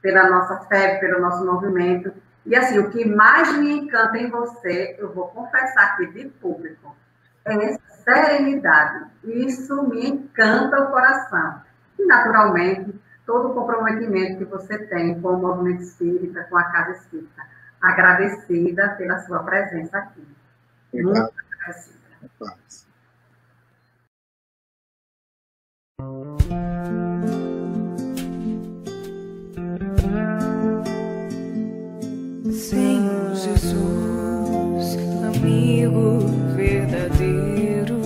pela 0.00 0.30
nossa 0.30 0.60
fé, 0.68 0.98
pelo 0.98 1.20
nosso 1.20 1.44
movimento. 1.44 2.12
E 2.46 2.54
assim, 2.54 2.78
o 2.78 2.88
que 2.88 3.04
mais 3.04 3.52
me 3.58 3.78
encanta 3.80 4.16
em 4.16 4.30
você, 4.30 4.94
eu 4.96 5.12
vou 5.12 5.26
confessar 5.26 5.86
aqui 5.86 6.06
de 6.12 6.28
público, 6.28 6.94
é 7.46 7.76
serenidade. 8.04 9.06
Isso 9.24 9.88
me 9.88 10.06
encanta 10.06 10.84
o 10.84 10.90
coração. 10.92 11.60
E, 11.98 12.06
naturalmente, 12.06 12.94
todo 13.26 13.48
o 13.48 13.54
comprometimento 13.54 14.38
que 14.38 14.44
você 14.44 14.78
tem 14.86 15.20
com 15.20 15.34
o 15.34 15.36
movimento 15.36 15.82
espírita, 15.82 16.44
com 16.44 16.56
a 16.56 16.62
casa 16.62 16.92
espírita. 16.92 17.50
Agradecida 17.80 18.90
pela 18.90 19.18
sua 19.20 19.42
presença 19.42 19.98
aqui. 19.98 20.26
Obrigado. 20.92 21.14
Muito 21.14 21.34
agradecida. 21.52 22.00
Senhor 32.52 33.34
Jesus, 33.34 34.96
amigo 35.24 36.26
verdadeiro, 36.56 38.00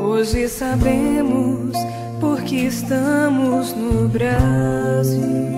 hoje 0.00 0.48
sabemos 0.48 1.76
porque 2.20 2.56
estamos 2.66 3.74
no 3.74 4.08
Brasil. 4.08 5.57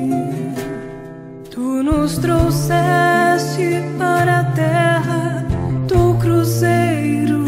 Nos 2.11 2.19
trouxeste 2.19 3.85
para 3.97 4.41
a 4.41 4.45
terra 4.45 5.47
do 5.87 6.19
cruzeiro 6.19 7.45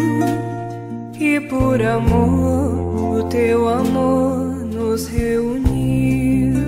e 1.19 1.41
por 1.41 1.83
amor 1.83 3.19
o 3.19 3.25
teu 3.25 3.69
amor 3.69 4.55
nos 4.65 5.09
reuniu. 5.09 6.63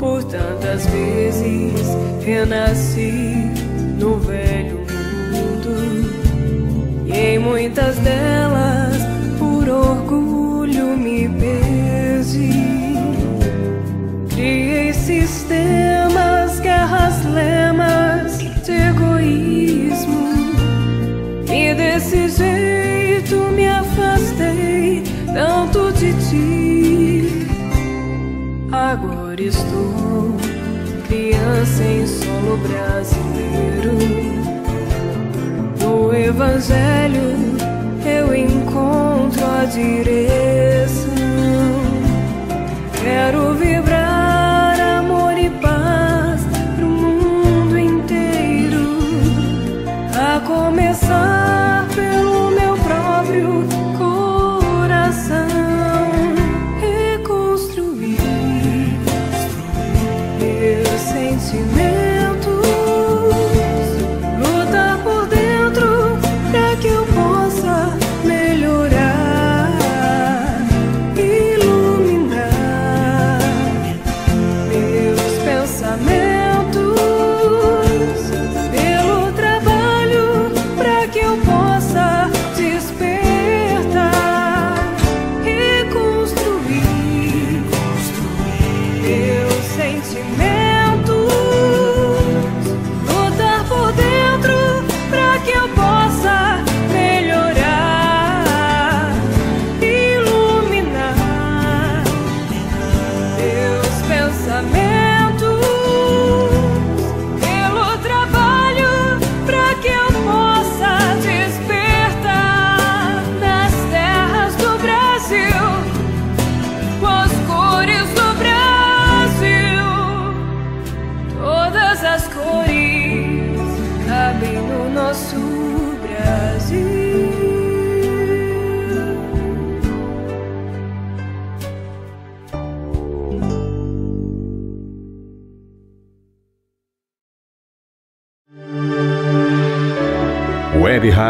Por 0.00 0.24
tantas 0.24 0.84
vezes 0.86 1.86
renasci 2.24 3.35
brasileiro. 32.58 33.92
No 35.80 36.14
Evangelho 36.14 37.56
eu 38.04 38.34
encontro 38.34 39.44
a 39.44 39.64
direção. 39.64 40.45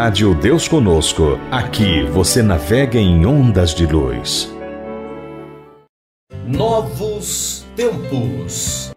Rádio 0.07 0.33
Deus 0.33 0.69
Conosco. 0.69 1.37
Aqui 1.51 2.01
você 2.05 2.41
navega 2.41 2.97
em 2.97 3.25
ondas 3.25 3.75
de 3.75 3.85
luz. 3.85 4.49
Novos 6.45 7.65
tempos. 7.75 8.93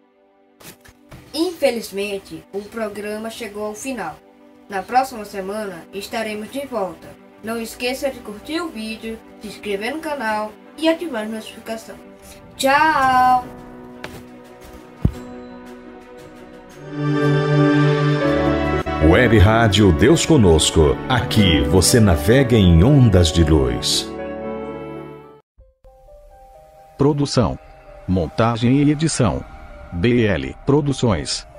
Infelizmente, 1.33 2.41
o 2.53 2.61
programa 2.61 3.29
chegou 3.29 3.65
ao 3.65 3.75
final. 3.75 4.15
Na 4.69 4.81
próxima 4.81 5.25
semana 5.25 5.85
estaremos 5.93 6.49
de 6.49 6.65
volta. 6.65 7.09
Não 7.43 7.61
esqueça 7.61 8.09
de 8.09 8.21
curtir 8.21 8.61
o 8.61 8.69
vídeo, 8.69 9.19
se 9.41 9.49
inscrever 9.49 9.93
no 9.93 9.99
canal 9.99 10.53
e 10.77 10.87
ativar 10.87 11.23
a 11.23 11.27
notificação. 11.27 11.97
Tchau! 12.55 13.45
Web 19.03 19.39
Rádio 19.39 19.91
Deus 19.91 20.27
Conosco. 20.27 20.95
Aqui 21.09 21.59
você 21.61 21.99
navega 21.99 22.55
em 22.55 22.83
ondas 22.83 23.31
de 23.31 23.43
luz. 23.43 24.07
Produção, 26.99 27.57
montagem 28.07 28.83
e 28.83 28.91
edição. 28.91 29.43
BL 29.91 30.53
Produções. 30.67 31.50